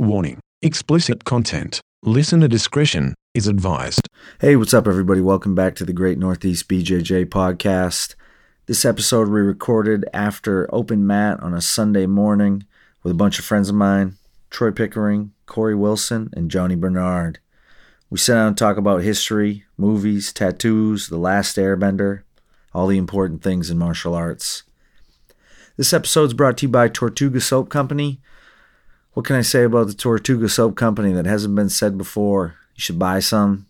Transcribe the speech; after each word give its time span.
Warning 0.00 0.38
explicit 0.62 1.24
content. 1.24 1.82
Listener 2.02 2.48
discretion 2.48 3.14
is 3.34 3.46
advised. 3.46 4.08
Hey, 4.40 4.56
what's 4.56 4.72
up, 4.72 4.88
everybody? 4.88 5.20
Welcome 5.20 5.54
back 5.54 5.74
to 5.74 5.84
the 5.84 5.92
Great 5.92 6.16
Northeast 6.16 6.66
BJJ 6.70 7.26
podcast. 7.26 8.14
This 8.64 8.86
episode 8.86 9.28
we 9.28 9.40
recorded 9.40 10.06
after 10.14 10.74
open 10.74 11.06
mat 11.06 11.38
on 11.40 11.52
a 11.52 11.60
Sunday 11.60 12.06
morning 12.06 12.64
with 13.02 13.10
a 13.10 13.14
bunch 13.14 13.38
of 13.38 13.44
friends 13.44 13.68
of 13.68 13.74
mine 13.74 14.16
Troy 14.48 14.70
Pickering, 14.70 15.32
Corey 15.44 15.74
Wilson, 15.74 16.30
and 16.32 16.50
Johnny 16.50 16.76
Bernard. 16.76 17.38
We 18.08 18.16
sit 18.16 18.32
down 18.32 18.48
and 18.48 18.56
talk 18.56 18.78
about 18.78 19.02
history, 19.02 19.64
movies, 19.76 20.32
tattoos, 20.32 21.08
The 21.08 21.18
Last 21.18 21.58
Airbender, 21.58 22.22
all 22.72 22.86
the 22.86 22.96
important 22.96 23.42
things 23.42 23.70
in 23.70 23.76
martial 23.76 24.14
arts. 24.14 24.62
This 25.76 25.92
episode 25.92 26.24
is 26.24 26.34
brought 26.34 26.56
to 26.56 26.66
you 26.66 26.70
by 26.70 26.88
Tortuga 26.88 27.42
Soap 27.42 27.68
Company. 27.68 28.22
What 29.12 29.26
can 29.26 29.36
I 29.36 29.42
say 29.42 29.64
about 29.64 29.88
the 29.88 29.94
Tortuga 29.94 30.48
Soap 30.48 30.76
Company 30.76 31.12
that 31.12 31.26
hasn't 31.26 31.56
been 31.56 31.68
said 31.68 31.98
before? 31.98 32.54
You 32.76 32.80
should 32.80 32.98
buy 32.98 33.18
some. 33.18 33.66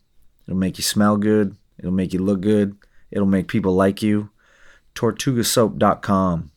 It'll 0.47 0.59
make 0.59 0.77
you 0.77 0.85
smell 0.85 1.17
good. 1.17 1.57
It'll 1.79 1.93
make 1.93 2.13
you 2.13 2.19
look 2.19 2.43
good. 2.43 2.77
It'll 3.11 3.27
make 3.27 3.49
people 3.49 3.75
like 3.75 4.03
you. 4.03 4.31
TortugaSoap.com. 4.95 6.51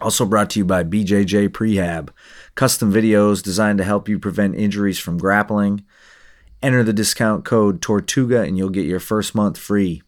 Also 0.00 0.24
brought 0.24 0.50
to 0.50 0.60
you 0.60 0.64
by 0.64 0.84
BJJ 0.84 1.48
Prehab. 1.50 2.08
Custom 2.54 2.92
videos 2.92 3.42
designed 3.42 3.78
to 3.78 3.84
help 3.84 4.08
you 4.08 4.18
prevent 4.18 4.54
injuries 4.54 4.98
from 4.98 5.18
grappling. 5.18 5.84
Enter 6.62 6.82
the 6.82 6.92
discount 6.92 7.44
code 7.44 7.82
Tortuga 7.82 8.42
and 8.42 8.56
you'll 8.56 8.70
get 8.70 8.86
your 8.86 9.00
first 9.00 9.34
month 9.34 9.58
free. 9.58 10.02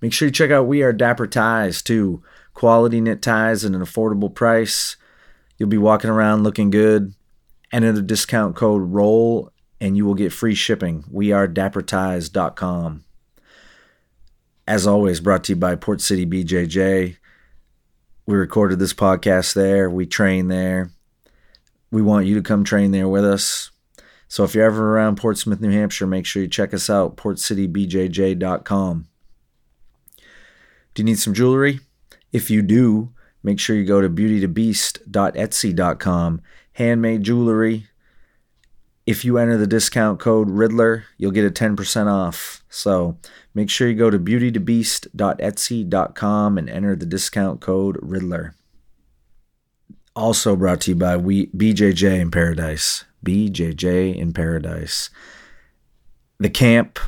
Make 0.00 0.12
sure 0.12 0.28
you 0.28 0.32
check 0.32 0.50
out 0.50 0.66
We 0.66 0.82
Are 0.82 0.92
Dapper 0.92 1.26
Ties 1.26 1.82
too. 1.82 2.22
Quality 2.52 3.00
knit 3.00 3.22
ties 3.22 3.64
at 3.64 3.72
an 3.72 3.80
affordable 3.80 4.32
price. 4.32 4.96
You'll 5.58 5.68
be 5.68 5.78
walking 5.78 6.10
around 6.10 6.42
looking 6.42 6.70
good. 6.70 7.14
Enter 7.72 7.92
the 7.92 8.02
discount 8.02 8.56
code 8.56 8.82
ROLL 8.82 9.52
and 9.80 9.96
you 9.96 10.06
will 10.06 10.14
get 10.14 10.32
free 10.32 10.54
shipping. 10.54 11.04
We 11.10 11.32
are 11.32 11.46
dapperties.com. 11.46 13.04
As 14.66 14.86
always, 14.86 15.20
brought 15.20 15.44
to 15.44 15.52
you 15.52 15.56
by 15.56 15.74
Port 15.74 16.00
City 16.00 16.24
BJJ. 16.24 17.16
We 18.26 18.34
recorded 18.34 18.78
this 18.78 18.94
podcast 18.94 19.54
there. 19.54 19.90
We 19.90 20.06
train 20.06 20.48
there. 20.48 20.90
We 21.90 22.00
want 22.00 22.26
you 22.26 22.34
to 22.36 22.42
come 22.42 22.64
train 22.64 22.90
there 22.90 23.08
with 23.08 23.24
us. 23.24 23.70
So 24.26 24.42
if 24.42 24.54
you're 24.54 24.64
ever 24.64 24.96
around 24.96 25.16
Portsmouth, 25.16 25.60
New 25.60 25.70
Hampshire, 25.70 26.06
make 26.06 26.24
sure 26.24 26.42
you 26.42 26.48
check 26.48 26.72
us 26.72 26.88
out, 26.88 27.16
portcitybjj.com. 27.16 29.06
Do 30.94 31.00
you 31.00 31.04
need 31.04 31.18
some 31.18 31.34
jewelry? 31.34 31.80
If 32.32 32.50
you 32.50 32.62
do, 32.62 33.12
make 33.44 33.60
sure 33.60 33.76
you 33.76 33.84
go 33.84 34.00
to 34.00 34.10
beautytobeast.etsy.com. 34.10 36.42
Handmade 36.72 37.22
jewelry. 37.22 37.86
If 39.06 39.24
you 39.24 39.38
enter 39.38 39.56
the 39.58 39.66
discount 39.66 40.18
code 40.18 40.48
Riddler, 40.50 41.04
you'll 41.18 41.30
get 41.30 41.44
a 41.44 41.50
10% 41.50 42.06
off. 42.06 42.64
So 42.70 43.18
make 43.54 43.68
sure 43.70 43.88
you 43.88 43.94
go 43.94 44.10
to 44.10 44.18
beautytobeast.etsy.com 44.18 46.58
and 46.58 46.70
enter 46.70 46.96
the 46.96 47.06
discount 47.06 47.60
code 47.60 47.98
Riddler. 48.00 48.54
Also 50.16 50.56
brought 50.56 50.80
to 50.82 50.92
you 50.92 50.96
by 50.96 51.16
we, 51.16 51.46
BJJ 51.48 52.20
in 52.20 52.30
Paradise. 52.30 53.04
BJJ 53.24 54.16
in 54.16 54.32
Paradise. 54.32 55.10
The 56.38 56.50
camp 56.50 57.00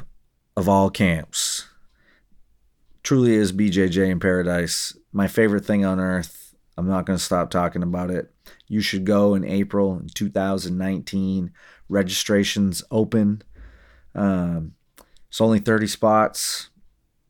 of 0.56 0.68
all 0.68 0.90
camps. 0.90 1.68
Truly 3.06 3.34
is 3.34 3.52
BJJ 3.52 4.10
in 4.10 4.18
Paradise. 4.18 4.92
My 5.12 5.28
favorite 5.28 5.64
thing 5.64 5.84
on 5.84 6.00
earth. 6.00 6.56
I'm 6.76 6.88
not 6.88 7.06
going 7.06 7.16
to 7.16 7.24
stop 7.24 7.50
talking 7.50 7.84
about 7.84 8.10
it. 8.10 8.34
You 8.66 8.80
should 8.80 9.04
go 9.04 9.36
in 9.36 9.44
April 9.44 10.02
2019. 10.12 11.52
Registrations 11.88 12.82
open. 12.90 13.42
Um, 14.12 14.74
it's 15.28 15.40
only 15.40 15.60
30 15.60 15.86
spots. 15.86 16.70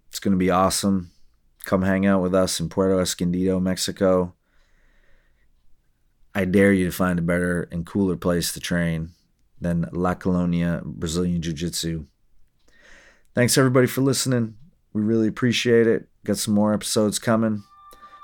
It's 0.08 0.18
going 0.18 0.32
to 0.32 0.38
be 0.38 0.48
awesome. 0.48 1.10
Come 1.66 1.82
hang 1.82 2.06
out 2.06 2.22
with 2.22 2.34
us 2.34 2.58
in 2.58 2.70
Puerto 2.70 2.98
Escondido, 2.98 3.60
Mexico. 3.60 4.32
I 6.34 6.46
dare 6.46 6.72
you 6.72 6.86
to 6.86 6.90
find 6.90 7.18
a 7.18 7.22
better 7.22 7.68
and 7.70 7.84
cooler 7.84 8.16
place 8.16 8.50
to 8.54 8.60
train 8.60 9.10
than 9.60 9.90
La 9.92 10.14
Colonia 10.14 10.80
Brazilian 10.86 11.42
Jiu 11.42 11.52
Jitsu. 11.52 12.06
Thanks 13.34 13.58
everybody 13.58 13.86
for 13.86 14.00
listening. 14.00 14.56
We 14.96 15.02
really 15.02 15.28
appreciate 15.28 15.86
it. 15.86 16.08
Got 16.24 16.38
some 16.38 16.54
more 16.54 16.72
episodes 16.72 17.18
coming. 17.18 17.64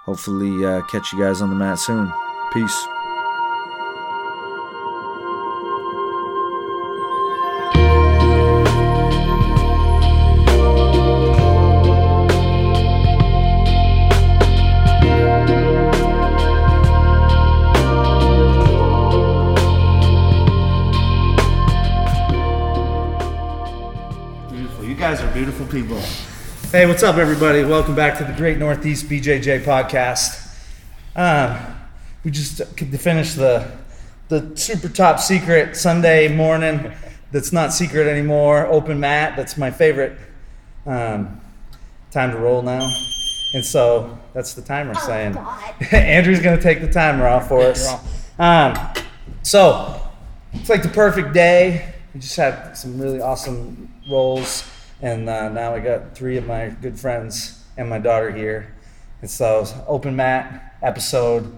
Hopefully, 0.07 0.65
uh, 0.65 0.81
catch 0.87 1.13
you 1.13 1.19
guys 1.19 1.43
on 1.43 1.51
the 1.51 1.55
mat 1.55 1.79
soon. 1.79 2.11
Peace. 2.51 2.87
Beautiful. 24.51 24.85
You 24.87 24.95
guys 24.95 25.21
are 25.21 25.31
beautiful 25.35 25.67
people. 25.67 26.01
Hey, 26.73 26.87
what's 26.87 27.03
up, 27.03 27.17
everybody? 27.17 27.65
Welcome 27.65 27.95
back 27.95 28.17
to 28.17 28.25
the 28.25 28.33
Great 28.33 28.57
Northeast 28.57 29.05
BJJ 29.05 29.61
podcast. 29.61 30.57
Um, 31.15 31.61
we 32.25 32.31
just 32.31 32.63
finished 32.79 33.37
the 33.37 33.71
the 34.29 34.57
super 34.57 34.89
top 34.89 35.21
secret 35.21 35.77
Sunday 35.77 36.35
morning. 36.35 36.91
That's 37.31 37.53
not 37.53 37.75
secret 37.75 38.07
anymore. 38.07 38.67
Open 38.69 38.99
mat. 38.99 39.37
That's 39.37 39.59
my 39.59 39.71
favorite. 39.71 40.19
Um, 40.87 41.43
time 42.11 42.31
to 42.31 42.39
roll 42.39 42.63
now. 42.63 42.91
And 43.53 43.63
so 43.63 44.19
that's 44.33 44.55
the 44.55 44.63
timer 44.63 44.95
saying. 44.95 45.37
Andrew's 45.93 46.41
gonna 46.41 46.59
take 46.59 46.81
the 46.81 46.91
timer 46.91 47.27
off 47.27 47.49
for 47.49 47.61
us. 47.61 47.93
Um, 48.39 48.75
so 49.43 50.01
it's 50.55 50.71
like 50.71 50.83
the 50.83 50.89
perfect 50.89 51.35
day. 51.35 51.97
We 52.15 52.21
just 52.21 52.37
had 52.37 52.73
some 52.79 52.99
really 52.99 53.21
awesome 53.21 53.93
rolls, 54.11 54.65
and 55.03 55.29
uh, 55.29 55.49
now 55.49 55.75
I 55.75 55.81
got 55.81 56.15
three 56.15 56.37
of 56.37 56.47
my 56.47 56.69
good 56.69 56.99
friends 56.99 57.63
and 57.77 57.91
my 57.91 57.99
daughter 57.99 58.31
here. 58.31 58.75
And 59.21 59.31
so 59.31 59.67
open 59.87 60.15
mat 60.17 60.77
episode. 60.81 61.53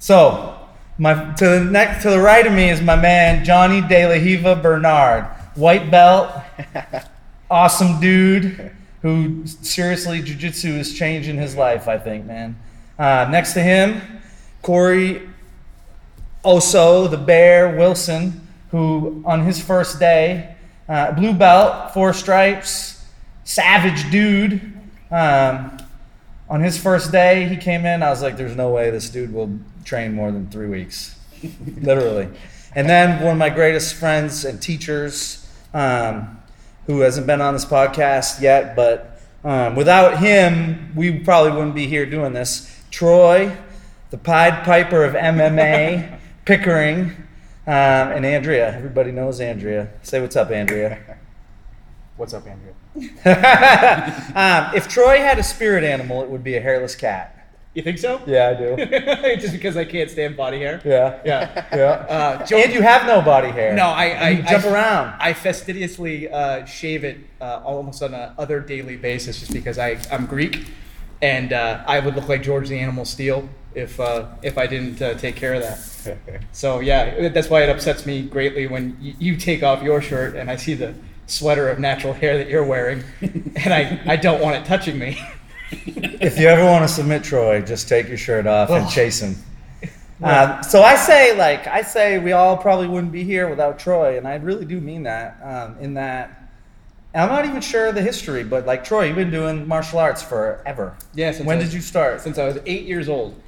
So 0.00 0.58
my 0.98 1.32
to 1.34 1.48
the 1.48 1.60
next 1.64 2.02
to 2.02 2.10
the 2.10 2.20
right 2.20 2.46
of 2.46 2.52
me 2.52 2.68
is 2.68 2.80
my 2.80 2.96
man 2.96 3.44
Johnny 3.44 3.80
De 3.80 4.06
La 4.06 4.14
Hiva 4.14 4.56
Bernard, 4.56 5.24
white 5.54 5.90
belt, 5.90 6.32
awesome 7.50 8.00
dude 8.00 8.72
who 9.02 9.46
seriously 9.46 10.20
jujitsu 10.20 10.78
is 10.78 10.92
changing 10.92 11.36
his 11.36 11.56
life. 11.56 11.88
I 11.88 11.96
think, 11.96 12.26
man. 12.26 12.58
Uh, 12.98 13.26
next 13.30 13.54
to 13.54 13.60
him, 13.62 14.02
Corey 14.62 15.28
Oso, 16.44 17.08
the 17.10 17.16
Bear 17.16 17.76
Wilson, 17.76 18.46
who 18.72 19.22
on 19.24 19.44
his 19.44 19.62
first 19.62 19.98
day, 19.98 20.56
uh, 20.90 21.12
blue 21.12 21.32
belt, 21.32 21.94
four 21.94 22.12
stripes, 22.12 23.06
savage 23.44 24.10
dude. 24.10 24.60
Um, 25.10 25.78
on 26.48 26.60
his 26.60 26.76
first 26.76 27.12
day, 27.12 27.46
he 27.46 27.56
came 27.56 27.86
in. 27.86 28.02
I 28.02 28.10
was 28.10 28.22
like, 28.22 28.36
"There's 28.36 28.56
no 28.56 28.70
way 28.70 28.90
this 28.90 29.08
dude 29.08 29.32
will 29.32 29.56
train 29.84 30.12
more 30.14 30.32
than 30.32 30.50
three 30.50 30.66
weeks, 30.66 31.16
literally." 31.80 32.28
And 32.74 32.88
then 32.88 33.22
one 33.22 33.32
of 33.32 33.38
my 33.38 33.50
greatest 33.50 33.94
friends 33.94 34.44
and 34.44 34.60
teachers, 34.60 35.48
um, 35.72 36.40
who 36.86 37.00
hasn't 37.00 37.26
been 37.26 37.40
on 37.40 37.54
this 37.54 37.64
podcast 37.64 38.40
yet, 38.40 38.74
but 38.74 39.20
um, 39.44 39.76
without 39.76 40.18
him, 40.18 40.92
we 40.96 41.20
probably 41.20 41.52
wouldn't 41.52 41.74
be 41.74 41.86
here 41.86 42.04
doing 42.04 42.32
this. 42.32 42.82
Troy, 42.90 43.56
the 44.10 44.18
Pied 44.18 44.64
Piper 44.64 45.04
of 45.04 45.14
MMA, 45.14 46.18
Pickering, 46.44 47.12
um, 47.66 48.12
and 48.12 48.24
Andrea. 48.26 48.74
Everybody 48.74 49.12
knows 49.12 49.40
Andrea. 49.40 49.90
Say 50.02 50.20
what's 50.20 50.36
up, 50.36 50.50
Andrea. 50.50 51.18
What's 52.16 52.34
up, 52.34 52.44
Andrea? 52.46 52.74
um, 54.34 54.76
if 54.76 54.88
Troy 54.88 55.20
had 55.20 55.38
a 55.38 55.42
spirit 55.42 55.84
animal, 55.84 56.22
it 56.22 56.28
would 56.28 56.44
be 56.44 56.54
a 56.54 56.60
hairless 56.60 56.94
cat. 56.94 57.48
You 57.72 57.82
think 57.82 57.96
so? 57.96 58.20
Yeah, 58.26 58.48
I 58.48 58.54
do. 58.60 59.36
Just 59.40 59.52
because 59.54 59.74
I 59.74 59.86
can't 59.86 60.10
stand 60.10 60.36
body 60.36 60.58
hair. 60.58 60.82
Yeah. 60.84 61.18
Yeah. 61.24 61.66
Yeah. 61.72 61.86
Uh, 61.86 62.44
Joe- 62.44 62.58
and 62.58 62.74
you 62.74 62.82
have 62.82 63.06
no 63.06 63.22
body 63.22 63.48
hair. 63.48 63.74
no, 63.74 63.86
I, 63.86 64.06
I 64.08 64.28
You 64.30 64.42
jump 64.42 64.64
I, 64.66 64.70
around. 64.70 65.14
I 65.18 65.32
fastidiously 65.32 66.28
uh, 66.28 66.66
shave 66.66 67.04
it 67.04 67.16
uh, 67.40 67.62
almost 67.64 68.02
on 68.02 68.12
a 68.12 68.34
other 68.36 68.60
daily 68.60 68.96
basis, 68.96 69.40
just 69.40 69.54
because 69.54 69.78
I 69.78 69.96
I'm 70.10 70.26
Greek, 70.26 70.66
and 71.22 71.54
uh, 71.54 71.82
I 71.86 72.00
would 72.00 72.16
look 72.16 72.28
like 72.28 72.42
George 72.42 72.68
the 72.68 72.78
Animal 72.78 73.06
Steele 73.06 73.48
if 73.74 73.98
uh, 74.00 74.26
if 74.42 74.58
I 74.58 74.66
didn't 74.66 75.00
uh, 75.00 75.14
take 75.14 75.36
care 75.36 75.54
of 75.54 75.62
that. 75.62 75.78
So 76.52 76.80
yeah, 76.80 77.28
that's 77.28 77.50
why 77.50 77.62
it 77.62 77.68
upsets 77.68 78.06
me 78.06 78.22
greatly 78.22 78.66
when 78.66 78.96
you, 79.00 79.14
you 79.18 79.36
take 79.36 79.62
off 79.62 79.82
your 79.82 80.00
shirt 80.00 80.34
and 80.34 80.50
I 80.50 80.56
see 80.56 80.72
the 80.74 80.94
sweater 81.26 81.68
of 81.68 81.78
natural 81.78 82.12
hair 82.14 82.38
that 82.38 82.48
you're 82.48 82.64
wearing, 82.64 83.04
and 83.20 83.72
I, 83.74 84.00
I 84.06 84.16
don't 84.16 84.40
want 84.40 84.56
it 84.56 84.64
touching 84.64 84.98
me. 84.98 85.18
If 85.72 86.36
you 86.38 86.48
ever 86.48 86.64
want 86.64 86.82
to 86.82 86.88
submit 86.88 87.22
Troy, 87.22 87.62
just 87.62 87.88
take 87.88 88.08
your 88.08 88.16
shirt 88.18 88.44
off 88.46 88.70
and 88.70 88.84
Oh. 88.86 88.90
chase 88.90 89.20
him. 89.20 89.36
Uh, 90.20 90.60
so 90.62 90.82
I 90.82 90.96
say, 90.96 91.36
like, 91.36 91.66
I 91.68 91.82
say 91.82 92.18
we 92.18 92.32
all 92.32 92.56
probably 92.56 92.88
wouldn't 92.88 93.12
be 93.12 93.22
here 93.22 93.48
without 93.48 93.78
Troy, 93.78 94.18
and 94.18 94.26
I 94.26 94.34
really 94.36 94.64
do 94.64 94.80
mean 94.80 95.04
that. 95.04 95.38
Um, 95.42 95.76
in 95.80 95.94
that, 95.94 96.50
I'm 97.14 97.28
not 97.28 97.44
even 97.46 97.60
sure 97.60 97.86
of 97.86 97.94
the 97.94 98.02
history, 98.02 98.42
but 98.42 98.66
like 98.66 98.82
Troy, 98.84 99.04
you've 99.04 99.16
been 99.16 99.30
doing 99.30 99.66
martial 99.68 100.00
arts 100.00 100.22
forever. 100.22 100.96
Yeah, 101.14 101.30
since 101.30 101.46
when 101.46 101.58
I 101.58 101.62
did 101.62 101.72
you 101.72 101.80
start? 101.80 102.20
Since 102.20 102.36
I 102.36 102.44
was 102.46 102.58
eight 102.66 102.82
years 102.86 103.08
old. 103.08 103.40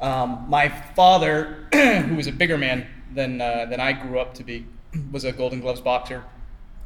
Um, 0.00 0.46
my 0.48 0.68
father, 0.68 1.66
who 1.74 2.14
was 2.14 2.26
a 2.26 2.32
bigger 2.32 2.56
man 2.56 2.86
than 3.14 3.40
uh, 3.40 3.66
than 3.66 3.80
I 3.80 3.92
grew 3.92 4.18
up 4.18 4.34
to 4.34 4.44
be, 4.44 4.66
was 5.12 5.24
a 5.24 5.32
Golden 5.32 5.60
Gloves 5.60 5.80
boxer, 5.80 6.24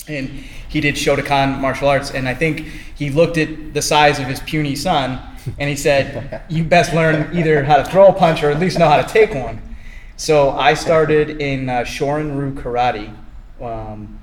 and 0.08 0.28
he 0.68 0.80
did 0.80 0.96
Shotokan 0.96 1.60
martial 1.60 1.88
arts. 1.88 2.10
And 2.10 2.28
I 2.28 2.34
think 2.34 2.60
he 2.94 3.10
looked 3.10 3.38
at 3.38 3.72
the 3.72 3.82
size 3.82 4.18
of 4.18 4.26
his 4.26 4.40
puny 4.40 4.74
son, 4.74 5.20
and 5.58 5.70
he 5.70 5.76
said, 5.76 6.42
"You 6.48 6.64
best 6.64 6.92
learn 6.92 7.36
either 7.36 7.62
how 7.64 7.76
to 7.76 7.84
throw 7.84 8.06
a 8.06 8.12
punch 8.12 8.42
or 8.42 8.50
at 8.50 8.58
least 8.58 8.78
know 8.78 8.88
how 8.88 9.00
to 9.00 9.08
take 9.08 9.32
one." 9.34 9.62
So 10.16 10.50
I 10.50 10.74
started 10.74 11.40
in 11.42 11.68
uh, 11.68 11.80
Shorin-ryu 11.80 12.52
karate. 12.54 13.14
Um, 13.60 14.20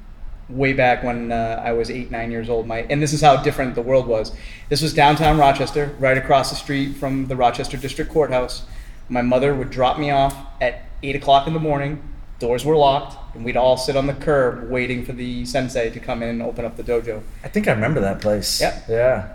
way 0.51 0.73
back 0.73 1.01
when 1.03 1.31
uh, 1.31 1.61
I 1.63 1.71
was 1.71 1.89
eight, 1.89 2.11
nine 2.11 2.29
years 2.29 2.49
old. 2.49 2.67
My 2.67 2.79
and 2.89 3.01
this 3.01 3.13
is 3.13 3.21
how 3.21 3.37
different 3.37 3.75
the 3.75 3.81
world 3.81 4.07
was. 4.07 4.33
This 4.69 4.81
was 4.81 4.93
downtown 4.93 5.37
Rochester, 5.37 5.95
right 5.99 6.17
across 6.17 6.49
the 6.49 6.55
street 6.55 6.97
from 6.97 7.27
the 7.27 7.35
Rochester 7.35 7.77
District 7.77 8.11
Courthouse. 8.11 8.63
My 9.11 9.21
mother 9.21 9.53
would 9.53 9.69
drop 9.69 9.99
me 9.99 10.09
off 10.09 10.35
at 10.61 10.85
eight 11.03 11.15
o'clock 11.17 11.45
in 11.45 11.53
the 11.53 11.59
morning. 11.59 12.01
Doors 12.39 12.63
were 12.63 12.77
locked, 12.77 13.35
and 13.35 13.43
we'd 13.43 13.57
all 13.57 13.75
sit 13.75 13.95
on 13.97 14.07
the 14.07 14.13
curb 14.13 14.69
waiting 14.71 15.03
for 15.05 15.11
the 15.11 15.45
sensei 15.45 15.89
to 15.89 15.99
come 15.99 16.23
in 16.23 16.29
and 16.29 16.41
open 16.41 16.63
up 16.63 16.77
the 16.77 16.83
dojo. 16.83 17.21
I 17.43 17.49
think 17.49 17.67
I 17.67 17.73
remember 17.73 17.99
that 17.99 18.21
place. 18.21 18.61
Yep. 18.61 18.85
Yeah. 18.89 19.33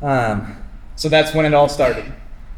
Um, 0.00 0.56
So 0.94 1.08
that's 1.08 1.34
when 1.34 1.44
it 1.44 1.52
all 1.52 1.68
started. 1.68 2.04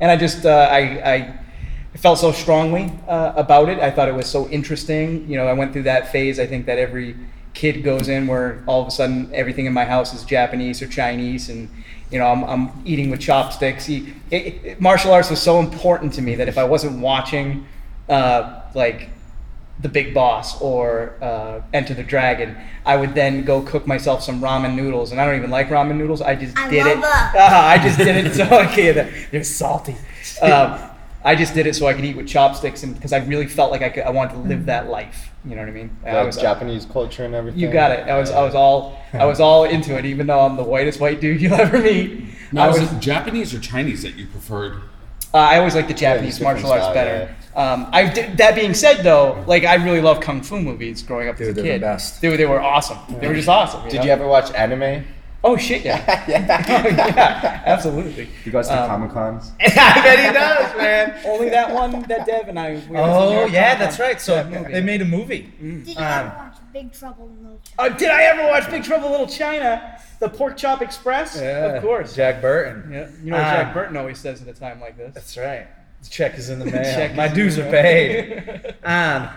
And 0.01 0.11
I 0.11 0.17
just, 0.17 0.47
uh, 0.47 0.69
I, 0.71 0.81
I 1.15 1.99
felt 1.99 2.19
so 2.19 2.31
strongly 2.31 2.93
uh, 3.09 3.33
about 3.37 3.69
it. 3.69 3.79
I 3.79 3.91
thought 3.91 4.09
it 4.09 4.15
was 4.15 4.27
so 4.27 4.49
interesting. 4.49 5.29
You 5.29 5.39
know, 5.39 5.47
I 5.47 5.55
went 5.55 5.73
through 5.73 5.85
that 5.85 6.13
phase. 6.13 6.39
I 6.39 6.47
think 6.47 6.67
that 6.67 6.79
every 6.79 7.17
kid 7.53 7.83
goes 7.83 8.09
in 8.09 8.27
where 8.27 8.63
all 8.67 8.83
of 8.83 8.89
a 8.89 8.91
sudden 8.91 9.31
everything 9.35 9.67
in 9.67 9.73
my 9.73 9.85
house 9.85 10.15
is 10.15 10.25
Japanese 10.25 10.81
or 10.83 10.87
Chinese, 10.87 11.49
and 11.49 11.69
you 12.11 12.19
know, 12.19 12.27
I'm, 12.27 12.45
I'm 12.45 12.83
eating 12.85 13.11
with 13.11 13.21
chopsticks. 13.21 13.89
It, 13.89 14.05
it, 14.31 14.37
it- 14.65 14.81
martial 14.81 15.13
arts 15.13 15.31
was 15.31 15.41
so 15.41 15.61
important 15.61 16.13
to 16.15 16.23
me 16.23 16.35
that 16.37 16.49
if 16.49 16.59
I 16.59 16.65
wasn't 16.65 17.01
watching, 17.01 17.67
uh, 18.09 18.63
like 18.75 19.11
the 19.81 19.89
Big 19.89 20.13
Boss 20.13 20.61
or 20.61 21.15
uh, 21.23 21.63
Enter 21.73 21.95
the 21.95 22.03
Dragon, 22.03 22.57
I 22.85 22.97
would 22.97 23.15
then 23.15 23.45
go 23.45 23.63
cook 23.63 23.87
myself 23.87 24.23
some 24.23 24.41
ramen 24.43 24.75
noodles, 24.75 25.13
and 25.13 25.21
I 25.21 25.25
don't 25.25 25.37
even 25.37 25.51
like 25.51 25.69
ramen 25.69 25.97
noodles. 25.97 26.21
I 26.21 26.35
just 26.35 26.59
I 26.59 26.69
did 26.69 26.87
it. 26.87 26.99
Ah, 27.03 27.69
I 27.75 27.79
just 27.79 27.97
did 27.97 28.27
it 28.27 28.35
so 28.35 28.45
okay. 28.69 28.93
They're, 28.93 29.13
they're 29.31 29.45
salty. 29.45 29.97
Um, 30.43 30.79
I 31.23 31.35
just 31.35 31.55
did 31.55 31.67
it 31.67 31.75
so 31.77 31.87
I 31.87 31.95
could 31.95 32.05
eat 32.05 32.17
with 32.17 32.27
chopsticks, 32.27 32.83
and 32.83 32.95
because 32.95 33.13
I 33.13 33.19
really 33.19 33.47
felt 33.47 33.71
like 33.71 33.83
I 33.83 33.91
could, 33.91 34.05
I 34.05 34.11
wanted 34.11 34.35
to 34.35 34.39
live 34.41 34.67
that 34.67 34.89
life. 34.89 35.31
You 35.45 35.55
know 35.55 35.63
what 35.63 35.69
I 35.69 35.73
mean? 35.73 35.97
I 36.05 36.23
was- 36.23 36.37
Japanese 36.37 36.87
culture 36.87 37.25
and 37.25 37.35
everything. 37.35 37.61
You 37.61 37.71
got 37.71 37.93
it. 37.93 38.09
I 38.09 38.19
was 38.19 38.31
I 38.31 38.43
was 38.43 38.55
all 38.55 38.99
I 39.13 39.27
was 39.27 39.41
all 39.41 39.65
into 39.65 39.97
it, 39.99 40.05
even 40.07 40.27
though 40.27 40.41
I'm 40.41 40.57
the 40.57 40.65
whitest 40.65 41.01
white 41.01 41.21
dude 41.21 41.41
you'll 41.43 41.55
ever 41.55 41.79
meet. 41.79 42.25
Now, 42.53 42.65
I 42.65 42.69
was 42.69 42.81
was 42.81 42.93
it 42.93 43.01
Japanese 43.01 43.55
or 43.55 43.61
Chinese 43.61 44.03
that 44.03 44.17
you 44.17 44.27
preferred? 44.27 44.83
uh, 45.33 45.39
I 45.39 45.59
always 45.59 45.75
like 45.75 45.89
the 45.89 45.95
Japanese 45.95 46.39
different 46.39 46.63
martial 46.63 46.73
arts 46.73 46.85
style, 46.85 46.95
better. 46.95 47.37
Um, 47.55 47.89
I 47.93 48.09
did, 48.09 48.37
that 48.39 48.55
being 48.55 48.75
said, 48.75 49.03
though, 49.03 49.45
like 49.47 49.65
I 49.65 49.75
really 49.75 50.01
love 50.01 50.21
kung 50.21 50.43
fu 50.43 50.61
movies 50.61 51.03
growing 51.03 51.29
up 51.29 51.41
as 51.41 51.49
Dude, 51.49 51.59
a 51.59 51.63
they're 51.63 51.73
the 51.75 51.81
best. 51.81 52.21
They 52.21 52.29
were, 52.29 52.37
they 52.37 52.47
were 52.47 52.61
awesome. 52.61 52.99
They 53.21 53.29
were 53.29 53.35
just 53.35 53.49
awesome. 53.49 53.89
Did 53.89 53.99
know? 53.99 54.05
you 54.05 54.11
ever 54.11 54.27
watch 54.27 54.53
anime? 54.55 55.05
Oh 55.43 55.57
shit, 55.57 55.85
yeah. 55.85 56.25
yeah. 56.29 56.47
yeah, 56.97 57.63
absolutely. 57.65 58.29
You 58.45 58.53
guys 58.53 58.69
to 58.69 58.79
Um, 58.83 58.89
Comic 58.89 59.11
Cons? 59.13 59.53
I 59.61 59.69
bet 60.03 60.19
he 60.19 60.33
does, 60.33 60.77
man. 60.77 61.21
Only 61.25 61.49
that 61.49 61.73
one 61.73 62.03
that 62.09 62.27
Dev 62.27 62.49
and 62.49 62.59
I. 62.59 62.73
We 62.73 62.77
went 62.77 62.91
Oh 62.99 63.47
yeah, 63.47 63.75
Comic 63.75 63.79
that's 63.79 63.99
right. 63.99 64.21
So 64.21 64.35
That 64.35 64.51
movie. 64.51 64.73
they 64.73 64.83
made 64.83 65.01
a 65.01 65.07
movie. 65.07 65.51
Did 65.61 65.89
you 65.89 65.97
Um, 65.97 66.03
ever 66.03 66.35
watch 66.37 66.57
Big 66.75 66.93
Trouble 66.93 67.29
in 67.29 67.43
Little 67.43 67.61
Uh, 67.79 67.87
China? 67.89 67.99
did 67.99 68.11
I 68.11 68.23
ever 68.25 68.47
watch 68.49 68.71
Big 68.71 68.85
Trouble 68.85 69.07
in 69.07 69.11
Little 69.13 69.27
China? 69.27 69.99
The 70.19 70.29
Pork 70.29 70.57
Chop 70.59 70.83
Express? 70.83 71.41
Of 71.41 71.81
course. 71.83 72.15
Jack 72.15 72.43
Burton. 72.43 72.91
Yeah. 72.93 73.09
You 73.23 73.31
know 73.31 73.39
what 73.39 73.47
Um, 73.47 73.53
Jack 73.55 73.73
Burton 73.75 73.97
always 73.97 74.19
says 74.19 74.43
at 74.43 74.49
a 74.49 74.53
time 74.53 74.79
like 74.81 74.99
this. 74.99 75.15
That's 75.15 75.37
right. 75.39 75.67
The 76.03 76.09
check 76.11 76.37
is 76.39 76.51
in 76.51 76.59
the 76.59 76.67
mail. 76.67 76.83
Check 76.85 77.15
My 77.15 77.27
is 77.27 77.33
dues 77.33 77.59
are 77.59 77.71
paid. 77.71 78.75
um, 78.85 79.29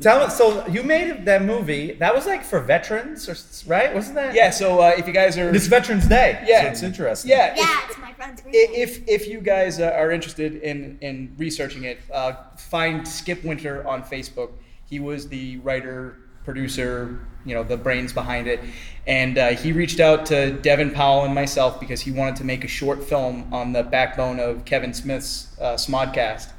tell 0.00 0.20
us. 0.20 0.36
So 0.38 0.66
you 0.68 0.82
made 0.82 1.24
that 1.26 1.42
movie. 1.42 1.92
That 1.92 2.14
was 2.14 2.26
like 2.26 2.44
for 2.44 2.60
veterans, 2.60 3.28
or 3.28 3.36
right? 3.70 3.94
Wasn't 3.94 4.14
that? 4.16 4.34
Yeah. 4.34 4.50
So 4.50 4.80
uh, 4.80 4.92
if 4.96 5.06
you 5.06 5.12
guys 5.12 5.36
are 5.38 5.54
It's 5.54 5.66
Veterans 5.66 6.06
Day. 6.08 6.42
Yeah. 6.46 6.62
So 6.62 6.68
it's 6.68 6.82
interesting. 6.82 7.30
yeah, 7.30 7.54
Yeah, 7.56 7.62
if- 7.84 7.90
it's 7.90 7.98
my 8.00 8.12
friend's 8.12 8.40
birthday. 8.42 8.58
If 8.58 9.08
if 9.08 9.26
you 9.28 9.40
guys 9.40 9.80
uh, 9.80 9.90
are 9.96 10.10
interested 10.10 10.56
in 10.62 10.98
in 11.00 11.34
researching 11.38 11.84
it, 11.84 11.98
uh, 12.12 12.34
find 12.56 13.06
Skip 13.06 13.42
Winter 13.44 13.86
on 13.86 14.02
Facebook. 14.02 14.50
He 14.88 15.00
was 15.00 15.28
the 15.28 15.56
writer, 15.58 16.18
producer, 16.44 17.20
you 17.46 17.54
know, 17.54 17.62
the 17.62 17.76
brains 17.78 18.12
behind 18.12 18.46
it, 18.46 18.60
and 19.06 19.38
uh, 19.38 19.48
he 19.50 19.72
reached 19.72 20.00
out 20.00 20.26
to 20.26 20.52
Devin 20.52 20.90
Powell 20.90 21.24
and 21.24 21.34
myself 21.34 21.80
because 21.80 22.00
he 22.02 22.10
wanted 22.10 22.36
to 22.36 22.44
make 22.44 22.62
a 22.62 22.68
short 22.68 23.02
film 23.02 23.52
on 23.54 23.72
the 23.72 23.82
backbone 23.82 24.38
of 24.38 24.64
Kevin 24.66 24.92
Smith's 24.92 25.48
uh, 25.60 25.74
Smodcast, 25.74 26.50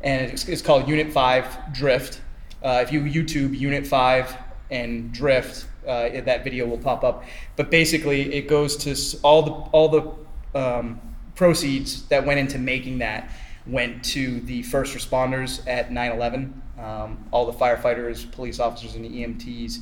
and 0.00 0.30
it's, 0.30 0.46
it's 0.48 0.62
called 0.62 0.88
Unit 0.88 1.12
Five 1.12 1.72
Drift. 1.72 2.20
Uh, 2.62 2.80
if 2.82 2.92
you 2.92 3.00
YouTube 3.00 3.58
Unit 3.58 3.86
Five 3.86 4.36
and 4.70 5.12
Drift, 5.12 5.66
uh, 5.86 6.08
that 6.20 6.44
video 6.44 6.66
will 6.66 6.78
pop 6.78 7.04
up. 7.04 7.24
But 7.56 7.70
basically, 7.70 8.34
it 8.34 8.48
goes 8.48 8.76
to 8.78 9.18
all 9.22 9.42
the 9.42 9.50
all 9.50 9.88
the 9.88 10.58
um, 10.58 11.00
proceeds 11.34 12.02
that 12.08 12.24
went 12.24 12.38
into 12.38 12.58
making 12.58 12.98
that 12.98 13.30
went 13.66 14.04
to 14.04 14.40
the 14.40 14.62
first 14.62 14.94
responders 14.94 15.66
at 15.66 15.90
9/11. 15.90 16.52
Um, 16.78 17.24
all 17.30 17.46
the 17.46 17.52
firefighters, 17.52 18.30
police 18.32 18.58
officers, 18.58 18.94
and 18.94 19.04
the 19.04 19.08
EMTs. 19.08 19.80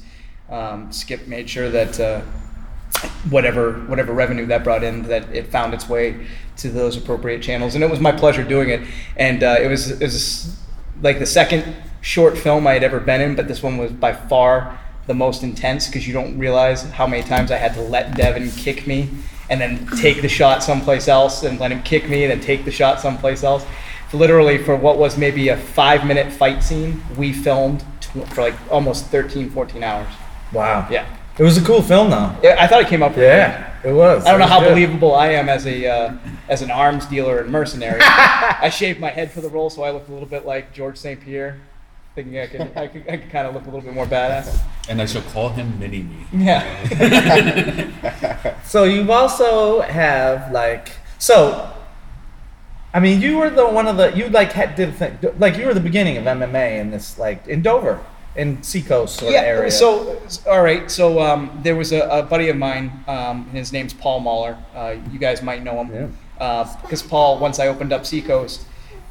Um, 0.50 0.92
Skip 0.92 1.28
made 1.28 1.48
sure 1.48 1.70
that 1.70 1.98
uh, 2.00 2.20
whatever 3.30 3.74
whatever 3.86 4.12
revenue 4.12 4.46
that 4.46 4.64
brought 4.64 4.82
in, 4.82 5.02
that 5.04 5.28
it 5.34 5.46
found 5.46 5.74
its 5.74 5.88
way 5.88 6.26
to 6.56 6.70
those 6.70 6.96
appropriate 6.96 7.42
channels. 7.42 7.74
And 7.74 7.84
it 7.84 7.90
was 7.90 8.00
my 8.00 8.12
pleasure 8.12 8.44
doing 8.44 8.70
it. 8.70 8.86
And 9.16 9.42
uh, 9.42 9.56
it 9.60 9.68
was 9.68 9.90
it 9.90 10.00
was 10.00 10.56
like 11.02 11.18
the 11.18 11.26
second 11.26 11.74
short 12.00 12.38
film 12.38 12.66
I 12.66 12.74
had 12.74 12.82
ever 12.82 13.00
been 13.00 13.20
in, 13.20 13.34
but 13.34 13.48
this 13.48 13.62
one 13.62 13.76
was 13.76 13.92
by 13.92 14.12
far 14.12 14.78
the 15.06 15.14
most 15.14 15.42
intense 15.42 15.86
because 15.86 16.06
you 16.06 16.12
don't 16.12 16.38
realize 16.38 16.82
how 16.82 17.06
many 17.06 17.22
times 17.22 17.50
I 17.50 17.56
had 17.56 17.74
to 17.74 17.82
let 17.82 18.16
Devin 18.16 18.50
kick 18.52 18.86
me 18.86 19.10
and 19.48 19.60
then 19.60 19.86
take 19.98 20.22
the 20.22 20.28
shot 20.28 20.62
someplace 20.62 21.08
else 21.08 21.42
and 21.42 21.58
let 21.58 21.72
him 21.72 21.82
kick 21.82 22.08
me 22.08 22.22
and 22.24 22.30
then 22.30 22.40
take 22.40 22.64
the 22.64 22.70
shot 22.70 23.00
someplace 23.00 23.42
else. 23.42 23.64
Literally, 24.12 24.58
for 24.58 24.76
what 24.76 24.98
was 24.98 25.16
maybe 25.16 25.48
a 25.48 25.56
five 25.56 26.06
minute 26.06 26.32
fight 26.32 26.62
scene, 26.62 27.02
we 27.16 27.32
filmed 27.32 27.84
tw- 28.00 28.26
for 28.28 28.42
like 28.42 28.54
almost 28.70 29.06
13, 29.06 29.50
14 29.50 29.82
hours. 29.82 30.08
Wow. 30.52 30.86
Yeah. 30.90 31.06
It 31.38 31.44
was 31.44 31.56
a 31.56 31.64
cool 31.64 31.80
film, 31.80 32.10
though. 32.10 32.36
Yeah, 32.42 32.56
I 32.58 32.66
thought 32.66 32.82
it 32.82 32.88
came 32.88 33.02
up. 33.02 33.16
Yeah, 33.16 33.72
it 33.82 33.92
was. 33.92 34.26
I 34.26 34.30
don't 34.30 34.40
know 34.40 34.46
how 34.46 34.60
good. 34.60 34.70
believable 34.70 35.14
I 35.14 35.28
am 35.28 35.48
as 35.48 35.66
a 35.66 35.86
uh, 35.86 36.14
as 36.50 36.60
an 36.60 36.70
arms 36.70 37.06
dealer 37.06 37.38
and 37.38 37.50
mercenary. 37.50 38.00
I 38.02 38.68
shaved 38.68 39.00
my 39.00 39.08
head 39.08 39.30
for 39.30 39.40
the 39.40 39.48
role, 39.48 39.70
so 39.70 39.82
I 39.82 39.90
looked 39.90 40.10
a 40.10 40.12
little 40.12 40.28
bit 40.28 40.44
like 40.44 40.74
George 40.74 40.98
St. 40.98 41.18
Pierre, 41.18 41.58
thinking 42.14 42.38
I 42.38 42.46
could 42.46 42.60
I 42.76 42.86
could, 42.86 43.08
I 43.08 43.16
could 43.16 43.30
kind 43.30 43.46
of 43.46 43.54
look 43.54 43.64
a 43.64 43.66
little 43.66 43.82
bit 43.82 43.94
more 43.94 44.06
badass. 44.06 44.60
And 44.88 45.00
I 45.00 45.06
shall 45.06 45.22
call 45.22 45.50
him 45.50 45.78
Mini 45.78 46.02
Me. 46.02 46.26
Yeah. 46.32 46.66
So 48.64 48.84
you 48.84 49.10
also 49.10 49.80
have 49.80 50.52
like 50.52 50.90
so. 51.18 51.72
I 52.94 53.00
mean, 53.00 53.20
you 53.20 53.36
were 53.38 53.50
the 53.50 53.66
one 53.66 53.88
of 53.88 53.96
the 53.96 54.16
you 54.16 54.28
like 54.28 54.52
had, 54.52 54.76
did 54.76 54.94
thing, 54.94 55.18
like 55.38 55.56
you 55.56 55.66
were 55.66 55.74
the 55.74 55.80
beginning 55.80 56.16
of 56.18 56.24
MMA 56.24 56.78
in 56.78 56.92
this 56.92 57.18
like 57.18 57.48
in 57.48 57.62
Dover 57.62 57.98
in 58.36 58.62
Seacoast 58.62 59.16
sort 59.16 59.32
yeah. 59.32 59.40
of 59.40 59.44
area. 59.46 59.70
So 59.72 60.22
all 60.46 60.62
right. 60.62 60.88
So 60.88 61.20
um, 61.20 61.58
there 61.64 61.74
was 61.74 61.90
a, 61.90 62.00
a 62.02 62.22
buddy 62.22 62.48
of 62.48 62.56
mine. 62.56 63.04
Um, 63.08 63.46
his 63.50 63.72
name's 63.72 63.92
Paul 63.92 64.20
Mahler. 64.20 64.56
Uh, 64.72 64.96
you 65.10 65.18
guys 65.18 65.42
might 65.42 65.64
know 65.64 65.82
him. 65.82 66.16
Because 66.38 67.02
Paul, 67.02 67.40
once 67.40 67.58
I 67.58 67.66
opened 67.66 67.92
up 67.92 68.06
Seacoast, 68.06 68.66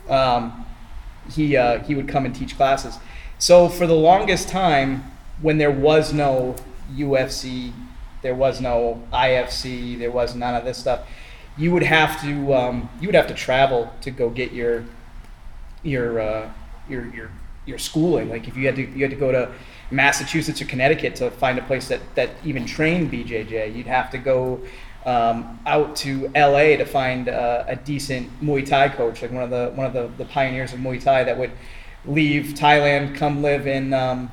um, 0.08 0.66
he 1.32 1.56
uh, 1.58 1.84
he 1.84 1.96
would 1.96 2.08
come 2.08 2.26
and 2.26 2.36
teach 2.36 2.56
classes. 2.56 2.98
So 3.38 3.70
for 3.70 3.88
the 3.88 3.96
longest 3.96 4.50
time, 4.50 5.04
when 5.42 5.58
there 5.58 5.72
was 5.72 6.14
no 6.14 6.56
UFC, 6.94 7.72
there 8.22 8.36
was 8.36 8.60
no 8.60 9.02
IFC, 9.14 9.98
there 9.98 10.12
was 10.12 10.36
none 10.36 10.56
of 10.56 10.66
this 10.66 10.78
stuff. 10.78 11.08
You 11.58 11.72
would 11.72 11.84
have 11.84 12.22
to 12.22 12.54
um, 12.54 12.90
you 13.00 13.08
would 13.08 13.16
have 13.16 13.28
to 13.28 13.34
travel 13.34 13.92
to 14.02 14.12
go 14.12 14.30
get 14.30 14.52
your 14.52 14.86
your 15.84 16.20
uh, 16.20 16.52
your 16.90 17.06
your 17.14 17.32
your 17.66 17.78
schooling. 17.78 18.30
Like 18.30 18.48
if 18.48 18.58
you 18.58 18.66
had 18.66 18.76
to 18.76 18.82
you 18.82 19.04
had 19.04 19.12
to 19.12 19.18
go 19.18 19.32
to 19.32 19.52
Massachusetts 19.92 20.62
or 20.62 20.66
Connecticut 20.66 21.16
to 21.16 21.32
find 21.32 21.58
a 21.58 21.64
place 21.64 21.88
that 21.88 22.02
that 22.16 22.32
even 22.44 22.66
trained 22.66 23.12
BJJ, 23.12 23.76
you'd 23.76 23.88
have 23.88 24.10
to 24.12 24.18
go 24.18 24.62
um, 25.06 25.60
out 25.66 25.96
to 25.98 26.30
LA 26.36 26.76
to 26.78 26.86
find 26.86 27.30
uh, 27.30 27.64
a 27.68 27.76
decent 27.76 28.30
Muay 28.42 28.66
Thai 28.68 28.90
coach, 28.90 29.22
like 29.22 29.32
one 29.32 29.44
of 29.44 29.50
the 29.50 29.72
one 29.76 29.86
of 29.88 29.94
the, 29.94 30.10
the 30.24 30.26
pioneers 30.30 30.74
of 30.74 30.80
Muay 30.80 31.02
Thai 31.02 31.24
that 31.24 31.38
would 31.38 31.52
leave 32.06 32.54
Thailand, 32.58 33.16
come 33.16 33.42
live 33.42 33.68
in 33.68 33.94
um, 33.94 34.30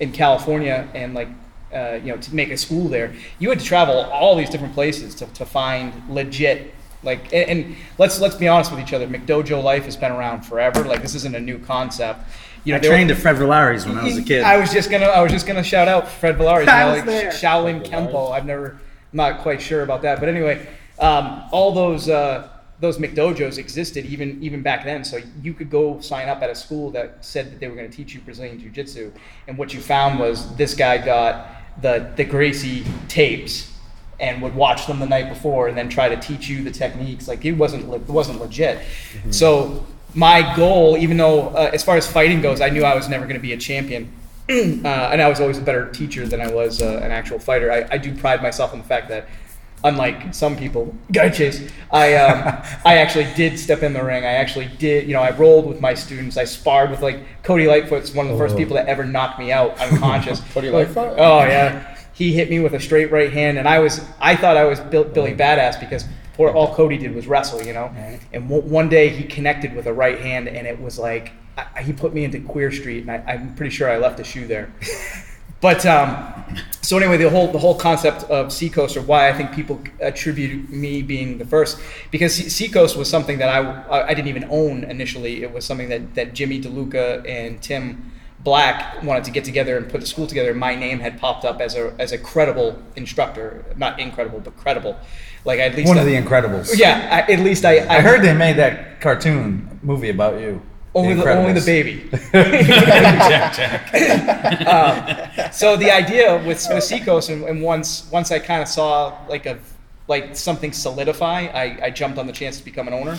in 0.00 0.12
California, 0.12 0.88
and 0.94 1.14
like 1.14 1.28
uh, 1.74 1.98
you 2.02 2.12
know 2.12 2.16
to 2.18 2.34
make 2.34 2.50
a 2.50 2.56
school 2.56 2.88
there. 2.88 3.14
You 3.38 3.48
had 3.50 3.58
to 3.60 3.64
travel 3.64 3.94
all 4.12 4.36
these 4.36 4.50
different 4.50 4.74
places 4.74 5.14
to, 5.16 5.26
to 5.26 5.44
find 5.46 5.92
legit 6.08 6.74
Like, 7.02 7.32
and, 7.32 7.50
and 7.50 7.76
let's 7.98 8.20
let's 8.20 8.36
be 8.36 8.48
honest 8.48 8.70
with 8.70 8.80
each 8.80 8.92
other. 8.92 9.06
McDojo 9.06 9.62
life 9.62 9.84
has 9.84 9.96
been 9.96 10.12
around 10.12 10.42
forever. 10.42 10.84
Like, 10.84 11.02
this 11.02 11.14
isn't 11.14 11.34
a 11.34 11.40
new 11.40 11.58
concept. 11.58 12.20
You 12.64 12.72
know, 12.72 12.76
I 12.76 12.80
they 12.80 12.88
were- 12.88 12.94
trained 12.94 13.10
at 13.10 13.18
Fred 13.18 13.36
Villari's 13.36 13.84
when 13.86 13.98
I 13.98 14.04
was 14.04 14.16
a 14.16 14.22
kid. 14.22 14.42
I 14.42 14.56
was 14.58 14.70
just 14.72 14.90
gonna 14.90 15.06
I 15.06 15.20
was 15.22 15.32
just 15.32 15.46
gonna 15.46 15.62
shout 15.64 15.88
out 15.88 16.08
Fred 16.08 16.36
Villari. 16.38 16.66
I 16.68 16.84
you 16.84 16.90
was 16.90 16.96
like 17.00 17.06
there. 17.06 17.30
Shaolin 17.30 17.84
Kempo. 17.84 18.30
I've 18.32 18.46
never, 18.46 18.80
I'm 19.14 19.18
not 19.18 19.42
quite 19.42 19.62
sure 19.62 19.82
about 19.82 20.02
that, 20.02 20.18
but 20.18 20.28
anyway, 20.28 20.66
um, 20.98 21.44
all 21.52 21.70
those 21.70 22.08
uh, 22.08 22.48
those 22.80 22.98
McDojos 22.98 23.58
existed 23.58 24.04
even 24.06 24.42
even 24.42 24.60
back 24.60 24.84
then. 24.84 25.04
So 25.04 25.20
you 25.40 25.54
could 25.54 25.70
go 25.70 26.00
sign 26.00 26.28
up 26.28 26.42
at 26.42 26.50
a 26.50 26.54
school 26.54 26.90
that 26.90 27.24
said 27.24 27.52
that 27.52 27.60
they 27.60 27.68
were 27.68 27.76
going 27.76 27.88
to 27.88 27.96
teach 27.96 28.12
you 28.12 28.20
Brazilian 28.22 28.58
Jiu 28.58 28.70
Jitsu, 28.70 29.12
and 29.46 29.56
what 29.56 29.72
you 29.72 29.80
found 29.80 30.18
was 30.18 30.56
this 30.56 30.74
guy 30.74 30.98
got 30.98 31.46
the 31.80 32.12
the 32.16 32.24
Gracie 32.24 32.84
tapes 33.06 33.72
and 34.18 34.42
would 34.42 34.56
watch 34.56 34.88
them 34.88 34.98
the 34.98 35.06
night 35.06 35.28
before 35.28 35.68
and 35.68 35.78
then 35.78 35.88
try 35.88 36.08
to 36.08 36.16
teach 36.16 36.48
you 36.48 36.64
the 36.64 36.72
techniques. 36.72 37.28
Like 37.28 37.44
it 37.44 37.52
wasn't 37.52 37.94
it 37.94 38.08
wasn't 38.08 38.40
legit. 38.40 38.84
So 39.30 39.86
my 40.12 40.56
goal, 40.56 40.96
even 40.96 41.18
though 41.18 41.50
uh, 41.50 41.70
as 41.72 41.84
far 41.84 41.96
as 41.96 42.10
fighting 42.10 42.40
goes, 42.40 42.60
I 42.60 42.68
knew 42.68 42.82
I 42.82 42.96
was 42.96 43.08
never 43.08 43.26
going 43.26 43.36
to 43.36 43.42
be 43.42 43.52
a 43.52 43.58
champion. 43.58 44.12
Uh, 44.48 44.52
and 44.52 45.22
I 45.22 45.28
was 45.28 45.40
always 45.40 45.56
a 45.56 45.62
better 45.62 45.90
teacher 45.90 46.26
than 46.26 46.40
I 46.40 46.52
was 46.52 46.82
uh, 46.82 47.00
an 47.02 47.10
actual 47.10 47.38
fighter. 47.38 47.72
I, 47.72 47.86
I 47.90 47.98
do 47.98 48.14
pride 48.14 48.42
myself 48.42 48.72
on 48.72 48.78
the 48.78 48.84
fact 48.84 49.08
that, 49.08 49.26
unlike 49.82 50.34
some 50.34 50.54
people, 50.56 50.94
guy 51.12 51.30
chase, 51.30 51.70
I 51.90 52.14
um, 52.14 52.62
I 52.84 52.98
actually 52.98 53.26
did 53.34 53.58
step 53.58 53.82
in 53.82 53.94
the 53.94 54.04
ring. 54.04 54.24
I 54.24 54.32
actually 54.32 54.66
did, 54.78 55.06
you 55.06 55.14
know, 55.14 55.22
I 55.22 55.30
rolled 55.30 55.66
with 55.66 55.80
my 55.80 55.94
students. 55.94 56.36
I 56.36 56.44
sparred 56.44 56.90
with 56.90 57.00
like 57.00 57.42
Cody 57.42 57.66
Lightfoot's 57.66 58.12
one 58.12 58.26
of 58.26 58.32
the 58.32 58.38
first 58.38 58.56
people 58.56 58.76
that 58.76 58.86
ever 58.86 59.04
knocked 59.04 59.38
me 59.38 59.50
out 59.50 59.78
unconscious. 59.80 60.40
Cody 60.52 60.70
Lightfoot? 60.70 61.14
Oh 61.18 61.40
yeah, 61.44 61.96
he 62.12 62.34
hit 62.34 62.50
me 62.50 62.60
with 62.60 62.74
a 62.74 62.80
straight 62.80 63.10
right 63.10 63.32
hand, 63.32 63.56
and 63.56 63.66
I 63.66 63.78
was 63.78 64.04
I 64.20 64.36
thought 64.36 64.58
I 64.58 64.64
was 64.64 64.78
Bill, 64.78 65.04
Billy 65.04 65.34
Badass 65.34 65.80
because 65.80 66.04
poor, 66.34 66.50
all 66.50 66.74
Cody 66.74 66.98
did 66.98 67.14
was 67.14 67.26
wrestle, 67.26 67.62
you 67.62 67.72
know. 67.72 67.90
And 68.32 68.48
w- 68.48 68.68
one 68.68 68.88
day 68.88 69.08
he 69.08 69.24
connected 69.24 69.74
with 69.74 69.86
a 69.86 69.92
right 69.92 70.20
hand, 70.20 70.48
and 70.48 70.66
it 70.66 70.80
was 70.80 70.98
like 70.98 71.32
I, 71.56 71.82
he 71.82 71.92
put 71.92 72.12
me 72.12 72.24
into 72.24 72.40
Queer 72.40 72.70
Street, 72.70 73.02
and 73.02 73.10
I, 73.10 73.24
I'm 73.26 73.54
pretty 73.54 73.70
sure 73.70 73.90
I 73.90 73.98
left 73.98 74.20
a 74.20 74.24
shoe 74.24 74.46
there. 74.46 74.72
but 75.60 75.86
um, 75.86 76.16
so 76.82 76.96
anyway, 76.98 77.16
the 77.16 77.30
whole 77.30 77.50
the 77.50 77.58
whole 77.58 77.76
concept 77.76 78.24
of 78.24 78.52
Seacoast, 78.52 78.96
or 78.96 79.02
why 79.02 79.28
I 79.28 79.32
think 79.32 79.52
people 79.52 79.80
attribute 80.00 80.70
me 80.70 81.02
being 81.02 81.38
the 81.38 81.46
first, 81.46 81.78
because 82.10 82.34
Se- 82.34 82.48
Seacoast 82.48 82.96
was 82.96 83.08
something 83.08 83.38
that 83.38 83.48
I, 83.48 83.60
I 83.88 84.08
I 84.08 84.14
didn't 84.14 84.28
even 84.28 84.46
own 84.50 84.84
initially. 84.84 85.42
It 85.42 85.52
was 85.52 85.64
something 85.64 85.88
that 85.88 86.14
that 86.14 86.34
Jimmy 86.34 86.60
DeLuca 86.60 87.28
and 87.28 87.62
Tim 87.62 88.10
Black 88.44 89.02
wanted 89.02 89.24
to 89.24 89.30
get 89.30 89.44
together 89.44 89.76
and 89.78 89.88
put 89.88 90.02
a 90.02 90.06
school 90.06 90.26
together. 90.26 90.52
My 90.54 90.74
name 90.76 91.00
had 91.00 91.18
popped 91.18 91.44
up 91.46 91.60
as 91.62 91.74
a 91.74 91.94
as 91.98 92.12
a 92.12 92.18
credible 92.18 92.78
instructor, 92.94 93.64
not 93.76 93.98
incredible, 93.98 94.40
but 94.40 94.54
credible. 94.56 94.96
Like 95.46 95.60
at 95.60 95.74
least 95.74 95.88
One 95.88 95.98
of 95.98 96.06
the 96.06 96.14
Incredibles. 96.14 96.78
yeah, 96.78 97.24
I, 97.26 97.32
at 97.32 97.40
least 97.40 97.64
I 97.64 97.86
I 97.88 98.00
heard 98.00 98.22
they 98.22 98.34
made 98.34 98.56
that 98.56 99.00
cartoon 99.00 99.78
movie 99.82 100.10
about 100.10 100.40
you. 100.40 100.60
only 100.94 101.14
the, 101.14 101.28
only 101.32 101.52
the 101.52 101.64
baby. 101.64 102.08
Jack, 102.32 103.56
Jack. 103.56 104.66
Um, 104.66 105.52
so 105.52 105.76
the 105.76 105.90
idea 105.90 106.36
with 106.46 106.64
with 106.72 106.84
Seacoast, 106.84 107.30
and, 107.30 107.44
and 107.44 107.62
once 107.62 108.08
once 108.12 108.30
I 108.30 108.38
kind 108.38 108.62
of 108.62 108.68
saw 108.68 109.16
like 109.28 109.46
a 109.46 109.58
like 110.06 110.36
something 110.36 110.72
solidify, 110.72 111.46
I, 111.46 111.78
I 111.86 111.90
jumped 111.90 112.18
on 112.18 112.26
the 112.26 112.32
chance 112.32 112.58
to 112.58 112.64
become 112.64 112.88
an 112.88 112.94
owner, 112.94 113.18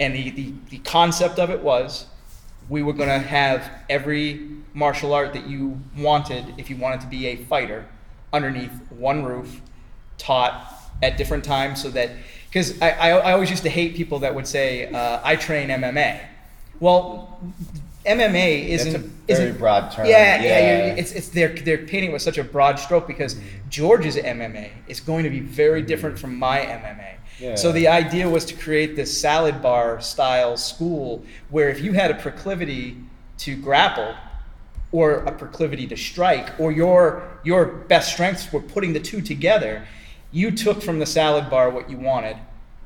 and 0.00 0.14
the, 0.14 0.30
the 0.30 0.52
the 0.70 0.78
concept 0.78 1.38
of 1.38 1.50
it 1.50 1.60
was 1.62 2.06
we 2.68 2.82
were 2.82 2.92
going 2.92 3.08
to 3.08 3.18
have 3.18 3.70
every 3.88 4.48
martial 4.72 5.12
art 5.14 5.32
that 5.34 5.46
you 5.46 5.80
wanted 5.96 6.54
if 6.58 6.68
you 6.70 6.76
wanted 6.76 7.00
to 7.00 7.06
be 7.06 7.26
a 7.26 7.36
fighter 7.36 7.86
underneath 8.32 8.72
one 8.90 9.24
roof 9.24 9.60
taught 10.18 10.72
at 11.02 11.16
different 11.16 11.44
times 11.44 11.80
so 11.82 11.90
that 11.90 12.10
because 12.48 12.80
I, 12.82 12.90
I, 12.90 13.08
I 13.10 13.32
always 13.32 13.50
used 13.50 13.62
to 13.64 13.68
hate 13.70 13.94
people 13.94 14.20
that 14.20 14.34
would 14.34 14.46
say 14.46 14.86
uh, 14.86 15.20
i 15.24 15.36
train 15.36 15.68
mma 15.68 16.20
well 16.80 17.38
mma 18.06 18.68
isn't 18.68 18.92
That's 18.92 19.04
a 19.04 19.08
very 19.08 19.48
isn't 19.48 19.58
broad 19.58 19.90
term. 19.92 20.06
yeah, 20.06 20.42
yeah, 20.42 20.42
Yeah. 20.42 20.94
it's, 20.94 21.12
it's 21.12 21.28
they're 21.30 21.54
they're 21.54 21.86
painting 21.86 22.12
with 22.12 22.20
such 22.22 22.36
a 22.38 22.44
broad 22.44 22.78
stroke 22.78 23.06
because 23.06 23.36
George's 23.70 24.16
MMA 24.16 24.70
is 24.86 25.00
going 25.00 25.24
to 25.24 25.30
be 25.30 25.40
very 25.40 25.80
different 25.80 26.18
from 26.18 26.38
my 26.38 26.58
MMA. 26.60 27.13
So 27.56 27.72
the 27.72 27.88
idea 27.88 28.28
was 28.28 28.44
to 28.46 28.54
create 28.54 28.96
this 28.96 29.20
salad 29.20 29.60
bar 29.60 30.00
style 30.00 30.56
school 30.56 31.24
where 31.50 31.68
if 31.68 31.80
you 31.80 31.92
had 31.92 32.10
a 32.10 32.14
proclivity 32.14 32.96
to 33.38 33.56
grapple 33.56 34.14
or 34.92 35.24
a 35.24 35.32
proclivity 35.32 35.86
to 35.88 35.96
strike 35.96 36.58
or 36.58 36.72
your 36.72 37.28
your 37.42 37.66
best 37.66 38.12
strengths 38.12 38.52
were 38.52 38.60
putting 38.60 38.92
the 38.92 39.00
two 39.00 39.20
together, 39.20 39.86
you 40.32 40.50
took 40.50 40.82
from 40.82 40.98
the 40.98 41.06
salad 41.06 41.50
bar 41.50 41.70
what 41.70 41.90
you 41.90 41.96
wanted 41.96 42.36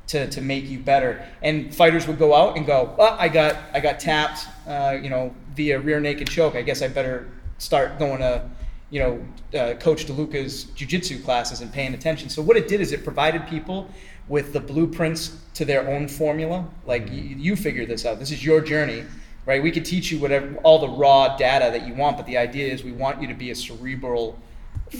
to, 0.08 0.28
to 0.30 0.40
make 0.40 0.68
you 0.68 0.78
better. 0.78 1.24
And 1.42 1.74
fighters 1.74 2.06
would 2.06 2.18
go 2.18 2.34
out 2.34 2.56
and 2.56 2.66
go, 2.66 2.94
oh, 2.98 3.16
I 3.18 3.28
got 3.28 3.56
I 3.72 3.80
got 3.80 4.00
tapped, 4.00 4.46
uh, 4.66 4.98
you 5.00 5.10
know, 5.10 5.34
via 5.54 5.78
rear 5.78 6.00
naked 6.00 6.28
choke. 6.28 6.56
I 6.56 6.62
guess 6.62 6.82
I 6.82 6.88
better 6.88 7.28
start 7.58 7.98
going 7.98 8.20
to, 8.20 8.48
you 8.90 9.00
know, 9.00 9.58
uh, 9.58 9.74
Coach 9.74 10.06
DeLuca's 10.06 10.66
jujitsu 10.76 11.22
classes 11.24 11.60
and 11.60 11.72
paying 11.72 11.94
attention. 11.94 12.28
So 12.28 12.42
what 12.42 12.56
it 12.56 12.68
did 12.68 12.80
is 12.80 12.92
it 12.92 13.04
provided 13.04 13.46
people 13.46 13.90
with 14.28 14.52
the 14.52 14.60
blueprints 14.60 15.36
to 15.54 15.64
their 15.64 15.88
own 15.88 16.08
formula. 16.08 16.66
Like 16.86 17.10
you, 17.10 17.22
you 17.22 17.56
figure 17.56 17.86
this 17.86 18.06
out. 18.06 18.18
This 18.18 18.30
is 18.30 18.44
your 18.44 18.60
journey. 18.60 19.04
Right, 19.46 19.62
we 19.62 19.70
could 19.70 19.86
teach 19.86 20.10
you 20.10 20.18
whatever 20.18 20.56
all 20.58 20.78
the 20.78 20.90
raw 20.90 21.34
data 21.38 21.70
that 21.72 21.86
you 21.86 21.94
want, 21.94 22.18
but 22.18 22.26
the 22.26 22.36
idea 22.36 22.70
is 22.70 22.84
we 22.84 22.92
want 22.92 23.22
you 23.22 23.28
to 23.28 23.34
be 23.34 23.50
a 23.50 23.54
cerebral 23.54 24.38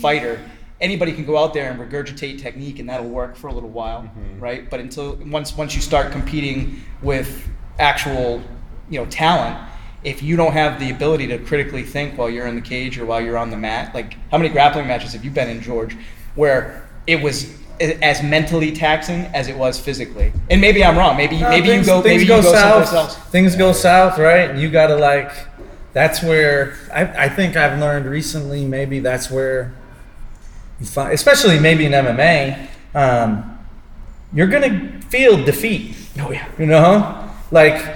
fighter. 0.01 0.39
Anybody 0.81 1.13
can 1.13 1.23
go 1.23 1.37
out 1.37 1.53
there 1.53 1.69
and 1.69 1.79
regurgitate 1.79 2.41
technique, 2.41 2.79
and 2.79 2.89
that'll 2.89 3.07
work 3.07 3.35
for 3.35 3.49
a 3.49 3.53
little 3.53 3.69
while, 3.69 4.01
mm-hmm. 4.01 4.39
right? 4.39 4.67
But 4.67 4.79
until 4.79 5.17
once 5.17 5.55
once 5.55 5.75
you 5.75 5.81
start 5.81 6.11
competing 6.11 6.81
with 7.03 7.47
actual, 7.77 8.41
you 8.89 8.99
know, 8.99 9.05
talent, 9.05 9.55
if 10.03 10.23
you 10.23 10.35
don't 10.35 10.53
have 10.53 10.79
the 10.79 10.89
ability 10.89 11.27
to 11.27 11.37
critically 11.37 11.83
think 11.83 12.17
while 12.17 12.29
you're 12.29 12.47
in 12.47 12.55
the 12.55 12.61
cage 12.61 12.97
or 12.97 13.05
while 13.05 13.21
you're 13.21 13.37
on 13.37 13.51
the 13.51 13.57
mat, 13.57 13.93
like 13.93 14.15
how 14.31 14.39
many 14.39 14.49
grappling 14.49 14.87
matches 14.87 15.13
have 15.13 15.23
you 15.23 15.29
been 15.29 15.49
in, 15.49 15.61
George, 15.61 15.95
where 16.33 16.89
it 17.05 17.21
was 17.21 17.58
as 17.81 18.21
mentally 18.21 18.71
taxing 18.71 19.21
as 19.33 19.47
it 19.47 19.57
was 19.57 19.79
physically? 19.79 20.31
And 20.49 20.59
maybe 20.61 20.83
I'm 20.83 20.97
wrong. 20.97 21.17
Maybe 21.17 21.39
No, 21.39 21.49
maybe 21.49 21.67
things, 21.67 21.87
you 21.87 21.93
go 21.93 22.01
things 22.01 22.21
maybe 22.21 22.27
go 22.27 22.37
you 22.37 22.43
go 22.43 22.51
south. 22.53 22.87
someplace 22.87 23.15
else. 23.17 23.29
Things 23.31 23.55
go 23.55 23.71
south, 23.71 24.17
right? 24.17 24.49
And 24.49 24.59
you 24.61 24.69
gotta 24.69 24.95
like. 24.95 25.31
That's 25.91 26.21
where 26.21 26.75
I, 26.93 27.25
I 27.25 27.29
think 27.29 27.55
I've 27.57 27.79
learned 27.79 28.05
recently. 28.05 28.63
Maybe 28.65 28.99
that's 28.99 29.31
where 29.31 29.73
you 30.79 30.85
find, 30.85 31.13
especially 31.13 31.59
maybe 31.59 31.85
in 31.85 31.91
MMA, 31.93 32.67
um, 32.93 33.59
you're 34.31 34.47
gonna 34.47 35.01
feel 35.09 35.43
defeat. 35.43 35.95
Oh 36.19 36.31
yeah. 36.31 36.47
You 36.59 36.67
know, 36.67 37.29
like 37.51 37.95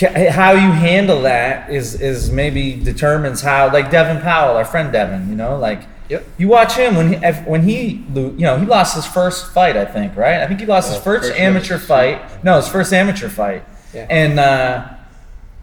how 0.00 0.52
you 0.52 0.70
handle 0.72 1.22
that 1.22 1.70
is 1.70 2.00
is 2.00 2.30
maybe 2.30 2.74
determines 2.74 3.40
how. 3.40 3.72
Like 3.72 3.90
Devin 3.90 4.20
Powell, 4.22 4.56
our 4.56 4.64
friend 4.64 4.92
Devin. 4.92 5.28
You 5.30 5.34
know, 5.36 5.56
like 5.56 5.82
Yep. 6.08 6.24
you 6.38 6.48
watch 6.48 6.74
him 6.74 6.96
when 6.96 7.12
he 7.12 7.18
when 7.42 7.62
he 7.62 8.02
you 8.14 8.30
know 8.38 8.58
he 8.58 8.64
lost 8.66 8.94
his 8.96 9.04
first 9.06 9.52
fight. 9.52 9.76
I 9.76 9.84
think 9.84 10.16
right. 10.16 10.40
I 10.40 10.46
think 10.46 10.60
he 10.60 10.66
lost 10.66 10.88
his 10.92 11.02
first, 11.02 11.28
first 11.28 11.38
amateur 11.38 11.74
amateur 11.74 11.78
fight. 11.86 12.44
No, 12.44 12.56
his 12.56 12.68
first 12.68 12.92
amateur 12.92 13.28
fight. 13.28 13.64
Yeah. 13.92 14.06
And 14.08 14.38
uh, 14.38 14.88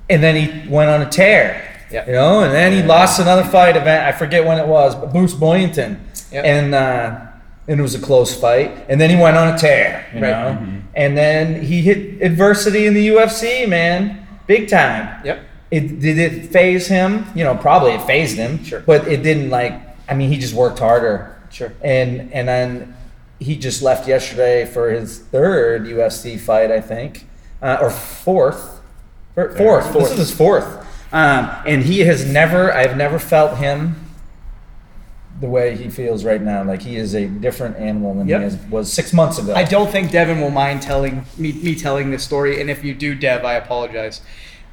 and 0.09 0.21
then 0.21 0.35
he 0.35 0.69
went 0.69 0.89
on 0.89 1.01
a 1.01 1.09
tear. 1.09 1.71
Yep. 1.91 2.07
You 2.07 2.13
know, 2.13 2.43
and 2.43 2.53
then 2.53 2.71
he 2.73 2.81
lost 2.83 3.19
another 3.19 3.43
fight 3.43 3.75
event. 3.77 4.03
I 4.05 4.11
forget 4.11 4.45
when 4.45 4.57
it 4.57 4.67
was, 4.67 4.95
but 4.95 5.11
Bruce 5.11 5.33
Boynton. 5.33 5.99
Yep. 6.31 6.45
And 6.45 6.75
uh, 6.75 7.21
and 7.67 7.79
it 7.79 7.83
was 7.83 7.95
a 7.95 7.99
close 7.99 8.39
fight. 8.39 8.85
And 8.89 8.99
then 9.01 9.09
he 9.09 9.15
went 9.15 9.37
on 9.37 9.53
a 9.53 9.57
tear. 9.57 10.05
You 10.13 10.21
Right. 10.21 10.29
know, 10.29 10.81
and 10.95 11.17
then 11.17 11.61
he 11.61 11.81
hit 11.81 12.21
adversity 12.21 12.85
in 12.85 12.93
the 12.93 13.07
UFC, 13.09 13.67
man, 13.67 14.27
big 14.47 14.69
time. 14.69 15.23
Yep. 15.25 15.39
It 15.71 15.99
did 15.99 16.17
it 16.19 16.45
faze 16.51 16.87
him? 16.87 17.25
You 17.35 17.43
know, 17.43 17.55
probably 17.55 17.91
it 17.93 18.01
fazed 18.03 18.37
him. 18.37 18.63
Sure. 18.63 18.81
But 18.81 19.07
it 19.07 19.23
didn't 19.23 19.49
like. 19.49 19.73
I 20.07 20.13
mean, 20.13 20.29
he 20.29 20.37
just 20.37 20.53
worked 20.53 20.79
harder. 20.79 21.35
Sure. 21.51 21.73
And 21.81 22.31
and 22.33 22.47
then 22.47 22.95
he 23.39 23.55
just 23.57 23.81
left 23.81 24.07
yesterday 24.07 24.65
for 24.65 24.89
his 24.91 25.19
third 25.19 25.85
UFC 25.85 26.39
fight, 26.39 26.71
I 26.71 26.81
think, 26.81 27.27
uh, 27.61 27.77
or 27.81 27.89
fourth. 27.89 28.81
Or 29.35 29.51
fourth. 29.51 29.91
This 29.93 30.11
is 30.11 30.17
his 30.17 30.31
fourth. 30.33 30.65
Um, 31.11 31.49
and 31.65 31.83
he 31.83 31.99
has 32.01 32.25
never. 32.25 32.73
I've 32.73 32.95
never 32.97 33.19
felt 33.19 33.57
him 33.57 33.95
the 35.41 35.47
way 35.47 35.75
he 35.75 35.89
feels 35.89 36.23
right 36.23 36.41
now. 36.41 36.63
Like 36.63 36.81
he 36.81 36.95
is 36.95 37.13
a 37.13 37.25
different 37.27 37.75
animal 37.77 38.13
than 38.13 38.27
Yep. 38.27 38.39
he 38.41 38.47
is, 38.47 38.57
was 38.69 38.91
six 38.91 39.11
months 39.11 39.37
ago. 39.37 39.53
I 39.53 39.63
don't 39.63 39.91
think 39.91 40.11
Devin 40.11 40.39
will 40.39 40.49
mind 40.51 40.81
telling 40.81 41.25
me, 41.37 41.51
me 41.51 41.75
telling 41.75 42.09
this 42.11 42.23
story, 42.23 42.61
and 42.61 42.69
if 42.69 42.83
you 42.83 42.93
do, 42.93 43.15
Dev, 43.15 43.43
I 43.43 43.55
apologize. 43.55 44.21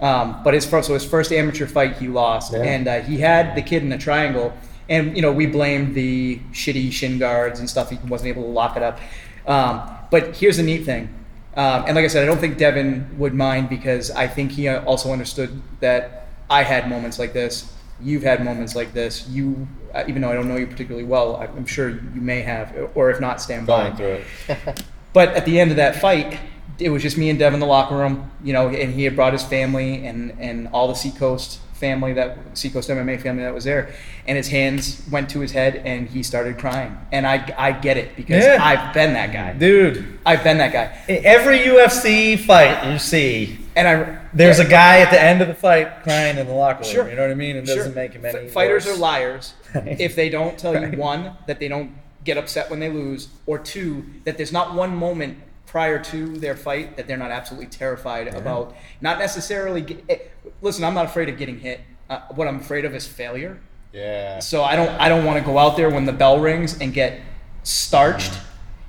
Um, 0.00 0.40
but 0.44 0.54
his 0.54 0.64
first, 0.66 0.86
so 0.88 0.94
his 0.94 1.04
first 1.04 1.32
amateur 1.32 1.66
fight, 1.66 1.98
he 1.98 2.06
lost, 2.08 2.52
Yeah. 2.52 2.62
and 2.62 2.86
uh, 2.88 3.00
he 3.02 3.18
had 3.18 3.54
the 3.56 3.62
kid 3.62 3.82
in 3.82 3.92
a 3.92 3.98
triangle, 3.98 4.52
and 4.88 5.16
you 5.16 5.22
know 5.22 5.32
we 5.32 5.46
blamed 5.46 5.94
the 5.94 6.38
shitty 6.52 6.92
shin 6.92 7.18
guards 7.18 7.60
and 7.60 7.68
stuff. 7.68 7.90
He 7.90 7.98
wasn't 8.08 8.28
able 8.28 8.42
to 8.42 8.48
lock 8.48 8.76
it 8.76 8.82
up. 8.82 9.00
Um, 9.46 9.88
but 10.10 10.36
here's 10.36 10.56
the 10.56 10.62
neat 10.62 10.84
thing, 10.84 11.08
um, 11.56 11.84
and 11.86 11.96
like 11.96 12.04
I 12.04 12.08
said, 12.08 12.22
I 12.22 12.26
don't 12.26 12.38
think 12.38 12.58
Devin 12.58 13.18
would 13.18 13.34
mind 13.34 13.68
because 13.68 14.10
I 14.10 14.26
think 14.26 14.52
he 14.52 14.68
uh, 14.68 14.84
also 14.84 15.12
understood 15.12 15.62
that 15.80 16.28
I 16.48 16.62
had 16.62 16.88
moments 16.88 17.18
like 17.18 17.32
this. 17.32 17.72
You've 18.00 18.22
had 18.22 18.44
moments 18.44 18.74
like 18.74 18.92
this. 18.92 19.28
You, 19.28 19.68
uh, 19.94 20.04
even 20.08 20.22
though 20.22 20.30
I 20.30 20.34
don't 20.34 20.48
know 20.48 20.56
you 20.56 20.66
particularly 20.66 21.06
well, 21.06 21.36
I'm 21.36 21.66
sure 21.66 21.90
you 21.90 22.20
may 22.20 22.40
have, 22.40 22.90
or 22.94 23.10
if 23.10 23.20
not, 23.20 23.40
stand 23.40 23.66
by. 23.66 23.90
Going 23.90 23.96
through 23.96 24.22
it. 24.48 24.84
But 25.12 25.30
at 25.30 25.44
the 25.44 25.60
end 25.60 25.70
of 25.70 25.76
that 25.76 25.96
fight, 25.96 26.38
it 26.78 26.88
was 26.88 27.02
just 27.02 27.18
me 27.18 27.28
and 27.28 27.38
Devin 27.38 27.54
in 27.54 27.60
the 27.60 27.66
locker 27.66 27.96
room, 27.96 28.30
you 28.42 28.52
know, 28.52 28.68
and 28.68 28.94
he 28.94 29.04
had 29.04 29.14
brought 29.14 29.32
his 29.32 29.44
family 29.44 30.06
and, 30.06 30.34
and 30.40 30.68
all 30.68 30.88
the 30.88 30.94
Seacoast 30.94 31.60
family 31.82 32.12
that 32.12 32.38
Seacoast 32.54 32.88
MMA 32.88 33.20
family 33.20 33.42
that 33.42 33.52
was 33.52 33.64
there, 33.64 33.92
and 34.28 34.36
his 34.36 34.46
hands 34.48 35.02
went 35.10 35.28
to 35.30 35.40
his 35.40 35.50
head 35.50 35.82
and 35.84 36.08
he 36.08 36.22
started 36.22 36.56
crying. 36.56 36.96
And 37.10 37.26
I, 37.26 37.52
I 37.58 37.72
get 37.72 37.96
it 37.96 38.14
because 38.14 38.44
Yeah. 38.44 38.58
I've 38.60 38.94
been 38.94 39.12
that 39.14 39.32
guy. 39.32 39.52
Dude, 39.52 40.20
I've 40.24 40.44
been 40.44 40.58
that 40.58 40.72
guy. 40.72 40.86
every 41.08 41.58
UFC 41.58 42.38
fight 42.38 42.92
you 42.92 42.98
see, 43.00 43.58
And 43.74 43.88
I 43.88 44.20
there's 44.32 44.60
a 44.60 44.64
guy 44.68 45.00
at 45.00 45.10
the 45.10 45.20
end 45.20 45.42
of 45.42 45.48
the 45.48 45.54
fight 45.54 46.04
crying 46.04 46.38
in 46.38 46.46
the 46.46 46.52
locker 46.54 46.84
room. 46.84 46.92
Sure. 46.92 47.08
You 47.10 47.16
know 47.16 47.22
what 47.22 47.30
I 47.32 47.34
mean? 47.34 47.56
It 47.56 47.66
doesn't 47.66 47.94
make 47.96 48.12
him 48.12 48.24
any 48.24 48.48
Fighters 48.48 48.86
worse. 48.86 48.96
are 48.96 49.00
liars 49.00 49.54
if 49.74 50.14
they 50.14 50.28
don't 50.28 50.56
tell 50.56 50.74
you 50.80 50.96
one 50.96 51.32
that 51.48 51.58
they 51.58 51.66
don't 51.68 51.90
get 52.24 52.38
upset 52.38 52.70
when 52.70 52.78
they 52.78 52.88
lose, 52.90 53.28
or 53.46 53.58
two 53.58 54.04
that 54.24 54.36
there's 54.36 54.52
not 54.52 54.74
one 54.74 54.94
moment 54.94 55.36
prior 55.72 55.98
to 55.98 56.36
their 56.36 56.54
fight 56.54 56.98
that 56.98 57.06
they're 57.06 57.16
not 57.16 57.30
absolutely 57.30 57.66
terrified 57.66 58.28
about. 58.28 58.76
Not 59.00 59.18
necessarily. 59.18 59.80
Get, 59.80 60.04
eh, 60.06 60.18
listen, 60.60 60.84
I'm 60.84 60.92
not 60.92 61.06
afraid 61.06 61.30
of 61.30 61.38
getting 61.38 61.58
hit. 61.58 61.80
Uh, 62.10 62.20
what 62.34 62.46
I'm 62.46 62.60
afraid 62.60 62.84
of 62.84 62.94
is 62.94 63.06
failure. 63.06 63.58
Yeah. 63.90 64.38
So 64.40 64.62
I 64.62 64.76
don't 64.76 64.90
I 65.00 65.08
don't 65.08 65.24
want 65.24 65.38
to 65.38 65.44
go 65.44 65.56
out 65.56 65.78
there 65.78 65.88
when 65.88 66.04
the 66.04 66.12
bell 66.12 66.38
rings 66.40 66.78
and 66.78 66.92
get 66.92 67.22
starched. 67.62 68.38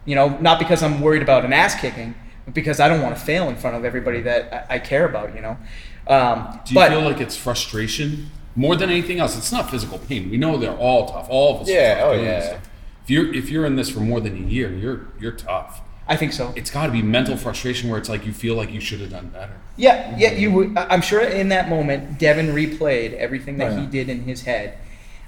You 0.04 0.16
know, 0.16 0.38
not 0.40 0.60
because 0.60 0.84
I'm 0.84 1.00
worried 1.00 1.22
about 1.22 1.46
an 1.46 1.54
ass 1.54 1.80
kicking, 1.80 2.16
but 2.44 2.54
because 2.54 2.82
I 2.82 2.90
don't 2.90 3.02
want 3.02 3.16
to 3.16 3.22
fail 3.22 3.48
in 3.48 3.56
front 3.56 3.78
of 3.78 3.86
everybody 3.86 4.20
that 4.24 4.68
I, 4.70 4.76
I 4.76 4.80
care 4.80 5.06
about. 5.08 5.34
You 5.36 5.42
know. 5.42 5.58
Um, 6.06 6.60
Do 6.66 6.74
you 6.74 6.76
but 6.76 6.92
feel 6.92 7.02
like 7.02 7.22
it's 7.22 7.38
frustration 7.38 8.30
more 8.58 8.76
than 8.76 8.90
anything 8.90 9.22
else? 9.22 9.38
It's 9.38 9.54
not 9.54 9.70
physical 9.72 10.00
pain. 10.00 10.30
We 10.30 10.36
know 10.36 10.58
they're 10.58 10.76
all 10.76 11.08
tough. 11.08 11.28
All 11.30 11.56
of 11.56 11.62
us. 11.62 11.70
Yeah, 11.70 12.02
oh, 12.04 12.12
yeah. 12.12 12.60
If 13.04 13.10
you're 13.10 13.34
if 13.34 13.50
you're 13.50 13.66
in 13.66 13.78
this 13.78 13.90
for 13.90 14.02
more 14.02 14.20
than 14.20 14.36
a 14.36 14.48
year, 14.50 14.70
you're 14.70 15.08
you're 15.18 15.32
tough. 15.32 15.80
I 16.08 16.16
think 16.18 16.34
so. 16.34 16.54
It's 16.56 16.70
got 16.70 16.88
to 16.88 16.92
be 16.92 17.02
mental 17.02 17.38
frustration 17.38 17.90
where 17.90 17.98
it's 17.98 18.10
like 18.10 18.26
you 18.26 18.34
feel 18.34 18.56
like 18.56 18.72
you 18.72 18.82
should 18.82 19.00
have 19.00 19.10
done 19.10 19.28
better. 19.30 19.54
Yeah, 19.78 20.16
yeah, 20.18 20.34
you. 20.34 20.52
would- 20.52 20.78
I'm 20.78 21.02
sure 21.02 21.22
in 21.22 21.50
that 21.50 21.70
moment, 21.70 22.20
Devin 22.20 22.48
replayed 22.48 23.14
everything 23.14 23.58
that 23.58 23.72
Oh, 23.72 23.76
yeah. 23.76 23.82
he 23.82 23.88
did 23.88 24.10
in 24.10 24.24
his 24.24 24.44
head. 24.44 24.78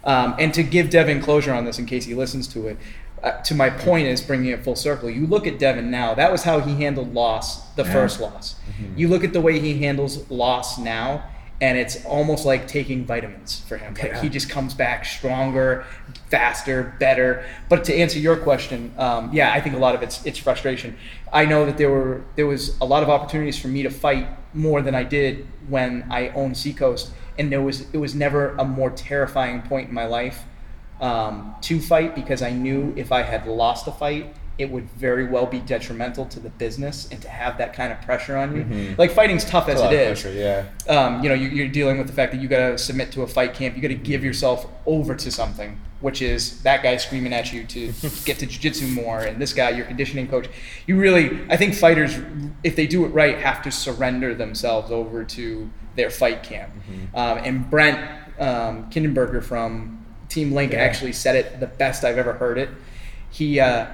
Um, 0.03 0.35
and 0.37 0.53
to 0.53 0.63
give 0.63 0.89
Devin 0.89 1.21
closure 1.21 1.53
on 1.53 1.65
this, 1.65 1.79
in 1.79 1.85
case 1.85 2.05
he 2.05 2.13
listens 2.13 2.47
to 2.49 2.67
it, 2.67 2.77
uh, 3.23 3.31
to 3.43 3.55
my 3.55 3.69
point 3.71 4.07
is 4.07 4.21
bringing 4.21 4.51
it 4.51 4.63
full 4.63 4.75
circle. 4.75 5.09
You 5.09 5.25
look 5.25 5.47
at 5.47 5.57
Devin 5.57 5.89
now. 5.89 6.13
That 6.13 6.31
was 6.31 6.43
how 6.43 6.59
he 6.59 6.75
handled 6.83 7.13
loss, 7.13 7.67
the 7.75 7.85
first 7.85 8.19
loss. 8.19 8.55
Mm-hmm. 8.69 8.97
You 8.99 9.07
look 9.07 9.23
at 9.23 9.33
the 9.33 9.41
way 9.41 9.59
he 9.59 9.79
handles 9.79 10.29
loss 10.29 10.77
now, 10.77 11.23
and 11.61 11.77
it's 11.77 12.03
almost 12.05 12.45
like 12.45 12.67
taking 12.67 13.05
vitamins 13.05 13.61
for 13.61 13.77
him. 13.77 13.93
Like 13.93 14.17
he 14.17 14.29
just 14.29 14.49
comes 14.49 14.73
back 14.73 15.05
stronger, 15.05 15.85
faster, 16.29 16.95
better. 16.99 17.45
But 17.69 17.85
to 17.85 17.95
answer 17.95 18.19
your 18.19 18.35
question, 18.35 18.93
um, 18.97 19.31
yeah, 19.31 19.53
I 19.53 19.61
think 19.61 19.75
a 19.75 19.79
lot 19.79 19.95
of 19.95 20.03
it's 20.03 20.25
it's 20.25 20.37
frustration. 20.37 20.97
I 21.31 21.45
know 21.45 21.65
that 21.65 21.77
there 21.77 21.89
were 21.89 22.23
there 22.35 22.47
was 22.47 22.77
a 22.79 22.85
lot 22.85 23.03
of 23.03 23.09
opportunities 23.09 23.57
for 23.57 23.69
me 23.69 23.83
to 23.83 23.89
fight 23.89 24.27
more 24.53 24.81
than 24.81 24.95
I 24.95 25.03
did 25.03 25.47
when 25.69 26.05
I 26.09 26.29
owned 26.29 26.57
Seacoast, 26.57 27.11
and 27.37 27.51
there 27.51 27.61
was 27.61 27.89
it 27.93 27.97
was 27.97 28.13
never 28.13 28.55
a 28.57 28.65
more 28.65 28.89
terrifying 28.89 29.61
point 29.61 29.89
in 29.89 29.95
my 29.95 30.05
life 30.05 30.43
um, 30.99 31.55
to 31.61 31.79
fight 31.79 32.15
because 32.15 32.41
I 32.41 32.51
knew 32.51 32.93
if 32.95 33.11
I 33.11 33.21
had 33.21 33.47
lost 33.47 33.87
a 33.87 33.91
fight, 33.91 34.33
it 34.57 34.71
would 34.71 34.89
very 34.91 35.25
well 35.25 35.45
be 35.45 35.59
detrimental 35.59 36.25
to 36.27 36.39
the 36.39 36.49
business 36.49 37.09
and 37.11 37.21
to 37.21 37.27
have 37.29 37.57
that 37.57 37.73
kind 37.73 37.91
of 37.91 38.01
pressure 38.01 38.37
on 38.37 38.55
you. 38.55 38.95
Like 38.97 39.11
fighting's 39.11 39.43
tough 39.45 39.67
as 39.67 39.81
Mm-hmm. 39.81 39.91
a 39.93 39.95
it 39.95 40.11
is 40.11 40.21
pressure, 40.21 40.37
yeah. 40.87 40.93
um, 40.93 41.21
you 41.21 41.27
know, 41.29 41.35
you're, 41.35 41.51
you're 41.51 41.67
dealing 41.67 41.97
with 41.97 42.07
the 42.07 42.13
fact 42.13 42.31
that 42.31 42.41
you 42.41 42.47
got 42.47 42.69
to 42.69 42.77
submit 42.77 43.11
to 43.13 43.23
a 43.23 43.27
fight 43.27 43.53
camp. 43.53 43.75
You 43.75 43.81
got 43.81 43.89
to 43.89 43.95
give 43.95 44.23
yourself 44.23 44.65
over 44.85 45.13
to 45.15 45.29
something, 45.29 45.77
which 45.99 46.21
is 46.21 46.61
that 46.63 46.83
guy 46.83 46.95
screaming 46.97 47.33
at 47.33 47.51
you 47.51 47.65
to 47.65 47.87
get 48.25 48.39
to 48.39 48.47
jujitsu 48.47 48.89
more, 48.93 49.19
and 49.19 49.41
this 49.41 49.51
guy, 49.51 49.71
your 49.71 49.85
conditioning 49.85 50.27
coach. 50.29 50.47
You 50.87 50.97
really, 50.97 51.41
I 51.49 51.57
think 51.57 51.75
fighters, 51.75 52.17
if 52.63 52.75
they 52.77 52.87
do 52.87 53.03
it 53.05 53.09
right, 53.09 53.37
have 53.39 53.61
to 53.63 53.71
surrender 53.71 54.33
themselves 54.33 54.89
over 54.91 55.23
to 55.25 55.69
their 55.97 56.09
fight 56.09 56.43
camp. 56.43 56.71
Um, 57.13 57.37
and 57.39 57.69
Brent 57.69 57.97
um, 58.39 58.89
Kindenberger 58.89 59.43
from 59.43 60.05
Team 60.29 60.53
Link 60.53 60.73
actually 60.73 61.13
said 61.13 61.35
it 61.35 61.59
the 61.59 61.67
best 61.67 62.03
I've 62.05 62.17
ever 62.17 62.33
heard 62.33 62.57
it. 62.57 62.69
He 63.31 63.59
uh, 63.59 63.87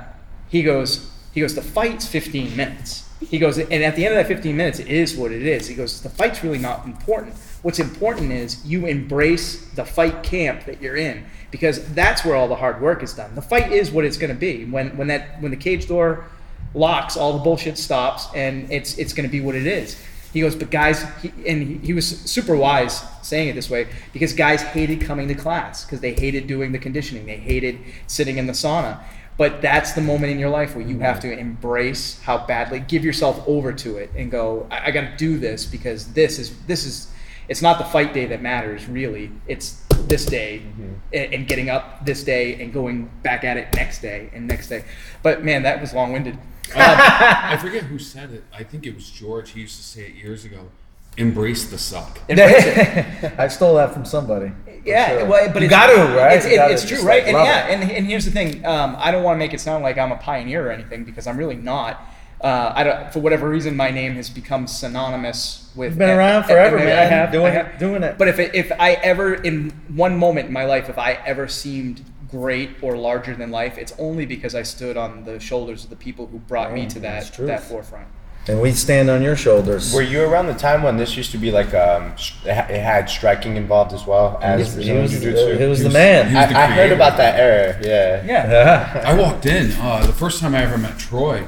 he 0.52 0.62
goes 0.62 1.10
he 1.34 1.40
goes 1.40 1.56
the 1.56 1.62
fight's 1.62 2.06
15 2.06 2.58
minutes. 2.58 3.08
He 3.22 3.40
goes 3.40 3.58
and 3.58 3.72
at 3.72 3.96
the 3.96 4.06
end 4.06 4.16
of 4.16 4.20
that 4.20 4.28
15 4.28 4.56
minutes 4.56 4.80
it 4.80 4.90
is 4.90 5.16
what 5.16 5.32
it 5.32 5.44
is. 5.44 5.68
He 5.68 5.76
goes 5.76 6.02
the 6.02 6.10
fight's 6.10 6.44
really 6.44 6.60
not 6.60 6.86
important. 6.86 7.36
What's 7.62 7.80
important 7.80 8.32
is 8.32 8.64
you 8.66 8.86
embrace 8.86 9.66
the 9.72 9.86
fight 9.86 10.24
camp 10.24 10.66
that 10.66 10.82
you're 10.82 10.98
in 10.98 11.26
because 11.52 11.84
that's 11.94 12.26
where 12.26 12.36
all 12.36 12.48
the 12.48 12.56
hard 12.56 12.82
work 12.82 13.02
is 13.02 13.14
done. 13.14 13.34
The 13.34 13.42
fight 13.42 13.72
is 13.72 13.92
what 13.92 14.04
it's 14.04 14.18
going 14.18 14.34
to 14.34 14.40
be. 14.40 14.66
When 14.66 14.96
when 14.98 15.08
that 15.08 15.42
when 15.42 15.52
the 15.52 15.58
cage 15.58 15.88
door 15.88 16.26
locks, 16.74 17.18
all 17.18 17.34
the 17.34 17.44
bullshit 17.44 17.78
stops, 17.78 18.28
and 18.36 18.72
it's 18.72 18.98
it's 18.98 19.14
going 19.14 19.28
to 19.28 19.32
be 19.32 19.42
what 19.42 19.56
it 19.56 19.66
is. 19.66 20.02
He 20.34 20.40
goes, 20.40 20.56
but 20.56 20.72
guys, 20.72 21.04
he, 21.22 21.34
and 21.46 21.62
he, 21.62 21.78
he 21.88 21.94
was 21.94 22.08
super 22.08 22.56
wise 22.56 23.04
saying 23.22 23.50
it 23.50 23.54
this 23.54 23.70
way 23.70 23.88
because 24.14 24.32
guys 24.32 24.62
hated 24.62 25.02
coming 25.02 25.28
to 25.28 25.36
class 25.36 25.84
because 25.84 26.00
they 26.00 26.14
hated 26.14 26.48
doing 26.48 26.72
the 26.72 26.80
conditioning, 26.80 27.26
they 27.26 27.38
hated 27.38 27.80
sitting 28.08 28.38
in 28.38 28.48
the 28.48 28.54
sauna. 28.54 29.00
But 29.42 29.60
that's 29.60 29.94
the 29.94 30.02
moment 30.02 30.32
in 30.32 30.38
your 30.38 30.52
life 30.52 30.76
where 30.76 30.86
you 30.86 31.00
have 31.00 31.20
to 31.22 31.36
embrace 31.36 32.22
how 32.22 32.46
badly, 32.46 32.80
give 32.80 33.04
yourself 33.04 33.44
over 33.48 33.74
to 33.74 33.98
it, 33.98 34.12
and 34.16 34.30
go, 34.30 34.68
I, 34.70 34.90
I 34.90 34.92
got 34.92 35.02
to 35.02 35.18
do 35.18 35.40
this 35.40 35.66
because 35.66 36.14
this 36.14 36.38
is 36.38 36.56
this 36.68 36.86
is. 36.86 37.12
It's 37.50 37.64
not 37.64 37.80
the 37.80 37.86
fight 37.86 38.14
day 38.14 38.28
that 38.28 38.44
matters, 38.44 38.88
really. 38.88 39.32
It's 39.48 39.84
this 40.06 40.28
day 40.28 40.62
mm-hmm. 40.64 40.94
and, 41.12 41.34
and 41.34 41.48
getting 41.48 41.72
up 41.72 42.06
this 42.06 42.24
day 42.24 42.62
and 42.62 42.72
going 42.72 43.10
back 43.24 43.44
at 43.44 43.58
it 43.58 43.74
next 43.74 44.04
day 44.04 44.30
and 44.32 44.48
next 44.48 44.70
day. 44.70 44.86
But 45.24 45.44
man, 45.44 45.64
that 45.64 45.82
was 45.82 45.92
long-winded. 45.92 46.36
Uh, 46.76 46.78
um, 46.78 46.98
I 47.00 47.58
forget 47.58 47.86
who 47.86 47.98
said 47.98 48.32
it. 48.32 48.44
I 48.54 48.62
think 48.62 48.86
it 48.86 48.94
was 48.94 49.10
George. 49.10 49.50
He 49.50 49.62
used 49.62 49.78
to 49.78 49.84
say 49.84 50.02
it 50.02 50.14
years 50.14 50.46
ago. 50.46 50.70
Embrace 51.18 51.66
the 51.66 51.80
suck. 51.80 52.20
Embrace 52.30 52.64
it. 52.64 53.34
I 53.40 53.48
stole 53.48 53.74
that 53.78 53.92
from 53.92 54.06
somebody. 54.06 54.52
Yeah, 54.86 55.10
sure. 55.20 55.26
well, 55.28 55.48
but 55.54 55.62
You 55.62 55.68
it's, 55.68 55.70
got 55.70 55.88
to, 55.88 56.18
right? 56.18 56.38
It's, 56.38 56.46
it- 56.46 56.56
gotta 56.56 56.74
it's 56.74 56.86
true, 56.88 56.98
right? 57.04 57.24
like, 57.26 57.28
and 57.34 57.38
yeah, 57.38 57.68
it. 57.68 57.74
and, 57.82 57.92
and 57.92 58.06
here's 58.08 58.26
the 58.26 58.32
thing. 58.32 58.66
Um, 58.66 58.96
I 59.00 59.12
don't 59.12 59.24
want 59.24 59.36
to 59.36 59.40
make 59.40 59.54
it 59.54 59.60
sound 59.62 59.84
like 59.84 59.98
I'm 59.98 60.12
a 60.12 60.18
pioneer 60.18 60.68
or 60.68 60.72
anything 60.72 61.04
because 61.04 61.28
I'm 61.28 61.38
really 61.38 61.56
not. 61.56 62.00
Uh, 62.42 62.74
I 62.76 62.84
don't, 62.84 63.14
for 63.14 63.20
whatever 63.20 63.48
reason, 63.48 63.76
my 63.78 63.92
name 63.92 64.14
has 64.16 64.28
become 64.30 64.66
synonymous 64.66 65.72
with. 65.76 65.92
You've 65.92 66.00
been 66.00 66.10
M- 66.10 66.18
around 66.18 66.44
forever, 66.46 66.78
MMA. 66.80 66.86
man, 66.86 66.98
I 67.00 67.06
have, 67.06 67.32
doing 67.32 67.46
I 67.46 67.50
it- 67.50 67.66
have. 67.68 67.80
doing 67.80 68.04
it. 68.04 68.18
But 68.18 68.28
if 68.28 68.40
it, 68.40 68.56
if 68.56 68.72
I 68.80 68.94
ever, 68.94 69.36
in 69.36 69.70
one 69.96 70.18
moment 70.18 70.48
in 70.48 70.54
my 70.54 70.66
life, 70.66 70.90
if 70.90 70.98
I 70.98 71.14
ever 71.26 71.48
seemed 71.48 72.04
great 72.30 72.72
or 72.82 72.98
larger 72.98 73.36
than 73.36 73.52
life, 73.52 73.78
it's 73.78 73.94
only 74.00 74.26
because 74.26 74.56
I 74.56 74.64
stood 74.64 74.98
on 74.98 75.24
the 75.26 75.40
shoulders 75.40 75.84
of 75.84 75.90
the 75.92 75.96
people 75.96 76.28
who 76.28 76.40
brought 76.40 76.74
me 76.74 76.88
to 76.88 77.00
that 77.02 77.32
that 77.40 77.62
forefront. 77.64 78.08
And 78.48 78.60
we 78.60 78.72
stand 78.72 79.10
on 79.10 79.22
your 79.22 79.36
shoulders. 79.36 79.94
Were 79.94 80.02
you 80.02 80.24
around 80.24 80.48
the 80.48 80.56
time 80.56 80.82
when 80.82 80.98
this 80.98 81.16
used 81.16 81.32
to 81.32 81.38
be 81.38 81.52
like 81.52 81.74
um, 81.76 82.16
it 82.44 82.82
had 82.82 83.08
striking 83.10 83.56
involved 83.56 83.94
as 83.94 84.06
well 84.08 84.40
as 84.42 84.70
he 84.70 84.76
Brazilian 84.76 85.02
was, 85.04 85.12
Jiu-Jitsu? 85.12 85.58
he 85.58 85.66
was 85.66 85.78
He 85.80 85.84
the 85.84 85.90
man. 85.92 86.30
he 86.30 86.36
was 86.36 86.50
the 86.50 86.58
I, 86.58 86.64
I 86.64 86.66
heard 86.68 86.92
about 86.92 87.18
that 87.18 87.40
era. 87.40 87.78
Yeah. 87.84 88.26
Yeah. 88.26 88.52
Yeah. 88.52 89.04
I 89.06 89.14
walked 89.14 89.46
in 89.46 89.72
uh, 89.74 90.06
the 90.08 90.14
first 90.14 90.40
time 90.42 90.56
I 90.56 90.64
ever 90.64 90.78
met 90.80 90.98
Troy 90.98 91.46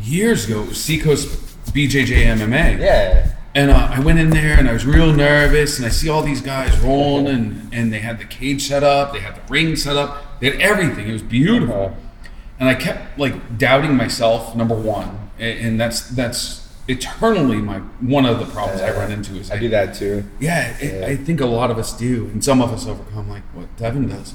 years 0.00 0.46
ago. 0.46 0.62
It 0.62 0.68
was 0.70 0.82
Seacoast 0.82 1.28
BJJ 1.72 2.24
MMA. 2.38 2.78
Yeah. 2.80 3.34
And 3.54 3.70
uh, 3.70 3.88
I 3.92 4.00
went 4.00 4.18
in 4.18 4.30
there 4.30 4.58
and 4.58 4.66
I 4.66 4.72
was 4.72 4.86
real 4.86 5.12
nervous, 5.12 5.76
and 5.76 5.84
I 5.84 5.90
see 5.90 6.08
all 6.08 6.22
these 6.22 6.40
guys 6.40 6.74
rolling, 6.80 7.26
and, 7.26 7.74
and 7.74 7.92
they 7.92 7.98
had 7.98 8.18
the 8.18 8.24
cage 8.24 8.62
set 8.66 8.82
up, 8.82 9.12
they 9.12 9.20
had 9.20 9.34
the 9.36 9.42
ring 9.52 9.76
set 9.76 9.94
up, 9.94 10.40
they 10.40 10.50
had 10.50 10.58
everything. 10.62 11.06
It 11.06 11.12
was 11.12 11.22
beautiful. 11.22 11.74
Uh-huh. 11.76 11.94
And 12.58 12.68
I 12.70 12.74
kept 12.74 13.18
like 13.18 13.58
doubting 13.58 13.94
myself, 13.94 14.56
number 14.56 14.74
one, 14.74 15.21
and, 15.42 15.66
and 15.66 15.80
that's 15.80 16.08
that's 16.10 16.68
eternally 16.88 17.58
my 17.58 17.78
one 18.00 18.26
of 18.26 18.38
the 18.38 18.46
problems 18.46 18.80
I 18.80 18.90
run 18.92 19.12
into 19.12 19.36
is 19.36 19.50
I 19.50 19.58
do 19.58 19.68
that 19.68 19.94
too. 19.94 20.24
yeah, 20.40 20.76
it, 20.78 21.04
I 21.04 21.16
think 21.16 21.40
a 21.40 21.46
lot 21.46 21.70
of 21.70 21.78
us 21.78 21.92
do, 21.96 22.26
and 22.26 22.42
some 22.44 22.62
of 22.62 22.72
us 22.72 22.86
overcome 22.86 23.28
like 23.28 23.42
what 23.52 23.76
Devin 23.76 24.08
does. 24.08 24.34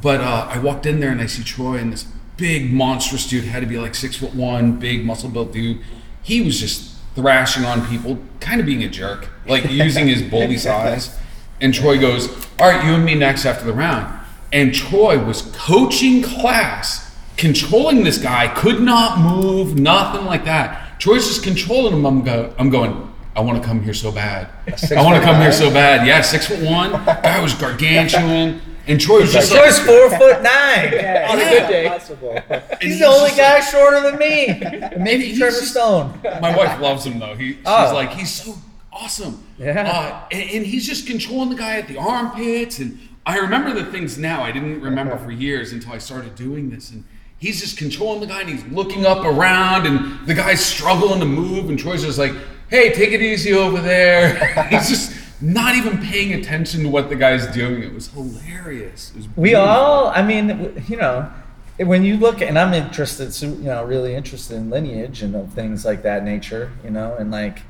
But 0.00 0.20
uh, 0.20 0.48
I 0.50 0.58
walked 0.58 0.86
in 0.86 1.00
there 1.00 1.10
and 1.10 1.20
I 1.20 1.26
see 1.26 1.44
Troy 1.44 1.76
and 1.76 1.92
this 1.92 2.06
big 2.36 2.72
monstrous 2.72 3.28
dude 3.28 3.44
had 3.44 3.60
to 3.60 3.66
be 3.66 3.78
like 3.78 3.94
six 3.94 4.16
foot 4.16 4.34
one, 4.34 4.78
big 4.78 5.04
muscle 5.04 5.28
built 5.28 5.52
dude. 5.52 5.80
He 6.22 6.40
was 6.40 6.58
just 6.58 6.96
thrashing 7.14 7.64
on 7.64 7.86
people, 7.86 8.18
kind 8.40 8.58
of 8.60 8.66
being 8.66 8.82
a 8.82 8.88
jerk, 8.88 9.28
like 9.46 9.70
using 9.70 10.08
his 10.08 10.22
bully 10.22 10.56
size. 10.68 11.16
And 11.60 11.72
Troy 11.72 12.00
goes, 12.00 12.28
"All 12.58 12.68
right, 12.70 12.84
you 12.84 12.92
and 12.94 13.04
me 13.04 13.14
next 13.14 13.44
after 13.46 13.64
the 13.64 13.72
round." 13.72 14.20
And 14.52 14.74
Troy 14.74 15.22
was 15.22 15.42
coaching 15.54 16.22
class, 16.22 17.11
controlling 17.36 18.04
this 18.04 18.18
guy, 18.18 18.48
could 18.48 18.80
not 18.80 19.18
move, 19.18 19.78
nothing 19.78 20.24
like 20.26 20.44
that. 20.44 21.00
Troy's 21.00 21.26
just 21.26 21.42
controlling 21.42 21.94
him. 21.94 22.04
I'm, 22.06 22.22
go, 22.22 22.54
I'm 22.58 22.70
going. 22.70 23.08
I 23.34 23.40
want 23.40 23.60
to 23.60 23.66
come 23.66 23.82
here 23.82 23.94
so 23.94 24.12
bad. 24.12 24.48
I 24.94 25.02
want 25.02 25.16
to 25.16 25.22
come 25.22 25.40
here 25.40 25.52
so 25.52 25.70
bad. 25.70 26.06
Yeah, 26.06 26.20
six 26.20 26.46
foot 26.46 26.60
one. 26.62 26.92
Guy 26.92 27.40
was 27.42 27.54
gargantuan, 27.54 28.60
and 28.86 29.00
Troy 29.00 29.20
was 29.20 29.32
just 29.32 29.50
Troy's 29.52 29.78
like, 29.78 29.86
four 29.86 30.10
foot 30.18 30.42
nine. 30.42 30.88
On 31.30 31.38
a 31.38 31.50
good 31.50 31.68
day. 31.68 31.86
and 31.86 32.82
He's 32.82 32.98
the 32.98 33.06
only 33.06 33.30
just 33.30 33.38
guy 33.38 33.60
shorter 33.60 34.00
than 34.02 34.18
me. 34.18 34.48
Maybe 35.02 35.36
Trevor 35.36 35.56
just- 35.58 35.70
Stone. 35.72 36.20
My 36.42 36.54
wife 36.56 36.78
loves 36.80 37.06
him 37.06 37.18
though. 37.18 37.34
He, 37.34 37.54
she's 37.54 37.62
Oh. 37.64 37.92
like, 37.94 38.10
he's 38.10 38.30
so 38.32 38.54
awesome. 38.92 39.42
Yeah. 39.58 39.90
Uh, 39.90 40.28
and, 40.30 40.50
and 40.50 40.66
he's 40.66 40.86
just 40.86 41.06
controlling 41.06 41.48
the 41.48 41.56
guy 41.56 41.78
at 41.78 41.88
the 41.88 41.96
armpits. 41.96 42.78
And 42.80 42.98
I 43.24 43.38
remember 43.38 43.72
the 43.72 43.90
things 43.90 44.18
now 44.18 44.42
I 44.42 44.52
didn't 44.52 44.82
remember 44.82 45.16
for 45.16 45.30
years 45.30 45.72
until 45.72 45.92
I 45.94 45.98
started 45.98 46.34
doing 46.34 46.68
this. 46.68 46.90
And 46.90 47.04
he's 47.42 47.60
just 47.60 47.76
controlling 47.76 48.20
the 48.20 48.26
guy 48.26 48.40
and 48.40 48.48
he's 48.48 48.64
looking 48.66 49.04
up 49.04 49.24
around 49.24 49.84
and 49.84 50.24
the 50.28 50.34
guy's 50.34 50.64
struggling 50.64 51.18
to 51.18 51.26
move 51.26 51.68
and 51.68 51.76
Troy's 51.76 52.02
just 52.04 52.16
like, 52.16 52.32
hey, 52.68 52.92
take 52.92 53.10
it 53.10 53.20
easy 53.20 53.52
over 53.52 53.80
there. 53.80 54.36
he's 54.70 54.88
just 54.88 55.12
not 55.40 55.74
even 55.74 55.98
paying 55.98 56.34
attention 56.34 56.84
to 56.84 56.88
what 56.88 57.08
the 57.08 57.16
guy's 57.16 57.48
doing. 57.48 57.82
It 57.82 57.92
was 57.92 58.06
hilarious. 58.12 59.10
It 59.10 59.16
was 59.16 59.28
We 59.36 59.56
all, 59.56 60.06
I 60.06 60.22
mean, 60.22 60.80
you 60.86 60.96
know, 60.96 61.32
when 61.78 62.04
you 62.04 62.16
look, 62.16 62.40
and 62.40 62.56
I'm 62.56 62.72
interested, 62.74 63.34
so, 63.34 63.46
you 63.46 63.64
know, 63.64 63.82
really 63.84 64.14
interested 64.14 64.56
in 64.56 64.70
lineage 64.70 65.20
and 65.20 65.52
things 65.52 65.84
like 65.84 66.02
that 66.04 66.22
nature, 66.22 66.70
you 66.84 66.90
know, 66.90 67.16
and 67.16 67.32
like 67.32 67.62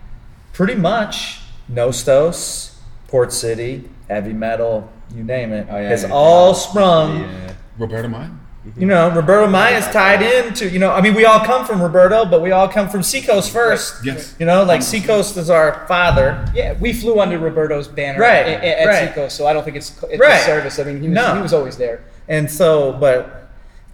pretty 0.52 0.74
much 0.74 1.40
Nostos, 1.72 2.74
Port 3.08 3.32
City, 3.32 3.88
heavy 4.10 4.34
metal, 4.34 4.92
you 5.14 5.24
name 5.24 5.50
it, 5.54 5.66
Oh, 5.70 5.78
yeah, 5.78 5.88
has 5.88 6.02
yeah, 6.02 6.10
all 6.12 6.48
yeah. 6.48 6.58
sprung. 6.58 7.20
Yeah. 7.22 7.54
Roberto 7.78 8.08
Maya. 8.08 8.28
You 8.76 8.86
know, 8.86 9.10
Roberto 9.10 9.48
Maya's 9.48 9.86
tied 9.88 10.22
into, 10.22 10.68
you 10.70 10.78
know, 10.78 10.92
I 10.92 11.00
mean, 11.00 11.14
we 11.14 11.24
all 11.24 11.40
come 11.44 11.66
from 11.66 11.82
Roberto, 11.82 12.24
but 12.24 12.40
we 12.42 12.52
all 12.52 12.68
come 12.68 12.88
from 12.88 13.02
Seacoast 13.02 13.50
first. 13.52 14.04
Yes. 14.04 14.36
You 14.38 14.46
know, 14.46 14.62
like 14.62 14.82
Seacoast 14.82 15.36
is 15.36 15.50
our 15.50 15.84
father. 15.88 16.44
Yeah, 16.54 16.74
we 16.78 16.92
flew 16.92 17.18
under 17.18 17.38
Roberto's 17.40 17.88
banner 17.88 18.20
Right, 18.20 18.46
at, 18.46 18.62
at 18.64 18.86
right. 18.86 19.08
Seacoast, 19.08 19.36
so 19.36 19.46
I 19.48 19.52
don't 19.52 19.64
think 19.64 19.76
it's 19.76 20.00
it's 20.04 20.20
Right. 20.20 20.40
a 20.40 20.44
service. 20.44 20.78
I 20.78 20.84
mean, 20.84 21.00
he 21.02 21.08
was, 21.08 21.14
No. 21.16 21.34
he 21.34 21.42
was 21.42 21.52
always 21.52 21.76
there. 21.76 22.04
And 22.28 22.48
so, 22.48 22.92
but 22.92 23.50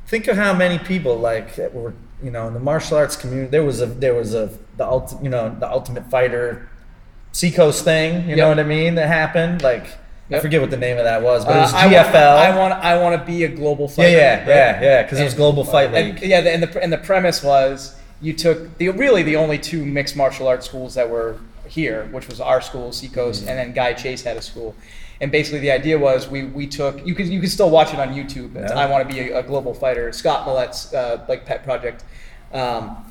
think 0.06 0.28
of 0.28 0.36
how 0.36 0.52
many 0.52 0.78
people 0.78 1.16
like 1.16 1.56
that 1.56 1.74
were, 1.74 1.94
you 2.22 2.30
know, 2.30 2.46
in 2.46 2.52
the 2.52 2.60
martial 2.60 2.98
arts 2.98 3.16
community. 3.16 3.48
There 3.50 3.64
was 3.64 3.80
a, 3.80 3.86
there 3.86 4.14
was 4.14 4.34
a, 4.34 4.50
the 4.76 4.86
ultimate, 4.86 5.24
you 5.24 5.30
know, 5.30 5.56
the 5.58 5.70
Ultimate 5.70 6.10
Fighter, 6.10 6.68
Seacoast 7.32 7.84
thing. 7.84 8.28
You 8.28 8.36
know 8.36 8.48
what 8.50 8.58
I 8.60 8.64
mean? 8.64 8.96
That 8.96 9.08
happened. 9.08 9.62
Like 9.62 9.86
I 10.30 10.40
forget 10.40 10.60
what 10.60 10.70
the 10.70 10.76
name 10.76 10.98
of 10.98 11.04
that 11.04 11.22
was, 11.22 11.44
but 11.44 11.52
it 11.52 11.58
Uh, 11.58 11.62
was 11.62 11.74
I 11.74 11.86
want- 11.86 11.92
GFL. 12.08 12.36
I 12.36 12.58
want 12.58 12.72
I 12.84 12.98
want 12.98 13.18
to 13.20 13.24
be 13.32 13.44
a 13.44 13.48
global 13.48 13.86
yeah, 13.86 13.94
fighter. 13.96 14.10
yeah, 14.10 14.38
right? 14.40 14.48
yeah, 14.48 14.82
yeah, 14.82 15.02
because 15.02 15.20
it 15.20 15.24
was 15.24 15.34
Global 15.34 15.64
Fight 15.64 15.92
League. 15.92 16.18
And, 16.18 16.22
yeah, 16.22 16.40
the- 16.42 16.52
and 16.52 16.62
the 16.62 16.82
and 16.82 16.92
the 16.92 16.98
premise 16.98 17.42
was 17.42 17.94
you 18.20 18.32
took 18.34 18.76
the 18.78 18.88
really 18.90 19.22
the 19.22 19.36
only 19.36 19.58
two 19.58 19.84
mixed 19.86 20.16
martial 20.16 20.46
arts 20.48 20.66
schools 20.66 20.94
that 20.94 21.08
were 21.08 21.36
here, 21.66 22.08
which 22.12 22.28
was 22.28 22.40
our 22.40 22.60
school, 22.60 22.92
Seacoast, 22.92 23.40
Mm-hmm. 23.42 23.50
and 23.50 23.58
then 23.58 23.72
Guy 23.72 23.92
Chase 23.94 24.22
had 24.22 24.36
a 24.36 24.42
school. 24.42 24.74
And 25.20 25.32
basically, 25.32 25.58
the 25.60 25.70
idea 25.72 25.98
was 25.98 26.28
we, 26.28 26.44
we 26.44 26.66
took 26.66 27.04
you 27.06 27.14
could 27.14 27.26
you 27.26 27.40
could 27.40 27.50
still 27.50 27.70
watch 27.70 27.92
it 27.94 27.98
on 27.98 28.14
YouTube. 28.14 28.54
Yeah. 28.54 28.78
I 28.78 28.86
want 28.86 29.08
to 29.08 29.14
be 29.14 29.30
a, 29.30 29.38
a 29.38 29.42
global 29.42 29.72
fighter. 29.74 30.12
Scott 30.12 30.46
Millet's 30.46 30.92
uh, 30.94 31.24
like 31.28 31.44
pet 31.46 31.64
project. 31.64 32.04
Um, 32.52 33.04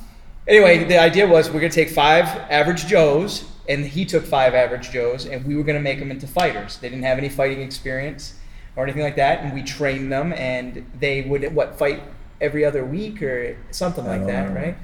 anyway, 0.46 0.84
the 0.84 0.98
idea 0.98 1.26
was 1.26 1.50
we're 1.50 1.60
gonna 1.60 1.70
take 1.72 1.90
five 1.90 2.26
average 2.50 2.86
Joes, 2.86 3.44
and 3.68 3.84
he 3.84 4.04
took 4.04 4.24
five 4.24 4.54
average 4.54 4.90
Joes, 4.90 5.26
and 5.26 5.44
we 5.44 5.54
were 5.54 5.62
gonna 5.62 5.80
make 5.80 5.98
them 5.98 6.10
into 6.10 6.26
fighters. 6.26 6.78
They 6.78 6.88
didn't 6.88 7.04
have 7.04 7.18
any 7.18 7.28
fighting 7.28 7.60
experience 7.60 8.34
or 8.76 8.84
anything 8.84 9.02
like 9.02 9.16
that, 9.16 9.40
and 9.40 9.52
we 9.52 9.62
trained 9.62 10.10
them, 10.10 10.32
and 10.32 10.86
they 10.98 11.22
would 11.22 11.54
what 11.54 11.78
fight 11.78 12.02
every 12.40 12.64
other 12.64 12.84
week 12.84 13.22
or 13.22 13.56
something 13.70 14.06
like 14.06 14.26
that, 14.26 14.48
know. 14.48 14.60
right? 14.60 14.76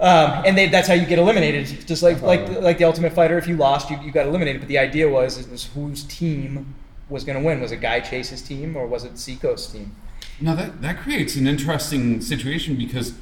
Um, 0.00 0.44
and 0.46 0.56
they, 0.56 0.68
that's 0.68 0.88
how 0.88 0.94
you 0.94 1.04
get 1.04 1.18
eliminated. 1.18 1.86
Just 1.86 2.02
like 2.02 2.22
like 2.22 2.48
like 2.48 2.78
the 2.78 2.84
Ultimate 2.84 3.12
Fighter, 3.12 3.36
if 3.36 3.46
you 3.46 3.56
lost, 3.56 3.90
you, 3.90 3.98
you 4.02 4.10
got 4.10 4.26
eliminated. 4.26 4.62
But 4.62 4.68
the 4.68 4.78
idea 4.78 5.08
was 5.08 5.36
is, 5.36 5.48
was 5.48 5.66
whose 5.66 6.04
team 6.04 6.74
was 7.10 7.24
going 7.24 7.38
to 7.38 7.44
win? 7.44 7.60
Was 7.60 7.72
it 7.72 7.78
Guy 7.78 8.00
Chase's 8.00 8.40
team 8.40 8.76
or 8.76 8.86
was 8.86 9.04
it 9.04 9.18
Seacoast's 9.18 9.72
team? 9.72 9.94
Now 10.40 10.54
that 10.54 10.80
that 10.80 10.98
creates 10.98 11.36
an 11.36 11.46
interesting 11.46 12.22
situation 12.22 12.76
because 12.76 13.12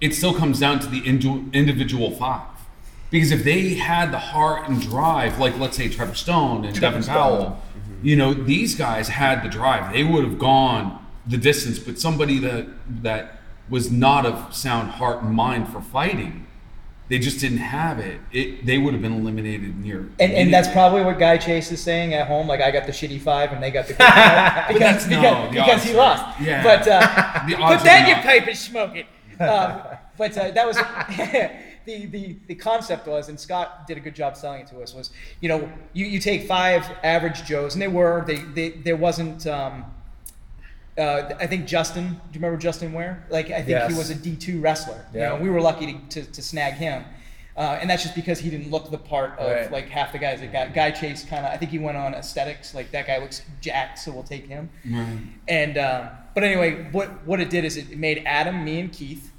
it 0.00 0.14
still 0.14 0.32
comes 0.32 0.60
down 0.60 0.78
to 0.80 0.86
the 0.86 1.00
indi- 1.00 1.44
individual 1.52 2.12
five. 2.12 2.46
Because 3.10 3.30
if 3.32 3.42
they 3.44 3.74
had 3.74 4.12
the 4.12 4.18
heart 4.18 4.68
and 4.68 4.80
drive, 4.80 5.38
like 5.38 5.58
let's 5.58 5.76
say 5.76 5.88
Trevor 5.88 6.14
Stone 6.14 6.64
and 6.66 6.78
Devin 6.78 7.02
Powell, 7.04 7.60
you 8.02 8.16
know, 8.16 8.34
these 8.34 8.74
guys 8.74 9.08
had 9.08 9.42
the 9.42 9.48
drive. 9.48 9.92
They 9.92 10.04
would 10.04 10.24
have 10.24 10.38
gone 10.38 11.04
the 11.26 11.36
distance. 11.38 11.78
But 11.78 11.98
somebody 11.98 12.38
that 12.40 12.66
that 13.02 13.40
was 13.70 13.90
not 13.90 14.26
of 14.26 14.54
sound 14.54 14.90
heart 14.90 15.22
and 15.22 15.32
mind 15.34 15.68
for 15.68 15.80
fighting, 15.80 16.46
they 17.08 17.18
just 17.18 17.40
didn't 17.40 17.58
have 17.58 17.98
it. 17.98 18.20
It 18.30 18.66
they 18.66 18.76
would 18.76 18.92
have 18.92 19.02
been 19.02 19.14
eliminated 19.14 19.78
near. 19.78 20.00
And, 20.20 20.32
and 20.32 20.52
that's 20.52 20.68
probably 20.68 21.02
what 21.02 21.18
Guy 21.18 21.38
Chase 21.38 21.72
is 21.72 21.82
saying 21.82 22.12
at 22.12 22.28
home. 22.28 22.46
Like 22.46 22.60
I 22.60 22.70
got 22.70 22.84
the 22.86 22.92
shitty 22.92 23.20
five 23.22 23.52
and 23.52 23.62
they 23.62 23.70
got 23.70 23.86
the 23.86 23.94
good 23.94 23.98
five 24.06 24.68
because 24.68 24.80
that's- 24.80 25.06
because, 25.08 25.22
no, 25.22 25.44
the 25.46 25.50
because 25.52 25.82
he 25.82 25.92
are- 25.92 25.96
lost. 25.96 26.40
yeah. 26.42 26.62
But 26.62 26.86
uh, 26.86 27.00
The 27.48 27.56
odds 27.56 27.82
put 27.82 27.82
are 27.82 27.84
that 27.84 28.02
in 28.02 28.08
your 28.08 28.22
pipe 28.22 28.46
and 28.46 28.56
smoke 28.58 28.96
it. 28.96 29.06
Um, 29.42 29.80
but 30.18 30.36
uh, 30.36 30.50
that 30.50 30.66
was 30.66 30.76
the, 31.88 32.06
the 32.06 32.36
the 32.48 32.54
concept 32.54 33.06
was, 33.08 33.28
and 33.30 33.40
Scott 33.40 33.86
did 33.88 33.96
a 33.96 34.00
good 34.00 34.14
job 34.14 34.36
selling 34.36 34.60
it 34.60 34.66
to 34.68 34.80
us. 34.80 34.94
Was 34.94 35.10
you 35.40 35.48
know 35.48 35.68
you, 35.94 36.04
you 36.06 36.20
take 36.20 36.46
five 36.46 36.84
average 37.02 37.44
Joes, 37.44 37.74
and 37.74 37.82
they 37.82 37.88
were 37.88 38.24
they, 38.26 38.36
they 38.56 38.68
there 38.70 38.96
wasn't. 38.96 39.46
Um, 39.46 39.84
uh, 40.98 41.32
I 41.38 41.46
think 41.46 41.66
Justin. 41.66 42.08
Do 42.08 42.14
you 42.32 42.40
remember 42.40 42.58
Justin 42.58 42.92
Ware? 42.92 43.24
Like 43.30 43.46
I 43.50 43.58
think 43.58 43.68
Yes. 43.68 43.90
he 43.92 43.96
was 43.96 44.10
a 44.10 44.14
D 44.14 44.36
two 44.36 44.60
wrestler. 44.60 45.04
Yeah. 45.14 45.32
You 45.32 45.38
know, 45.38 45.42
we 45.44 45.48
were 45.50 45.60
lucky 45.60 45.86
to, 45.92 46.22
to, 46.24 46.32
to 46.32 46.42
snag 46.42 46.74
him, 46.74 47.04
uh, 47.56 47.78
and 47.80 47.88
that's 47.88 48.02
just 48.02 48.14
because 48.16 48.38
he 48.40 48.50
didn't 48.50 48.70
look 48.70 48.90
the 48.90 48.98
part 48.98 49.38
of 49.38 49.50
Right. 49.50 49.70
like 49.72 49.88
half 49.88 50.12
the 50.12 50.18
guys 50.18 50.40
that 50.40 50.52
got 50.52 50.74
Guy 50.74 50.90
Chase. 50.90 51.24
Kind 51.24 51.46
of, 51.46 51.52
I 51.52 51.56
think 51.56 51.70
he 51.70 51.78
went 51.78 51.96
on 51.96 52.14
aesthetics. 52.14 52.74
Like 52.74 52.90
that 52.90 53.06
guy 53.06 53.18
looks 53.18 53.42
jacked, 53.60 53.98
so 54.00 54.10
we'll 54.12 54.24
take 54.24 54.46
him. 54.46 54.68
Right. 54.84 55.18
And 55.46 55.78
uh, 55.78 56.08
but 56.34 56.42
anyway, 56.42 56.88
what 56.90 57.24
what 57.26 57.40
it 57.40 57.48
did 57.48 57.64
is 57.64 57.76
it 57.76 57.96
made 57.96 58.22
Adam, 58.26 58.64
me, 58.64 58.80
and 58.80 58.92
Keith 58.92 59.32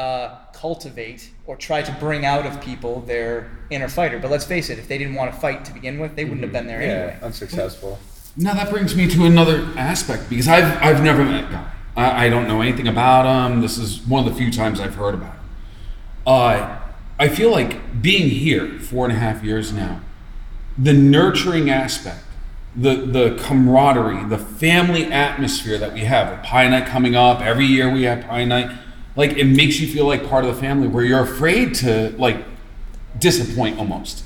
uh, 0.00 0.36
cultivate 0.52 1.30
or 1.46 1.56
try 1.56 1.80
to 1.82 1.92
bring 2.04 2.24
out 2.24 2.46
of 2.46 2.60
people 2.60 3.00
their 3.02 3.50
inner 3.70 3.88
fighter. 3.88 4.18
But 4.18 4.30
let's 4.30 4.44
face 4.44 4.70
it, 4.70 4.78
if 4.78 4.86
they 4.88 4.98
didn't 4.98 5.14
want 5.14 5.32
to 5.34 5.38
fight 5.40 5.64
to 5.66 5.72
begin 5.74 5.98
with, 5.98 6.16
they 6.16 6.24
wouldn't 6.24 6.42
have 6.42 6.52
been 6.52 6.66
there 6.66 6.80
Yeah, 6.82 6.88
anyway. 6.88 7.18
unsuccessful. 7.22 7.98
Now 8.36 8.54
that 8.54 8.70
brings 8.70 8.94
me 8.94 9.06
to 9.08 9.24
another 9.26 9.56
aspect 9.76 10.30
because 10.30 10.48
I've 10.48 10.70
I've 10.82 11.02
never 11.02 11.24
met 11.24 11.50
Guy. 11.50 11.66
I, 11.96 12.26
I 12.26 12.28
don't 12.28 12.46
know 12.46 12.60
anything 12.62 12.88
about 12.88 13.24
him. 13.26 13.60
This 13.60 13.76
is 13.76 14.00
one 14.06 14.24
of 14.26 14.32
the 14.32 14.38
few 14.38 14.50
times 14.52 14.80
I've 14.80 14.94
heard 14.94 15.14
about 15.14 15.34
him. 15.34 15.40
Uh, 16.26 16.78
I 17.18 17.28
feel 17.28 17.50
like 17.50 18.00
being 18.00 18.28
here 18.30 18.78
four 18.78 19.04
and 19.06 19.14
a 19.16 19.18
half 19.18 19.42
years 19.42 19.72
now, 19.72 20.00
the 20.78 20.92
nurturing 20.92 21.68
aspect, 21.68 22.24
the 22.76 22.94
the 23.16 23.36
camaraderie, 23.42 24.24
the 24.28 24.38
family 24.38 25.04
atmosphere 25.12 25.76
that 25.78 25.92
we 25.92 26.00
have. 26.04 26.30
With 26.30 26.42
Pie 26.46 26.68
Night 26.68 26.86
coming 26.86 27.14
up 27.16 27.40
every 27.40 27.66
year, 27.66 27.92
we 27.92 28.04
have 28.04 28.24
Pie 28.26 28.44
Night. 28.44 28.70
Like 29.16 29.32
it 29.32 29.44
makes 29.44 29.80
you 29.80 29.88
feel 29.88 30.06
like 30.06 30.28
part 30.28 30.44
of 30.44 30.54
the 30.54 30.60
family, 30.60 30.88
where 30.88 31.04
you're 31.04 31.20
afraid 31.22 31.74
to 31.76 32.14
like 32.18 32.36
disappoint 33.18 33.78
almost. 33.78 34.24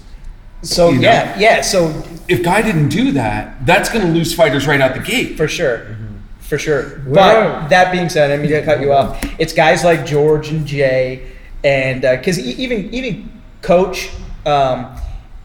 So 0.63 0.91
You 0.91 0.97
know? 1.01 1.09
yeah, 1.09 1.39
yeah. 1.39 1.61
So 1.63 2.03
If 2.29 2.43
Guy 2.43 2.63
didn't 2.63 2.89
do 2.89 3.13
that, 3.13 3.67
that's 3.67 3.91
going 3.91 4.07
to 4.07 4.11
lose 4.13 4.35
fighters 4.35 4.67
right 4.67 4.81
out 4.81 4.95
the 4.95 5.01
gate. 5.01 5.37
For 5.37 5.47
sure. 5.49 5.97
For 6.41 6.59
sure. 6.59 7.03
Well- 7.07 7.61
But 7.63 7.69
that 7.69 7.93
being 7.93 8.09
said, 8.09 8.31
I 8.31 8.37
mean, 8.39 8.51
to 8.51 8.63
cut 8.65 8.81
you 8.81 8.93
off, 8.93 9.23
it's 9.39 9.53
guys 9.53 9.85
like 9.85 10.07
George 10.07 10.49
and 10.51 10.67
Jay, 10.67 11.23
and 11.63 12.01
because 12.03 12.39
even 12.39 12.93
even 12.95 13.31
Coach, 13.63 14.11
um, 14.47 14.87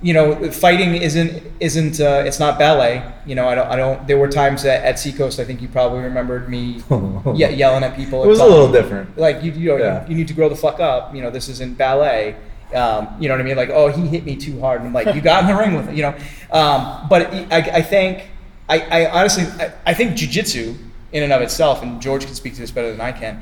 you 0.02 0.14
know, 0.14 0.50
fighting 0.52 0.96
isn't 0.96 1.44
isn't 1.60 2.00
uh, 2.00 2.24
it's 2.26 2.40
not 2.40 2.58
ballet. 2.58 3.04
You 3.26 3.36
know, 3.36 3.48
I 3.50 3.56
don't 3.56 3.68
I 3.68 3.76
don't. 3.76 4.08
There 4.08 4.18
were 4.18 4.30
times 4.30 4.64
at, 4.66 4.84
at 4.84 4.98
Seacoast, 5.00 5.40
I 5.40 5.44
think 5.46 5.62
you 5.62 5.68
probably 5.68 6.00
remembered 6.02 6.48
me 6.50 6.82
ye- 7.36 7.54
yelling 7.54 7.84
at 7.84 7.96
people. 7.96 8.24
It 8.24 8.28
was 8.28 8.40
a 8.40 8.46
little 8.46 8.72
different. 8.72 9.18
Like 9.18 9.44
you, 9.44 9.52
you 9.52 9.70
know, 9.70 9.78
Yeah. 9.78 10.04
you, 10.06 10.12
you 10.12 10.16
need 10.16 10.28
to 10.30 10.34
grow 10.34 10.48
the 10.50 10.56
fuck 10.56 10.80
up. 10.80 11.14
You 11.14 11.22
know, 11.22 11.30
this 11.30 11.50
isn't 11.50 11.78
ballet. 11.78 12.36
Um, 12.74 13.08
you 13.20 13.28
know 13.28 13.34
what 13.34 13.42
I 13.42 13.44
mean? 13.44 13.58
Like, 13.58 13.72
oh, 13.72 13.88
he 13.88 14.06
hit 14.08 14.24
me 14.26 14.36
too 14.36 14.60
hard. 14.60 14.82
And 14.82 14.88
I'm 14.88 14.94
like, 14.94 15.16
you 15.16 15.22
got 15.22 15.42
in 15.44 15.48
the 15.50 15.56
ring 15.60 15.74
with 15.76 15.90
it, 15.90 15.96
you 15.96 16.04
know. 16.04 16.16
Um, 16.52 17.08
but 17.10 17.34
I, 17.52 17.58
I 17.58 17.82
think, 17.82 18.30
I, 18.70 18.80
I 19.06 19.10
honestly, 19.10 19.46
I, 19.60 19.74
I 19.88 19.94
think 19.96 20.12
jujitsu 20.12 20.78
in 21.12 21.24
and 21.24 21.34
of 21.34 21.42
itself, 21.42 21.82
and 21.82 22.00
George 22.00 22.26
can 22.26 22.36
speak 22.36 22.54
to 22.54 22.60
this 22.62 22.70
better 22.70 22.92
than 22.92 23.02
I 23.02 23.12
can, 23.12 23.42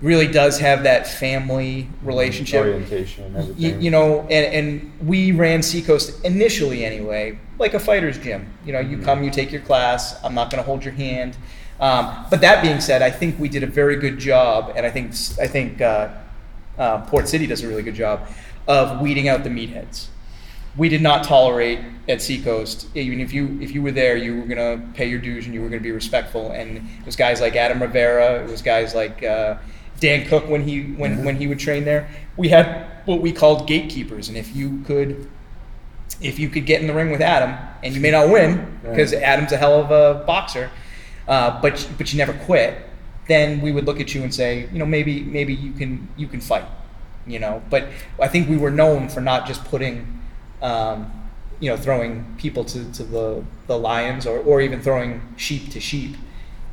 really 0.00 0.28
does 0.28 0.58
have 0.60 0.84
that 0.84 1.06
family 1.06 1.88
relationship. 2.02 2.64
Orientation, 2.64 3.34
everything. 3.36 3.80
you 3.80 3.90
know, 3.90 4.20
and, 4.22 4.54
and 4.54 5.08
we 5.08 5.32
ran 5.32 5.62
Seacoast 5.62 6.24
initially 6.24 6.84
anyway, 6.84 7.38
like 7.58 7.74
a 7.74 7.80
fighter's 7.80 8.18
gym. 8.18 8.52
You 8.64 8.72
know, 8.72 8.80
you 8.80 8.98
come, 8.98 9.24
you 9.24 9.30
take 9.30 9.50
your 9.50 9.62
class. 9.62 10.22
I'm 10.24 10.34
not 10.34 10.50
going 10.50 10.62
to 10.62 10.66
hold 10.66 10.84
your 10.84 10.94
hand. 10.94 11.36
Um, 11.80 12.26
but 12.30 12.40
that 12.40 12.62
being 12.62 12.80
said, 12.80 13.02
I 13.02 13.10
think 13.10 13.38
we 13.38 13.48
did 13.48 13.62
a 13.62 13.66
very 13.66 13.96
good 13.96 14.18
job, 14.18 14.72
and 14.74 14.84
I 14.84 14.90
think 14.90 15.12
I 15.40 15.46
think 15.46 15.80
uh, 15.80 16.08
uh, 16.76 17.02
Port 17.02 17.28
City 17.28 17.46
does 17.46 17.62
a 17.62 17.68
really 17.68 17.82
good 17.82 17.94
job 17.94 18.28
of 18.66 19.00
weeding 19.00 19.28
out 19.28 19.44
the 19.44 19.50
meatheads. 19.50 20.08
We 20.76 20.88
did 20.88 21.02
not 21.02 21.24
tolerate 21.24 21.80
at 22.08 22.20
Seacoast, 22.20 22.88
even 22.96 23.20
if 23.20 23.32
you 23.32 23.58
if 23.60 23.72
you 23.72 23.82
were 23.82 23.92
there, 23.92 24.16
you 24.16 24.40
were 24.40 24.46
gonna 24.46 24.82
pay 24.94 25.08
your 25.08 25.20
dues 25.20 25.46
and 25.46 25.54
you 25.54 25.62
were 25.62 25.68
gonna 25.68 25.80
be 25.80 25.92
respectful. 25.92 26.50
And 26.50 26.78
it 26.78 27.06
was 27.06 27.16
guys 27.16 27.40
like 27.40 27.54
Adam 27.54 27.80
Rivera, 27.80 28.42
it 28.42 28.50
was 28.50 28.60
guys 28.60 28.94
like 28.94 29.22
uh, 29.22 29.58
Dan 30.00 30.26
Cook 30.26 30.48
when 30.48 30.62
he 30.62 30.82
when 30.82 31.24
when 31.24 31.36
he 31.36 31.46
would 31.46 31.58
train 31.58 31.84
there. 31.84 32.08
We 32.36 32.48
had 32.48 32.86
what 33.04 33.20
we 33.20 33.32
called 33.32 33.66
gatekeepers, 33.66 34.28
and 34.28 34.36
if 34.36 34.54
you 34.54 34.82
could 34.86 35.28
if 36.20 36.38
you 36.38 36.48
could 36.48 36.66
get 36.66 36.80
in 36.80 36.86
the 36.86 36.94
ring 36.94 37.10
with 37.10 37.20
Adam, 37.20 37.56
and 37.82 37.94
you 37.94 38.00
may 38.00 38.10
not 38.10 38.28
win 38.28 38.78
because 38.82 39.12
Adam's 39.12 39.52
a 39.52 39.56
hell 39.56 39.80
of 39.80 39.90
a 39.90 40.24
boxer, 40.24 40.70
uh, 41.26 41.60
but 41.60 41.88
but 41.96 42.12
you 42.12 42.18
never 42.18 42.32
quit, 42.32 42.88
then 43.28 43.60
we 43.60 43.72
would 43.72 43.84
look 43.84 44.00
at 44.00 44.14
you 44.14 44.22
and 44.22 44.34
say, 44.34 44.68
you 44.72 44.78
know, 44.78 44.86
maybe 44.86 45.22
maybe 45.22 45.54
you 45.54 45.72
can 45.72 46.08
you 46.16 46.26
can 46.26 46.40
fight, 46.40 46.64
you 47.26 47.38
know. 47.38 47.62
But 47.70 47.88
I 48.20 48.28
think 48.28 48.48
we 48.48 48.56
were 48.56 48.70
known 48.70 49.08
for 49.08 49.20
not 49.20 49.46
just 49.46 49.64
putting, 49.64 50.20
um, 50.62 51.12
you 51.60 51.70
know, 51.70 51.76
throwing 51.76 52.34
people 52.38 52.64
to, 52.64 52.90
to 52.92 53.04
the 53.04 53.44
the 53.66 53.78
lions 53.78 54.26
or, 54.26 54.38
or 54.38 54.60
even 54.60 54.80
throwing 54.80 55.22
sheep 55.36 55.70
to 55.72 55.80
sheep. 55.80 56.16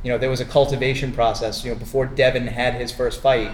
You 0.06 0.12
know, 0.12 0.18
there 0.18 0.30
was 0.30 0.40
a 0.40 0.44
cultivation 0.44 1.12
process. 1.12 1.64
You 1.64 1.72
know, 1.72 1.78
before 1.78 2.06
Devin 2.06 2.46
had 2.46 2.74
his 2.74 2.92
first 2.92 3.20
fight, 3.20 3.50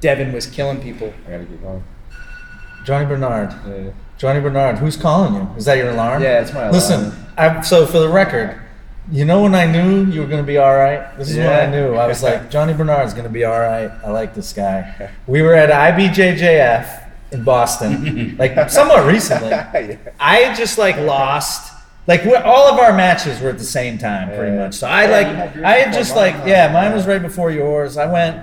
Devin 0.00 0.32
was 0.32 0.44
killing 0.44 0.80
people. 0.80 1.14
I 1.24 1.30
gotta 1.30 1.44
get 1.44 1.62
going. 1.62 1.84
Johnny 2.84 3.06
Bernard. 3.06 3.54
Yeah. 3.64 3.90
Johnny 4.16 4.40
Bernard. 4.40 4.78
Who's 4.78 4.96
calling 4.96 5.34
you? 5.34 5.48
Is 5.56 5.66
that 5.66 5.76
your 5.76 5.90
alarm? 5.90 6.20
Yeah, 6.20 6.40
it's 6.40 6.52
my 6.52 6.62
alarm. 6.62 6.72
Listen, 6.72 7.12
I, 7.36 7.60
so 7.60 7.86
for 7.86 8.00
the 8.00 8.08
record, 8.08 8.60
you 9.12 9.24
know 9.24 9.44
when 9.44 9.54
I 9.54 9.70
knew 9.70 10.04
you 10.06 10.20
were 10.20 10.26
going 10.26 10.42
to 10.42 10.46
be 10.46 10.58
all 10.58 10.74
right? 10.74 11.16
This 11.16 11.30
is 11.30 11.36
when 11.36 11.46
I 11.46 11.70
knew. 11.70 11.94
I 11.94 12.08
was 12.08 12.20
like, 12.24 12.50
Johnny 12.54 12.74
Bernard's 12.74 13.12
going 13.12 13.24
to 13.24 13.30
be 13.30 13.44
all 13.44 13.60
right. 13.60 13.92
I 14.04 14.10
like 14.10 14.34
this 14.34 14.52
guy. 14.52 15.12
We 15.28 15.42
were 15.42 15.54
at 15.54 15.70
IBJJF 15.70 17.08
in 17.30 17.44
Boston, 17.44 18.36
like 18.38 18.68
somewhat 18.68 19.06
recently. 19.06 19.50
Yeah. 19.78 19.96
I 20.18 20.38
had 20.38 20.56
just 20.56 20.76
like 20.76 20.96
lost. 20.96 21.72
Like 22.08 22.24
all 22.44 22.66
of 22.72 22.80
our 22.80 22.92
matches 22.94 23.40
were 23.40 23.50
at 23.50 23.58
the 23.58 23.64
same 23.64 23.98
time, 23.98 24.28
pretty 24.34 24.52
Yeah. 24.56 24.64
much. 24.64 24.74
So 24.74 24.88
I 24.88 25.04
Yeah, 25.04 25.10
like, 25.10 25.26
you 25.28 25.34
had 25.34 25.54
yours 25.54 25.64
I 25.64 25.70
had 25.78 25.92
just 25.92 26.16
like, 26.16 26.34
yeah, 26.46 26.72
mine 26.72 26.92
was 26.94 27.06
right 27.06 27.22
before 27.22 27.50
yours. 27.52 27.96
I 27.98 28.06
went, 28.06 28.38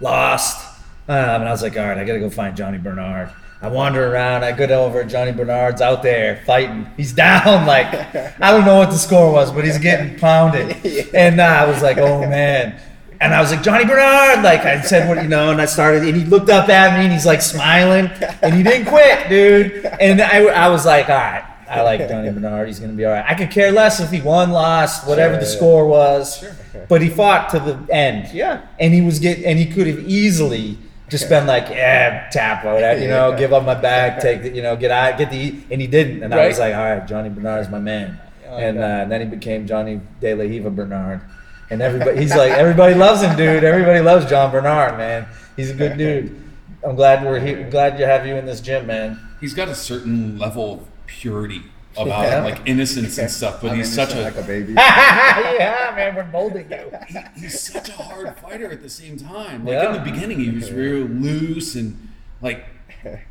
lost, 0.00 0.66
um, 1.08 1.14
and 1.16 1.48
I 1.48 1.50
was 1.50 1.62
like, 1.62 1.76
all 1.76 1.86
right, 1.86 1.98
I 1.98 2.04
gotta 2.04 2.20
go 2.20 2.30
find 2.30 2.56
Johnny 2.56 2.78
Bernard. 2.78 3.30
I 3.62 3.68
wander 3.68 4.10
around. 4.10 4.42
I 4.42 4.52
go 4.52 4.86
over. 4.86 5.04
Johnny 5.04 5.32
Bernard's 5.32 5.82
out 5.82 6.02
there 6.02 6.40
fighting. 6.46 6.86
He's 6.96 7.12
down. 7.26 7.66
Like 7.66 7.92
I 8.40 8.50
don't 8.50 8.64
know 8.64 8.78
what 8.78 8.88
the 8.90 8.96
score 8.96 9.30
was, 9.30 9.52
but 9.52 9.64
he's 9.64 9.76
getting 9.78 10.18
pounded. 10.18 10.76
And 11.14 11.38
uh, 11.40 11.44
I 11.44 11.66
was 11.66 11.82
like, 11.82 11.98
oh 11.98 12.20
man. 12.20 12.80
And 13.20 13.34
I 13.34 13.40
was 13.42 13.50
like, 13.50 13.62
Johnny 13.62 13.84
Bernard. 13.84 14.42
Like 14.42 14.60
I 14.60 14.80
said, 14.80 15.06
what 15.06 15.22
you 15.22 15.28
know, 15.28 15.50
and 15.50 15.60
I 15.60 15.66
started. 15.66 16.04
And 16.08 16.16
he 16.16 16.24
looked 16.24 16.48
up 16.48 16.70
at 16.70 16.98
me 16.98 17.04
and 17.04 17.12
he's 17.12 17.26
like 17.26 17.42
smiling, 17.42 18.06
and 18.40 18.54
he 18.54 18.62
didn't 18.62 18.86
quit, 18.86 19.28
dude. 19.28 19.84
And 20.00 20.22
I, 20.22 20.44
I 20.46 20.68
was 20.68 20.86
like, 20.86 21.10
all 21.10 21.16
right. 21.16 21.44
I 21.70 21.82
like 21.82 22.08
Johnny 22.08 22.30
Bernard. 22.34 22.68
He's 22.68 22.80
gonna 22.80 22.92
be 22.92 23.04
all 23.04 23.12
right. 23.12 23.24
I 23.26 23.34
could 23.34 23.50
care 23.50 23.70
less 23.72 24.00
if 24.00 24.10
he 24.10 24.20
won, 24.20 24.50
lost, 24.50 25.06
whatever 25.06 25.36
the 25.36 25.42
yeah. 25.42 25.56
score 25.56 25.86
was. 25.86 26.38
Sure. 26.38 26.56
But 26.88 27.02
he 27.02 27.08
fought 27.08 27.50
to 27.50 27.60
the 27.60 27.94
end. 27.94 28.32
Yeah. 28.32 28.66
And 28.78 28.92
he 28.92 29.00
was 29.00 29.18
get 29.18 29.38
and 29.44 29.58
he 29.58 29.66
could 29.66 29.86
have 29.86 30.00
easily 30.00 30.78
just 31.08 31.28
been 31.28 31.46
like, 31.46 31.68
yeah, 31.68 32.28
tap 32.30 32.64
out, 32.64 33.00
you 33.00 33.08
know, 33.08 33.30
Yeah. 33.32 33.38
give 33.38 33.52
up 33.52 33.64
my 33.64 33.74
bag, 33.74 34.20
take 34.20 34.42
the, 34.42 34.50
you 34.50 34.62
know, 34.62 34.76
get 34.76 34.90
out, 34.90 35.18
get 35.18 35.30
the, 35.30 35.60
and 35.70 35.80
he 35.80 35.86
didn't. 35.86 36.22
And 36.22 36.32
I 36.32 36.46
was 36.46 36.58
like, 36.58 36.74
all 36.74 36.84
right, 36.84 37.06
Johnny 37.06 37.28
Bernard's 37.28 37.68
my 37.68 37.80
man. 37.80 38.18
Oh, 38.48 38.56
and, 38.56 38.78
uh, 38.78 38.82
and 38.82 39.12
then 39.12 39.20
he 39.20 39.26
became 39.26 39.66
Johnny 39.66 40.00
De 40.20 40.34
La 40.34 40.44
Hiva 40.44 40.70
Bernard. 40.70 41.20
And 41.68 41.82
everybody, 41.82 42.18
he's 42.20 42.34
like, 42.34 42.52
everybody 42.52 42.94
loves 42.94 43.22
him, 43.22 43.36
dude. 43.36 43.62
Everybody 43.62 44.00
loves 44.00 44.26
John 44.26 44.50
Bernard, 44.50 44.96
man. 44.96 45.26
He's 45.56 45.70
a 45.70 45.74
good 45.74 45.98
dude. 45.98 46.36
I'm 46.84 46.96
glad 46.96 47.24
we're 47.24 47.38
here. 47.38 47.60
I'm 47.60 47.70
glad 47.70 47.98
to 47.98 48.06
have 48.06 48.26
you 48.26 48.34
in 48.36 48.46
this 48.46 48.60
gym, 48.60 48.86
man. 48.86 49.20
He's 49.40 49.54
got 49.54 49.68
a 49.68 49.74
certain 49.74 50.38
level 50.38 50.74
of 50.74 50.89
purity 51.20 51.62
about 51.96 52.06
Yeah. 52.22 52.38
him, 52.38 52.44
like 52.44 52.60
innocence 52.66 53.18
and 53.18 53.28
stuff. 53.30 53.60
But 53.60 53.72
I'm 53.72 53.76
he's 53.78 53.92
such 53.92 54.14
a 54.14 54.20
like 54.22 54.36
a 54.36 54.42
baby. 54.42 54.72
yeah, 54.78 55.92
man, 55.96 56.14
we're 56.14 56.24
molding 56.26 56.70
you. 56.70 56.92
he's 57.36 57.60
such 57.60 57.88
a 57.88 57.92
hard 57.92 58.36
fighter 58.38 58.70
at 58.70 58.80
the 58.82 58.88
same 58.88 59.16
time. 59.16 59.64
Like 59.64 59.72
Yeah. 59.74 59.86
in 59.96 60.04
the 60.04 60.10
beginning, 60.10 60.38
he 60.38 60.50
was 60.50 60.70
real 60.72 61.04
loose 61.06 61.74
and 61.74 62.08
like 62.40 62.64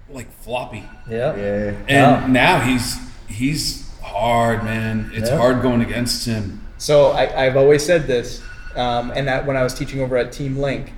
like 0.10 0.32
floppy, 0.42 0.84
Yeah. 1.10 1.36
Yeah. 1.36 1.74
and 1.88 2.22
Wow. 2.24 2.28
now 2.28 2.60
he's 2.60 2.98
he's 3.28 3.88
hard, 4.02 4.64
man. 4.64 5.12
It's 5.14 5.30
Yeah. 5.30 5.38
hard 5.38 5.62
going 5.62 5.82
against 5.82 6.26
him. 6.26 6.66
So 6.78 7.12
I, 7.12 7.46
I've 7.46 7.56
always 7.58 7.86
said 7.86 8.08
this, 8.08 8.42
um, 8.76 9.12
and 9.16 9.28
that 9.28 9.46
when 9.46 9.56
I 9.58 9.64
was 9.64 9.74
teaching 9.74 10.02
over 10.02 10.18
at 10.18 10.32
Team 10.32 10.58
Link, 10.58 10.94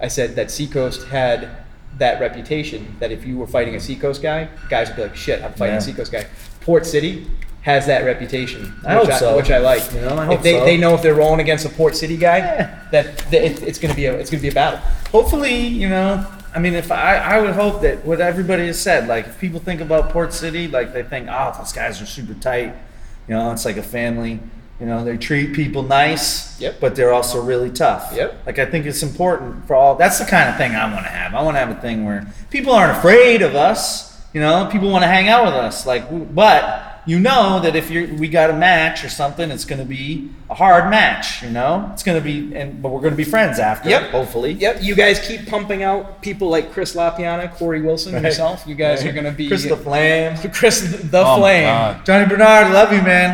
I 0.00 0.08
said 0.08 0.36
that 0.36 0.50
Seacoast 0.50 1.08
had 1.08 1.48
that 1.98 2.20
reputation 2.20 2.96
that 3.00 3.12
if 3.12 3.26
you 3.26 3.36
were 3.38 3.46
fighting 3.46 3.74
a 3.76 3.80
Seacoast 3.80 4.22
guy, 4.22 4.48
guys 4.68 4.88
would 4.88 4.96
be 4.96 5.02
like, 5.02 5.16
"Shit, 5.16 5.42
I'm 5.42 5.52
fighting 5.52 5.74
Yeah. 5.74 5.78
a 5.78 5.82
Seacoast 5.82 6.12
guy." 6.12 6.26
Port 6.60 6.86
City 6.86 7.26
has 7.62 7.86
that 7.86 8.04
reputation, 8.04 8.72
I 8.86 8.96
which, 8.98 9.04
hope 9.06 9.14
I, 9.14 9.18
so. 9.18 9.36
which 9.36 9.50
I 9.50 9.58
like. 9.58 9.82
You 9.94 10.00
know, 10.02 10.16
I 10.18 10.24
hope 10.26 10.34
if 10.36 10.42
they, 10.42 10.58
so. 10.58 10.64
they 10.64 10.76
know 10.76 10.94
if 10.94 11.02
they're 11.02 11.14
rolling 11.14 11.40
against 11.40 11.64
a 11.64 11.70
Port 11.70 11.96
City 11.96 12.16
guy, 12.16 12.38
Yeah. 12.38 12.78
that, 12.92 13.16
that 13.30 13.42
it, 13.42 13.62
it's 13.62 13.78
gonna 13.78 13.94
be 13.94 14.06
a 14.06 14.14
it's 14.14 14.30
gonna 14.30 14.42
be 14.42 14.48
a 14.48 14.52
battle. 14.52 14.80
hopefully, 15.10 15.54
you 15.56 15.88
know, 15.88 16.26
I 16.54 16.58
mean, 16.58 16.74
if 16.74 16.92
I, 16.92 17.16
I 17.16 17.40
would 17.40 17.54
hope 17.54 17.80
that 17.82 18.04
what 18.04 18.20
everybody 18.20 18.66
has 18.66 18.78
said, 18.78 19.08
like, 19.08 19.26
if 19.26 19.40
people 19.40 19.60
think 19.60 19.80
about 19.80 20.10
Port 20.10 20.32
City, 20.32 20.68
like, 20.68 20.92
they 20.92 21.02
think, 21.02 21.26
oh, 21.30 21.54
those 21.58 21.72
guys 21.72 22.00
are 22.00 22.06
super 22.06 22.34
tight. 22.34 22.74
You 23.28 23.34
know, 23.34 23.50
it's 23.50 23.64
like 23.64 23.76
a 23.76 23.82
family. 23.82 24.38
You 24.80 24.86
know, 24.86 25.04
they 25.04 25.16
treat 25.16 25.54
people 25.54 25.82
nice, 25.84 26.60
Yep. 26.60 26.80
but 26.80 26.96
they're 26.96 27.12
also 27.12 27.40
really 27.40 27.70
tough. 27.70 28.12
Yep. 28.14 28.44
Like, 28.44 28.58
I 28.58 28.66
think 28.66 28.86
it's 28.86 29.02
important 29.04 29.66
for 29.66 29.76
all. 29.76 29.94
That's 29.94 30.18
the 30.18 30.24
kind 30.24 30.48
of 30.50 30.56
thing 30.56 30.72
I 30.74 30.92
want 30.92 31.04
to 31.06 31.10
have. 31.12 31.34
I 31.34 31.42
want 31.42 31.54
to 31.54 31.60
have 31.60 31.70
a 31.70 31.80
thing 31.80 32.04
where 32.04 32.26
people 32.50 32.72
aren't 32.72 32.96
afraid 32.98 33.40
of 33.42 33.54
us. 33.54 34.20
You 34.32 34.40
know, 34.40 34.68
people 34.72 34.90
want 34.90 35.02
to 35.04 35.08
hang 35.08 35.28
out 35.28 35.44
with 35.44 35.54
us. 35.54 35.86
Like, 35.86 36.34
but 36.34 36.93
you 37.06 37.18
know 37.20 37.60
that 37.60 37.76
if 37.76 37.90
you're 37.90 38.12
we 38.14 38.28
got 38.28 38.50
a 38.50 38.54
match 38.54 39.04
or 39.04 39.08
something, 39.08 39.50
it's 39.50 39.64
going 39.64 39.78
to 39.80 39.84
be 39.84 40.30
a 40.48 40.54
hard 40.54 40.90
match. 40.90 41.42
You 41.42 41.50
know, 41.50 41.90
it's 41.92 42.02
going 42.02 42.18
to 42.18 42.24
be, 42.24 42.54
and 42.54 42.80
but 42.82 42.90
we're 42.90 43.00
going 43.00 43.12
to 43.12 43.16
be 43.16 43.24
friends 43.24 43.58
after. 43.58 43.88
Yep. 43.90 44.10
Hopefully. 44.10 44.52
Yep, 44.52 44.82
you 44.82 44.94
guys 44.94 45.18
keep 45.26 45.46
pumping 45.48 45.82
out 45.82 46.22
people 46.22 46.48
like 46.48 46.72
Chris 46.72 46.94
Lapiana, 46.94 47.52
Corey 47.54 47.80
Wilson, 47.82 48.14
Right. 48.14 48.22
yourself. 48.24 48.64
You 48.66 48.74
guys 48.74 49.04
are 49.04 49.12
gonna 49.12 49.32
be 49.32 49.48
Chris 49.48 49.64
the 49.64 49.76
Flame. 49.76 50.36
Chris 50.52 50.80
the 51.10 51.22
Oh 51.26 51.36
Flame. 51.38 51.64
God. 51.64 52.06
Johnny 52.06 52.26
Bernard, 52.26 52.72
love 52.72 52.92
you, 52.92 53.02
man. 53.02 53.30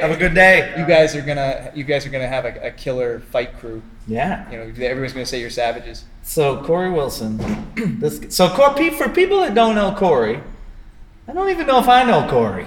Have 0.00 0.10
a 0.10 0.16
good 0.16 0.34
day. 0.34 0.72
You 0.78 0.86
guys 0.86 1.14
are 1.16 1.22
gonna 1.22 1.72
you 1.74 1.84
guys 1.84 2.06
are 2.06 2.10
gonna 2.10 2.28
have 2.28 2.44
a, 2.44 2.68
a 2.68 2.70
killer 2.70 3.20
fight 3.30 3.58
crew. 3.58 3.82
Yeah. 4.06 4.50
You 4.50 4.56
know, 4.58 4.86
everyone's 4.86 5.12
gonna 5.12 5.26
say 5.26 5.40
you're 5.40 5.50
savages. 5.50 6.04
So 6.22 6.62
Corey 6.64 6.90
Wilson. 6.90 7.38
this, 8.00 8.20
so 8.34 8.48
Cor- 8.50 8.74
pe- 8.74 8.90
for 8.90 9.08
people 9.08 9.40
that 9.40 9.54
don't 9.54 9.74
know 9.74 9.94
Corey, 9.96 10.40
I 11.30 11.32
don't 11.32 11.50
even 11.50 11.66
know 11.66 11.78
if 11.78 11.88
I 11.88 12.02
know 12.02 12.28
Corey, 12.28 12.66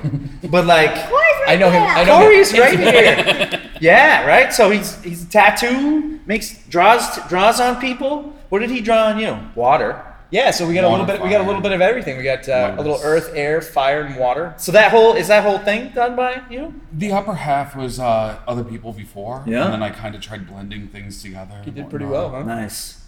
but 0.49 0.65
like 0.65 0.91
I 1.47 1.57
know 1.57 1.69
him. 1.69 1.83
I 1.83 2.03
know 2.05 2.19
Corey's 2.19 2.51
him. 2.51 2.61
right 2.61 2.79
here. 2.79 3.61
yeah, 3.81 4.25
right. 4.25 4.53
So 4.53 4.69
he's 4.71 5.01
he's 5.03 5.23
a 5.23 5.29
tattoo 5.29 6.19
makes 6.25 6.65
draws 6.67 7.17
draws 7.27 7.59
on 7.59 7.81
people. 7.81 8.33
What 8.49 8.59
did 8.59 8.69
he 8.69 8.79
draw 8.81 9.05
on 9.07 9.19
you? 9.19 9.37
Water. 9.55 10.01
Yeah, 10.31 10.49
so 10.49 10.65
we 10.67 10.73
got 10.73 10.83
a 10.83 10.89
little 10.89 11.05
Water, 11.05 11.17
bit. 11.19 11.23
We 11.23 11.29
got 11.29 11.41
a 11.41 11.43
little 11.45 11.61
bit 11.61 11.73
of 11.73 11.81
everything. 11.81 12.17
We 12.17 12.23
got 12.23 12.49
uh, 12.49 12.73
a 12.75 12.81
little 12.81 12.99
earth, 13.03 13.31
air, 13.35 13.61
fire, 13.61 14.01
and 14.01 14.15
water. 14.15 14.55
So 14.57 14.71
that 14.71 14.89
whole 14.89 15.13
is 15.13 15.27
that 15.27 15.43
whole 15.43 15.59
thing 15.59 15.89
done 15.93 16.15
by 16.15 16.41
you? 16.49 16.81
The 16.91 17.11
upper 17.11 17.33
half 17.35 17.75
was 17.75 17.99
uh, 17.99 18.39
other 18.47 18.63
people 18.63 18.93
before, 18.93 19.43
Yeah. 19.45 19.65
and 19.65 19.73
then 19.73 19.83
I 19.83 19.89
kind 19.91 20.15
of 20.15 20.21
tried 20.21 20.47
blending 20.47 20.87
things 20.87 21.21
together. 21.21 21.51
You 21.57 21.63
and 21.67 21.75
did 21.75 21.89
pretty 21.89 22.05
whatnot. 22.05 22.31
well, 22.31 22.41
huh? 22.43 22.47
Nice. 22.61 23.05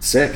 Sick. 0.00 0.32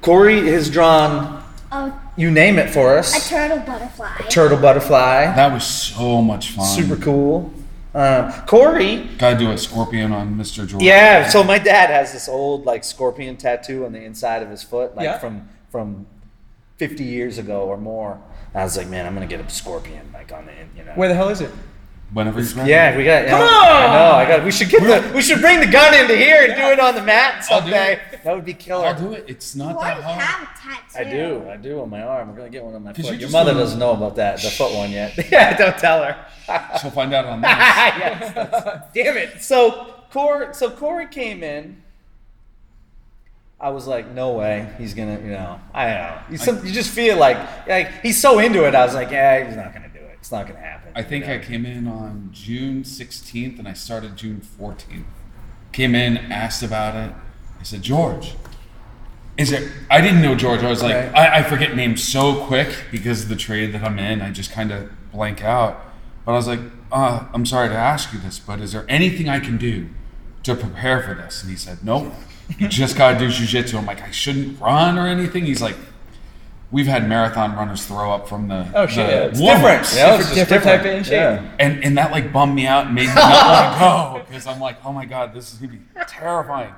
Corey 0.00 0.48
has 0.50 0.70
drawn. 0.70 1.43
A, 1.74 1.92
You 2.16 2.30
name 2.30 2.58
it 2.58 2.70
for 2.70 2.96
us. 2.96 3.14
a 3.26 3.28
turtle 3.28 3.58
butterfly. 3.58 4.16
Turtle 4.30 4.58
butterfly. 4.58 5.34
That 5.34 5.52
was 5.52 5.64
so 5.66 6.22
much 6.22 6.50
fun. 6.50 6.66
Super 6.66 6.96
cool. 6.96 7.52
Um, 7.94 8.32
Corey, 8.46 9.08
Gotta 9.18 9.38
do 9.38 9.50
a 9.52 9.58
scorpion 9.58 10.12
on 10.12 10.34
Mr. 10.34 10.66
George. 10.66 10.82
yeah. 10.82 11.28
So 11.28 11.44
my 11.44 11.58
dad 11.58 11.90
has 11.90 12.12
this 12.12 12.28
old 12.28 12.64
like 12.66 12.82
scorpion 12.84 13.36
tattoo 13.36 13.84
on 13.86 13.92
the 13.92 14.02
inside 14.02 14.42
of 14.42 14.50
his 14.50 14.62
foot, 14.62 14.96
like 14.96 15.04
Yeah. 15.04 15.18
from 15.18 15.48
from 15.70 16.06
fifty 16.76 17.04
years 17.04 17.38
ago 17.38 17.62
or 17.62 17.76
more. 17.76 18.18
I 18.54 18.62
was 18.64 18.76
like, 18.76 18.88
man, 18.88 19.06
I'm 19.06 19.14
gonna 19.14 19.26
get 19.26 19.40
a 19.40 19.48
scorpion 19.50 20.10
like 20.12 20.32
on 20.32 20.46
the, 20.46 20.52
in- 20.52 20.70
you 20.76 20.84
know. 20.84 20.92
Where 20.94 21.08
the 21.08 21.14
hell 21.14 21.28
is 21.28 21.40
it? 21.40 21.50
Whenever 22.12 22.38
he's 22.38 22.54
ready. 22.54 22.70
yeah, 22.70 22.96
we 22.96 23.04
got. 23.04 23.26
Come 23.26 23.40
on! 23.40 23.48
I 23.48 23.86
know. 23.94 24.10
I 24.16 24.24
got. 24.26 24.44
We 24.44 24.50
should 24.52 24.68
get 24.70 24.82
the. 24.82 25.12
We 25.14 25.22
should 25.22 25.40
bring 25.40 25.58
the 25.60 25.66
gun 25.66 25.94
into 25.94 26.16
here 26.16 26.44
and 26.44 26.54
do 26.54 26.62
it 26.70 26.78
on 26.80 26.94
the 26.96 27.02
mat 27.02 27.44
I'll 27.50 27.60
do 27.60 27.70
someday. 27.70 28.00
That 28.24 28.34
would 28.34 28.44
be 28.44 28.54
killer. 28.54 28.86
I'll 28.86 28.98
do 28.98 29.12
it. 29.12 29.26
It's 29.28 29.54
not 29.54 29.76
Why 29.76 29.94
that 29.94 30.02
hard. 30.02 30.20
have 30.20 30.48
a 30.48 30.92
tattoo? 30.92 30.98
I 30.98 31.04
do. 31.10 31.48
I 31.50 31.56
do 31.56 31.80
on 31.82 31.90
my 31.90 32.02
arm. 32.02 32.30
I'm 32.30 32.34
gonna 32.34 32.48
get 32.50 32.64
one 32.64 32.74
on 32.74 32.82
my 32.82 32.92
'Cause 32.92 33.04
foot. 33.04 33.12
Your 33.12 33.20
just 33.20 33.32
mother 33.32 33.52
wanna- 33.52 33.64
doesn't 33.64 33.78
know 33.78 33.92
about 33.92 34.16
that, 34.16 34.40
the 34.40 34.50
foot 34.50 34.74
one 34.74 34.90
yet. 34.90 35.12
yeah, 35.30 35.56
don't 35.56 35.76
tell 35.78 36.02
her. 36.02 36.26
She'll 36.80 36.90
find 36.90 37.12
out 37.14 37.26
on 37.26 37.40
this. 37.42 37.50
yes, 37.50 38.34
that's- 38.34 38.82
damn 38.94 39.16
it. 39.16 39.42
So 39.42 39.86
Corey, 40.10 40.54
so 40.54 40.70
Corey 40.70 41.06
came 41.06 41.42
in. 41.42 41.82
I 43.60 43.70
was 43.70 43.86
like, 43.86 44.10
no 44.10 44.32
way, 44.32 44.68
he's 44.78 44.94
gonna, 44.94 45.18
you 45.20 45.30
know, 45.30 45.58
I 45.72 45.84
don't 45.86 45.94
know. 45.96 46.18
You, 46.30 46.36
some, 46.38 46.66
you 46.66 46.72
just 46.72 46.90
feel 46.90 47.16
like, 47.16 47.38
like 47.66 48.00
he's 48.02 48.20
so 48.20 48.38
into 48.38 48.64
it. 48.66 48.74
I 48.74 48.84
was 48.84 48.94
like, 48.94 49.10
yeah, 49.10 49.46
he's 49.46 49.56
not 49.56 49.72
gonna 49.72 49.88
do 49.88 50.00
it. 50.00 50.16
It's 50.18 50.30
not 50.32 50.46
gonna 50.46 50.58
happen. 50.60 50.92
I 50.94 51.02
think 51.02 51.24
you 51.24 51.30
know? 51.30 51.36
I 51.36 51.38
came 51.44 51.64
in 51.64 51.86
on 51.88 52.28
June 52.32 52.82
16th 52.82 53.58
and 53.58 53.66
I 53.68 53.72
started 53.72 54.16
June 54.16 54.40
14th. 54.60 55.04
Came 55.72 55.94
in, 55.94 56.18
asked 56.18 56.62
about 56.62 56.94
it. 56.96 57.14
I 57.64 57.66
said, 57.66 57.80
George, 57.80 58.34
is 59.38 59.50
it? 59.50 59.72
I 59.90 60.02
didn't 60.02 60.20
know 60.20 60.34
George. 60.34 60.62
I 60.62 60.68
was 60.68 60.82
like, 60.82 60.94
Right. 60.94 61.14
I, 61.14 61.38
I 61.38 61.42
forget 61.42 61.74
names 61.74 62.02
so 62.02 62.44
quick 62.44 62.76
because 62.92 63.22
of 63.22 63.30
the 63.30 63.36
trade 63.36 63.72
that 63.72 63.82
I'm 63.82 63.98
in. 63.98 64.20
I 64.20 64.30
just 64.30 64.52
kind 64.52 64.70
of 64.70 64.90
blank 65.12 65.42
out. 65.42 65.80
But 66.26 66.32
I 66.32 66.34
was 66.34 66.46
like, 66.46 66.60
uh, 66.92 67.24
I'm 67.32 67.46
sorry 67.46 67.70
to 67.70 67.74
ask 67.74 68.12
you 68.12 68.18
this, 68.18 68.38
but 68.38 68.60
is 68.60 68.72
there 68.72 68.84
anything 68.86 69.30
I 69.30 69.40
can 69.40 69.56
do 69.56 69.88
to 70.42 70.54
prepare 70.54 71.02
for 71.02 71.14
this? 71.14 71.40
And 71.40 71.50
he 71.50 71.56
said, 71.56 71.78
Nope. 71.82 72.12
You 72.58 72.68
just 72.68 72.98
got 72.98 73.12
to 73.14 73.18
do 73.18 73.28
jujitsu. 73.28 73.78
I'm 73.78 73.86
like, 73.86 74.02
I 74.02 74.10
shouldn't 74.10 74.60
run 74.60 74.98
or 74.98 75.06
anything. 75.06 75.46
He's 75.46 75.62
like, 75.62 75.76
We've 76.70 76.86
had 76.86 77.08
marathon 77.08 77.56
runners 77.56 77.86
throw 77.86 78.12
up 78.12 78.28
from 78.28 78.48
the. 78.48 78.70
Oh, 78.74 78.86
shit, 78.86 79.06
the 79.06 79.12
yeah, 79.14 79.22
it's 79.22 79.40
different. 79.40 79.94
Yeah, 79.96 80.18
it's 80.18 80.34
just 80.34 80.34
different 80.50 80.64
type 80.64 80.84
of 80.84 81.06
shape. 81.06 81.12
Yeah. 81.12 81.50
and 81.58 81.82
and 81.82 81.96
that 81.96 82.10
like 82.10 82.30
bummed 82.30 82.54
me 82.54 82.66
out 82.66 82.86
and 82.86 82.94
made 82.94 83.08
me 83.08 83.14
not 83.14 83.78
want 83.80 84.18
to 84.18 84.18
go 84.20 84.26
because 84.28 84.46
I'm 84.46 84.60
like, 84.60 84.84
oh 84.84 84.92
my 84.92 85.06
god, 85.06 85.32
this 85.32 85.50
is 85.54 85.58
gonna 85.60 85.72
be 85.72 85.80
terrifying. 86.06 86.74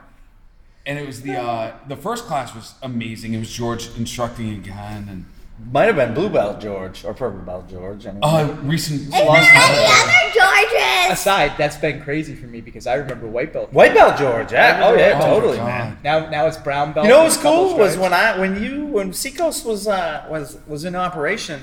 And 0.86 0.98
it 0.98 1.06
was 1.06 1.22
the 1.22 1.36
uh, 1.36 1.76
the 1.88 1.96
first 1.96 2.24
class 2.26 2.54
was 2.54 2.74
amazing. 2.82 3.34
It 3.34 3.38
was 3.38 3.50
George 3.50 3.88
instructing 3.96 4.50
again, 4.50 5.08
and 5.10 5.24
Might 5.72 5.86
have 5.86 5.96
been 5.96 6.14
blue 6.14 6.28
belt 6.28 6.60
George 6.60 7.04
or 7.04 7.12
purple 7.14 7.40
belt 7.40 7.68
George. 7.68 8.06
Anyway. 8.06 8.20
uh, 8.22 8.46
recent 8.62 9.00
Is 9.00 9.10
there 9.10 9.22
any 9.28 9.56
other 9.56 10.32
Georges? 10.32 11.12
aside, 11.12 11.52
that's 11.56 11.76
been 11.76 12.02
crazy 12.02 12.34
for 12.34 12.46
me 12.46 12.60
because 12.60 12.86
I 12.86 12.94
remember 12.94 13.26
white 13.26 13.52
belt. 13.52 13.72
White 13.72 13.94
belt 13.94 14.18
George, 14.18 14.52
yeah. 14.52 14.80
Oh 14.84 14.94
yeah, 14.94 15.18
Oh, 15.22 15.26
totally, 15.26 15.58
man. 15.58 15.98
Now, 16.04 16.28
now 16.28 16.46
it's 16.46 16.56
brown 16.58 16.92
belt. 16.92 17.06
You 17.06 17.12
know 17.12 17.24
with 17.24 17.32
what's 17.32 17.42
cool 17.42 17.76
was 17.76 17.96
when 17.96 18.12
I 18.12 18.38
when 18.38 18.62
you 18.62 18.84
when 18.86 19.12
Seacoast 19.12 19.64
was 19.64 19.88
uh 19.88 20.26
was 20.30 20.58
was 20.66 20.84
in 20.84 20.94
operation. 20.94 21.62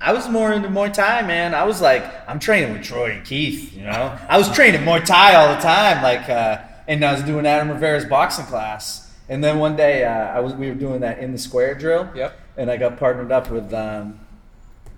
I 0.00 0.12
was 0.12 0.28
more 0.28 0.52
into 0.52 0.68
Muay 0.68 0.92
Thai, 0.92 1.22
man. 1.22 1.54
I 1.54 1.64
was 1.64 1.80
like, 1.80 2.04
I'm 2.28 2.38
training 2.38 2.74
with 2.74 2.82
Troy 2.82 3.12
and 3.12 3.24
Keith, 3.24 3.74
you 3.74 3.84
know. 3.84 4.18
I 4.28 4.36
was 4.36 4.50
training 4.52 4.82
Muay 4.82 5.02
Thai 5.02 5.34
all 5.34 5.54
the 5.54 5.62
time, 5.62 6.02
like, 6.02 6.28
uh, 6.28 6.58
and 6.86 7.04
I 7.04 7.12
was 7.12 7.22
doing 7.22 7.46
Adam 7.46 7.70
Rivera's 7.70 8.04
boxing 8.04 8.46
class. 8.46 9.12
And 9.28 9.42
then 9.42 9.58
one 9.58 9.76
day, 9.76 10.04
uh, 10.04 10.10
I 10.10 10.40
was 10.40 10.54
we 10.54 10.68
were 10.68 10.74
doing 10.74 11.00
that 11.00 11.18
in 11.18 11.32
the 11.32 11.38
square 11.38 11.74
drill. 11.74 12.08
Yep. 12.14 12.38
And 12.56 12.70
I 12.70 12.76
got 12.76 12.98
partnered 12.98 13.32
up 13.32 13.50
with, 13.50 13.72
um, 13.72 14.20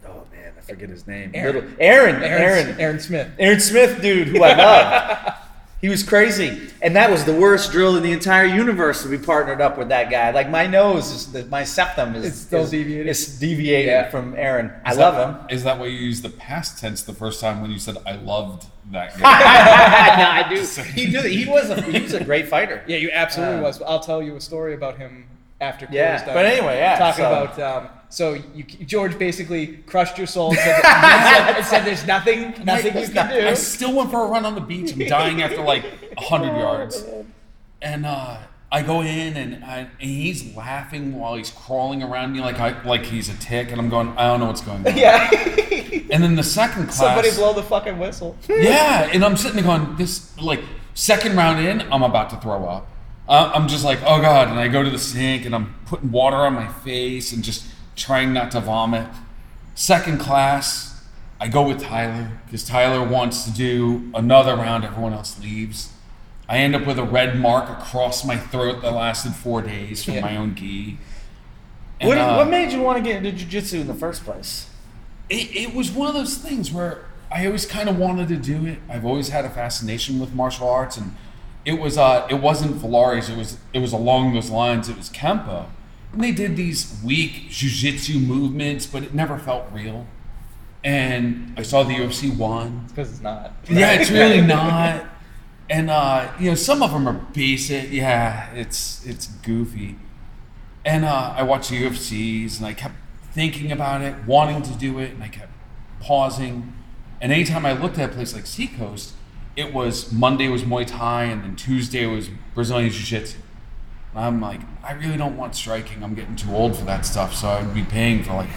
oh 0.06 0.24
man, 0.32 0.52
I 0.56 0.60
forget 0.60 0.88
his 0.88 1.06
name. 1.06 1.30
Aaron. 1.32 1.54
Little, 1.54 1.70
Aaron, 1.78 2.22
Aaron, 2.22 2.42
Aaron, 2.42 2.80
Aaron 2.80 3.00
Smith. 3.00 3.30
Aaron 3.38 3.60
Smith, 3.60 4.02
dude, 4.02 4.28
who 4.28 4.42
I 4.42 4.54
love. 4.56 5.34
he 5.80 5.88
was 5.90 6.02
crazy, 6.02 6.70
and 6.80 6.96
that 6.96 7.10
was 7.10 7.24
the 7.24 7.34
worst 7.34 7.70
drill 7.70 7.96
in 7.96 8.02
the 8.02 8.12
entire 8.12 8.46
universe 8.46 9.02
to 9.02 9.08
be 9.08 9.18
partnered 9.18 9.60
up 9.60 9.76
with 9.76 9.88
that 9.90 10.10
guy. 10.10 10.30
Like 10.30 10.48
my 10.48 10.66
nose, 10.66 11.10
is, 11.34 11.48
my 11.50 11.64
septum 11.64 12.14
is 12.14 12.24
It's 12.24 12.38
still 12.38 12.62
is- 12.62 12.70
deviated? 12.70 13.08
It's 13.08 13.38
deviated 13.38 13.86
Yeah. 13.86 14.10
from 14.10 14.34
Aaron. 14.36 14.72
I 14.84 14.92
Is 14.92 14.98
love 14.98 15.14
that- 15.16 15.40
him. 15.50 15.56
Is 15.56 15.64
that 15.64 15.78
why 15.78 15.86
you 15.86 15.98
used 15.98 16.22
the 16.22 16.30
past 16.30 16.78
tense 16.80 17.02
the 17.02 17.12
first 17.12 17.40
time 17.40 17.60
when 17.60 17.70
you 17.70 17.78
said 17.78 17.96
I 18.06 18.16
loved 18.16 18.66
that 18.92 19.18
guy? 19.18 20.16
no, 20.18 20.30
I 20.30 20.48
do. 20.54 20.82
He 20.92 21.10
did. 21.10 21.24
He 21.26 21.44
was 21.46 21.68
a 21.70 21.80
he 21.82 22.00
was 22.00 22.14
a 22.14 22.24
great 22.24 22.48
fighter. 22.48 22.82
Yeah, 22.86 22.96
you 22.96 23.10
absolutely 23.12 23.58
Uh, 23.58 23.62
was. 23.62 23.82
I'll 23.82 24.00
tell 24.00 24.22
you 24.22 24.36
a 24.36 24.40
story 24.40 24.74
about 24.74 24.96
him 24.98 25.26
after. 25.60 25.86
Yeah, 25.90 26.08
Corey's 26.08 26.22
done. 26.26 26.34
but 26.34 26.46
anyway, 26.46 26.76
yeah, 26.78 26.98
Talking 26.98 27.24
so- 27.24 27.30
about 27.42 27.58
um, 27.84 27.88
so 28.08 28.34
you, 28.54 28.62
George 28.64 29.18
basically 29.18 29.78
crushed 29.78 30.16
your 30.16 30.26
soul 30.28 30.50
and 30.50 30.58
said, 30.58 30.74
and 30.84 30.84
said, 30.84 31.56
and 31.56 31.66
said 31.66 31.84
there's 31.84 32.06
nothing, 32.06 32.54
nothing 32.64 32.96
you 32.96 33.08
can 33.08 33.18
I 33.18 33.50
do. 33.50 33.56
still 33.56 33.94
went 33.94 34.10
for 34.12 34.24
a 34.24 34.28
run 34.28 34.44
on 34.44 34.54
the 34.54 34.60
beach. 34.60 34.92
I'm 34.92 35.00
dying 35.08 35.42
after 35.42 35.60
like 35.62 35.84
hundred 36.18 36.56
yards, 36.60 37.04
and 37.82 38.06
uh, 38.06 38.36
I 38.70 38.82
go 38.82 39.00
in 39.02 39.36
and, 39.36 39.64
I, 39.64 39.88
and 40.00 40.10
he's 40.10 40.54
laughing 40.56 41.18
while 41.18 41.34
he's 41.34 41.50
crawling 41.50 42.02
around 42.02 42.32
me 42.32 42.40
like 42.40 42.60
I 42.60 42.80
like 42.84 43.04
he's 43.04 43.28
a 43.28 43.36
tick, 43.38 43.72
and 43.72 43.80
I'm 43.80 43.88
going, 43.88 44.08
I 44.16 44.28
don't 44.28 44.40
know 44.40 44.46
what's 44.46 44.60
going 44.60 44.86
on. 44.86 44.96
Yeah. 44.96 45.28
And 46.08 46.22
then 46.22 46.36
the 46.36 46.44
second 46.44 46.84
class, 46.86 46.98
Somebody 46.98 47.30
blow 47.32 47.52
the 47.52 47.64
fucking 47.64 47.98
whistle. 47.98 48.36
yeah, 48.48 49.10
and 49.12 49.24
I'm 49.24 49.36
sitting 49.36 49.56
there 49.56 49.64
going, 49.64 49.96
this 49.96 50.40
like 50.40 50.60
second 50.94 51.36
round 51.36 51.58
in, 51.66 51.80
I'm 51.92 52.04
about 52.04 52.30
to 52.30 52.36
throw 52.36 52.64
up. 52.66 52.86
Uh, 53.28 53.50
I'm 53.54 53.66
just 53.68 53.84
like, 53.84 53.98
oh 54.04 54.20
god, 54.20 54.48
and 54.48 54.58
I 54.58 54.68
go 54.68 54.82
to 54.82 54.90
the 54.90 54.98
sink 54.98 55.44
and 55.44 55.54
I'm 55.54 55.74
putting 55.86 56.12
water 56.12 56.36
on 56.36 56.54
my 56.54 56.68
face 56.68 57.32
and 57.32 57.42
just 57.42 57.66
trying 57.96 58.32
not 58.32 58.50
to 58.52 58.60
vomit. 58.60 59.08
Second 59.74 60.20
class, 60.20 61.04
I 61.40 61.48
go 61.48 61.66
with 61.66 61.82
Tyler 61.82 62.30
because 62.46 62.64
Tyler 62.64 63.06
wants 63.06 63.44
to 63.44 63.50
do 63.52 64.10
another 64.14 64.54
round. 64.54 64.84
Everyone 64.84 65.12
else 65.12 65.40
leaves. 65.40 65.92
I 66.48 66.58
end 66.58 66.76
up 66.76 66.86
with 66.86 66.98
a 66.98 67.02
red 67.04 67.36
mark 67.38 67.68
across 67.68 68.24
my 68.24 68.36
throat 68.36 68.80
that 68.82 68.92
lasted 68.92 69.34
four 69.34 69.60
days 69.62 70.04
from 70.04 70.14
Yeah. 70.14 70.20
my 70.20 70.36
own 70.36 70.54
gi. 70.54 70.96
And, 72.00 72.08
What, 72.08 72.18
uh, 72.18 72.36
what 72.36 72.48
made 72.48 72.70
you 72.72 72.80
want 72.80 72.98
to 72.98 73.02
get 73.02 73.16
into 73.24 73.32
jiu-jitsu 73.32 73.80
in 73.80 73.86
the 73.88 73.94
first 73.94 74.24
place? 74.24 74.68
it, 75.28 75.56
it 75.56 75.74
was 75.74 75.90
one 75.90 76.06
of 76.06 76.14
those 76.14 76.36
things 76.36 76.70
where 76.70 77.06
I 77.32 77.46
always 77.46 77.66
kind 77.66 77.88
of 77.88 77.98
wanted 77.98 78.28
to 78.28 78.36
do 78.36 78.64
it. 78.66 78.78
I've 78.88 79.04
always 79.04 79.30
had 79.30 79.44
a 79.44 79.50
fascination 79.50 80.20
with 80.20 80.32
martial 80.32 80.68
arts, 80.68 80.96
and 80.96 81.16
it 81.66 81.80
was 81.80 81.98
uh, 81.98 82.26
it 82.30 82.36
wasn't 82.40 82.76
Valaris. 82.76 83.28
It 83.28 83.36
was 83.36 83.58
it 83.74 83.80
was 83.80 83.92
along 83.92 84.32
those 84.32 84.50
lines. 84.50 84.88
It 84.88 84.96
was 84.96 85.10
Kempo, 85.10 85.66
and 86.12 86.22
they 86.22 86.30
did 86.30 86.56
these 86.56 86.98
weak 87.04 87.50
jujitsu 87.50 88.24
movements, 88.24 88.86
but 88.86 89.02
it 89.02 89.12
never 89.12 89.36
felt 89.36 89.66
real. 89.72 90.06
And 90.84 91.52
I 91.56 91.62
saw 91.62 91.82
the 91.82 91.94
UFC 91.94 92.34
one. 92.34 92.86
Because 92.86 93.10
it's 93.10 93.20
not. 93.20 93.52
Yeah, 93.68 93.94
it's 93.94 94.10
really 94.22 94.40
not. 94.40 95.04
And 95.68 95.90
uh, 95.90 96.32
you 96.38 96.50
know, 96.50 96.54
some 96.54 96.84
of 96.84 96.92
them 96.92 97.08
are 97.08 97.20
basic. 97.34 97.90
Yeah, 97.90 98.48
it's 98.52 99.04
it's 99.04 99.26
goofy. 99.26 99.98
And 100.84 101.04
uh, 101.04 101.34
I 101.36 101.42
watched 101.42 101.70
the 101.70 101.82
UFCs, 101.82 102.58
and 102.58 102.66
I 102.66 102.74
kept 102.74 102.94
thinking 103.32 103.72
about 103.72 104.02
it, 104.02 104.14
wanting 104.24 104.62
to 104.62 104.72
do 104.74 105.00
it, 105.00 105.10
and 105.10 105.22
I 105.24 105.28
kept 105.28 105.50
pausing. 105.98 106.72
And 107.20 107.32
anytime 107.32 107.66
I 107.66 107.72
looked 107.72 107.98
at 107.98 108.10
a 108.10 108.12
place 108.12 108.34
like 108.34 108.46
Seacoast, 108.46 109.15
it 109.56 109.72
was 109.72 110.12
Monday 110.12 110.48
was 110.48 110.62
Muay 110.62 110.86
Thai, 110.86 111.24
and 111.24 111.42
then 111.42 111.56
Tuesday 111.56 112.06
was 112.06 112.28
Brazilian 112.54 112.90
Jiu 112.90 113.02
Jitsu. 113.04 113.38
And 114.14 114.24
I'm 114.24 114.40
like, 114.40 114.60
I 114.82 114.92
really 114.92 115.16
don't 115.16 115.36
want 115.36 115.54
striking. 115.54 116.02
I'm 116.02 116.14
getting 116.14 116.36
too 116.36 116.54
old 116.54 116.76
for 116.76 116.84
that 116.84 117.06
stuff, 117.06 117.34
so 117.34 117.48
I 117.48 117.62
would 117.62 117.74
be 117.74 117.82
paying 117.82 118.22
for 118.22 118.34
like 118.34 118.50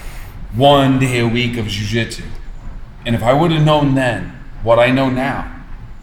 one 0.55 0.99
day 0.99 1.19
a 1.19 1.27
week 1.27 1.57
of 1.57 1.67
Jiu 1.67 1.85
Jitsu. 1.85 2.23
And 3.05 3.15
if 3.15 3.23
I 3.23 3.33
would 3.33 3.51
have 3.51 3.63
known 3.65 3.95
then 3.95 4.37
what 4.63 4.77
I 4.79 4.91
know 4.91 5.09
now, 5.09 5.55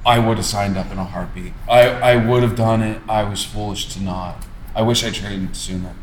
I 0.05 0.19
would 0.19 0.37
have 0.37 0.47
signed 0.47 0.77
up 0.79 0.91
in 0.91 0.99
a 0.99 1.05
heartbeat. 1.05 1.53
I, 1.69 1.89
I 1.89 2.17
would 2.17 2.43
have 2.43 2.55
done 2.57 2.81
it. 2.83 3.03
I 3.09 3.25
was 3.25 3.45
foolish 3.45 3.93
to 3.95 4.03
not. 4.03 4.45
I 4.75 4.83
wish 4.83 5.05
I 5.05 5.11
trained 5.11 5.57
sooner. 5.57 5.95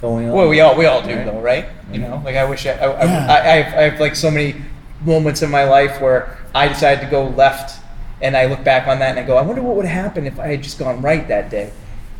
Going 0.00 0.28
on? 0.28 0.34
Well, 0.36 0.48
we 0.48 0.60
all 0.60 0.76
we 0.76 0.86
all 0.86 1.02
do 1.02 1.14
Right. 1.14 1.24
though, 1.26 1.40
right? 1.40 1.66
You 1.92 1.98
know, 1.98 2.22
like 2.24 2.36
I 2.36 2.44
wish 2.44 2.66
I 2.66 2.72
I, 2.72 2.86
I, 2.86 3.04
Yeah. 3.04 3.26
I, 3.26 3.38
I, 3.38 3.56
have, 3.62 3.74
I 3.74 3.82
have 3.90 4.00
like 4.00 4.14
so 4.14 4.30
many 4.30 4.54
moments 5.04 5.42
in 5.42 5.50
my 5.50 5.64
life 5.64 6.00
where 6.00 6.38
I 6.54 6.68
decided 6.68 7.00
to 7.04 7.10
go 7.10 7.28
left, 7.30 7.80
and 8.20 8.36
I 8.36 8.46
look 8.46 8.64
back 8.64 8.88
on 8.88 8.98
that 8.98 9.10
and 9.10 9.18
I 9.18 9.22
go, 9.22 9.36
I 9.36 9.42
wonder 9.42 9.62
what 9.62 9.76
would 9.76 9.86
happen 9.86 10.26
if 10.26 10.38
I 10.38 10.48
had 10.48 10.62
just 10.62 10.78
gone 10.78 11.00
right 11.02 11.26
that 11.28 11.50
day, 11.50 11.72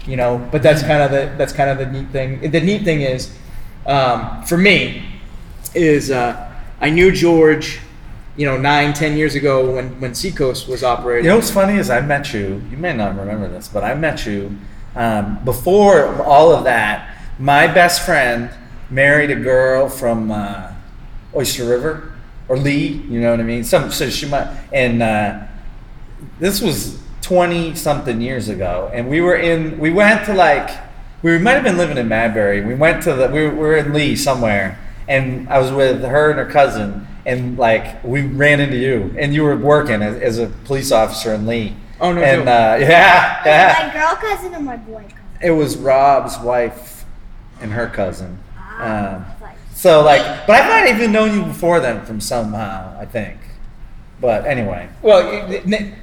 you 0.06 0.16
know. 0.16 0.38
But 0.50 0.62
that's 0.62 0.82
kind 0.82 1.02
of 1.02 1.10
the 1.10 1.34
that's 1.36 1.52
kind 1.52 1.70
of 1.70 1.78
the 1.78 1.86
neat 1.86 2.08
thing. 2.10 2.50
The 2.50 2.60
neat 2.60 2.84
thing 2.84 3.00
is, 3.00 3.36
um, 3.86 4.42
for 4.44 4.56
me, 4.56 5.04
is 5.74 6.10
uh, 6.10 6.52
I 6.80 6.90
knew 6.90 7.10
George, 7.10 7.80
you 8.36 8.46
know, 8.46 8.56
nine 8.56 8.92
ten 8.92 9.16
years 9.16 9.34
ago 9.34 9.74
when 9.74 10.00
when 10.00 10.14
Seacoast 10.14 10.68
was 10.68 10.84
operating. 10.84 11.24
You 11.24 11.30
know 11.30 11.36
what's 11.36 11.50
funny 11.50 11.78
is 11.78 11.90
I 11.90 12.00
met 12.00 12.32
you. 12.32 12.62
You 12.70 12.76
may 12.76 12.92
not 12.92 13.16
remember 13.16 13.48
this, 13.48 13.68
but 13.68 13.82
I 13.82 13.94
met 13.94 14.26
you 14.26 14.56
um, 14.94 15.38
before 15.44 16.22
all 16.22 16.52
of 16.52 16.64
that. 16.64 17.16
My 17.38 17.66
best 17.66 18.04
friend 18.04 18.50
married 18.90 19.30
a 19.30 19.36
girl 19.36 19.88
from 19.88 20.30
uh, 20.30 20.72
Oyster 21.34 21.64
River 21.64 22.12
or 22.48 22.56
Lee. 22.56 22.86
You 22.86 23.20
know 23.20 23.30
what 23.30 23.40
I 23.40 23.44
mean? 23.44 23.64
Some 23.64 23.90
so 23.90 24.08
she 24.10 24.26
might 24.26 24.48
and 24.72 25.02
uh, 25.02 25.47
this 26.38 26.60
was 26.60 26.98
twenty 27.22 27.74
something 27.74 28.20
years 28.20 28.48
ago, 28.48 28.90
and 28.92 29.08
we 29.08 29.20
were 29.20 29.36
in. 29.36 29.78
We 29.78 29.90
went 29.90 30.24
to 30.26 30.34
like 30.34 30.70
we 31.22 31.36
might 31.38 31.52
have 31.54 31.64
been 31.64 31.76
living 31.78 31.98
in 31.98 32.08
Madbury. 32.08 32.66
We 32.66 32.74
went 32.74 33.02
to 33.04 33.14
the 33.14 33.28
we 33.28 33.42
were, 33.44 33.50
we 33.50 33.56
were 33.58 33.76
in 33.76 33.92
Lee 33.92 34.16
somewhere, 34.16 34.78
and 35.08 35.48
I 35.48 35.58
was 35.58 35.70
with 35.72 36.02
her 36.02 36.30
and 36.30 36.38
her 36.38 36.46
cousin, 36.46 37.06
and 37.26 37.58
like 37.58 38.02
we 38.04 38.22
ran 38.22 38.60
into 38.60 38.76
you, 38.76 39.14
and 39.18 39.34
you 39.34 39.42
were 39.42 39.56
working 39.56 40.02
as, 40.02 40.16
as 40.20 40.38
a 40.38 40.46
police 40.64 40.92
officer 40.92 41.32
in 41.34 41.46
Lee. 41.46 41.76
Oh, 42.00 42.12
no 42.12 42.22
And 42.22 42.42
joke. 42.42 42.48
uh, 42.48 42.76
yeah, 42.80 43.82
My 43.88 43.92
girl 43.92 44.14
cousin 44.16 44.54
or 44.54 44.60
my 44.60 44.76
boy 44.76 45.02
cousin? 45.02 45.16
it 45.42 45.50
was 45.50 45.76
Rob's 45.76 46.38
wife 46.38 47.04
and 47.60 47.72
her 47.72 47.88
cousin. 47.88 48.38
Ah, 48.56 49.16
Um, 49.16 49.26
so 49.74 50.02
like, 50.04 50.46
but 50.46 50.62
I 50.62 50.68
might 50.68 50.88
have 50.88 50.96
even 50.98 51.10
known 51.10 51.34
you 51.34 51.44
before 51.44 51.80
then 51.80 52.04
from 52.06 52.20
somehow. 52.20 52.96
I 53.00 53.04
think. 53.04 53.36
But 54.20 54.46
anyway, 54.46 54.88
Well, 55.00 55.48
the, 55.48 55.58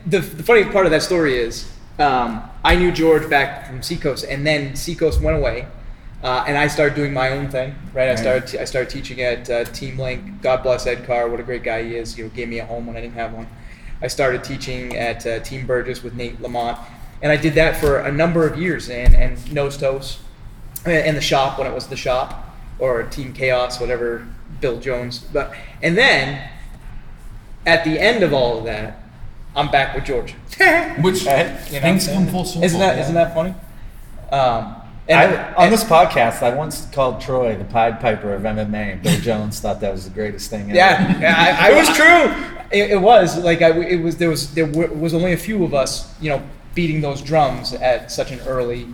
the, 0.06 0.20
the 0.20 0.44
funny 0.44 0.64
part 0.64 0.86
of 0.86 0.92
that 0.92 1.04
story 1.04 1.38
is 1.38 1.70
um, 2.00 2.42
I 2.64 2.76
knew 2.76 2.92
George 2.92 3.30
back 3.30 3.68
from 3.68 3.82
Seacoast, 3.82 4.26
and 4.26 4.46
then 4.46 4.76
Seacoast 4.76 5.22
went 5.22 5.38
away, 5.38 5.68
uh, 6.24 6.46
and 6.48 6.58
I 6.58 6.68
started 6.68 6.96
doing 6.96 7.14
my 7.14 7.30
own 7.30 7.50
thing. 7.50 7.76
Right, 7.94 8.10
I 8.10 8.16
started 8.16 8.48
t- 8.48 8.60
I 8.60 8.66
started 8.66 8.90
teaching 8.90 9.22
at 9.22 9.50
uh, 9.50 9.66
Team 9.66 9.98
Link. 10.00 10.42
God 10.42 10.64
bless 10.64 10.88
Ed 10.88 11.06
Carr, 11.06 11.30
what 11.30 11.40
a 11.40 11.44
great 11.44 11.64
guy 11.64 11.84
he 11.84 11.96
is. 11.96 12.18
You 12.18 12.26
know, 12.26 12.30
gave 12.32 12.50
me 12.50 12.60
a 12.60 12.66
home 12.66 12.88
when 12.88 12.98
I 12.98 13.02
didn't 13.02 13.16
have 13.16 13.34
one. 13.34 13.48
I 14.02 14.08
started 14.08 14.44
teaching 14.44 14.96
at 14.96 15.26
uh, 15.26 15.40
Team 15.40 15.66
Burgess 15.66 16.04
with 16.04 16.16
Nate 16.16 16.42
Lamont, 16.42 16.78
and 17.22 17.32
I 17.32 17.38
did 17.38 17.54
that 17.56 17.78
for 17.78 18.00
a 18.00 18.12
number 18.12 18.48
of 18.48 18.58
years. 18.58 18.90
And 18.90 19.16
and 19.16 19.54
Nose 19.54 19.78
Toast, 19.78 20.20
and 20.86 20.94
and 20.94 21.18
the 21.18 21.22
shop 21.22 21.58
when 21.60 21.68
it 21.68 21.74
was 21.74 21.88
the 21.88 21.98
shop, 21.98 22.56
or 22.80 23.04
Team 23.04 23.34
Chaos, 23.34 23.80
whatever 23.80 24.28
Bill 24.60 24.80
Jones. 24.80 25.20
But 25.20 25.54
and 25.82 25.98
then 25.98 26.50
at 27.66 27.84
the 27.84 28.00
end 28.00 28.24
of 28.24 28.34
all 28.34 28.60
of 28.60 28.66
that, 28.66 29.02
I'm 29.56 29.72
back 29.72 29.96
with 29.96 30.06
Georgia. 30.06 30.36
Which 31.02 31.26
Right. 31.26 31.48
You 31.68 31.76
know 31.76 31.82
things 31.82 32.08
come 32.08 32.28
full 32.28 32.46
circle. 32.46 32.64
Isn't 32.64 32.80
that 32.80 32.98
yeah. 32.98 33.12
not 33.12 33.14
that 33.14 33.34
funny? 33.34 33.56
Um, 34.32 34.82
and 35.08 35.36
I, 35.36 35.54
on 35.54 35.70
this 35.70 35.84
podcast, 35.84 36.42
I 36.42 36.56
once 36.56 36.88
called 36.92 37.22
Troy 37.22 37.56
the 37.56 37.64
Pied 37.64 38.02
Piper 38.02 38.34
of 38.34 38.42
MMA. 38.42 38.94
and 38.94 39.04
Bill 39.04 39.20
Jones 39.20 39.60
thought 39.60 39.80
that 39.82 39.92
was 39.92 40.06
the 40.06 40.14
greatest 40.14 40.50
thing 40.50 40.72
ever. 40.72 40.76
yeah, 40.76 41.20
yeah, 41.20 41.58
I, 41.60 41.72
I 41.72 41.78
was 41.78 41.88
true. 41.96 42.56
It, 42.72 42.92
it 42.92 43.02
was 43.02 43.38
like 43.44 43.62
I, 43.62 43.72
it 43.82 44.02
was 44.02 44.18
there 44.18 44.30
was 44.30 44.54
there 44.56 44.66
were, 44.66 44.88
was 44.88 45.14
only 45.14 45.34
a 45.34 45.38
few 45.38 45.64
of 45.64 45.74
us, 45.74 46.12
you 46.20 46.30
know, 46.30 46.44
beating 46.74 47.02
those 47.02 47.22
drums 47.22 47.74
at 47.74 48.12
such 48.12 48.32
an 48.32 48.40
early 48.42 48.88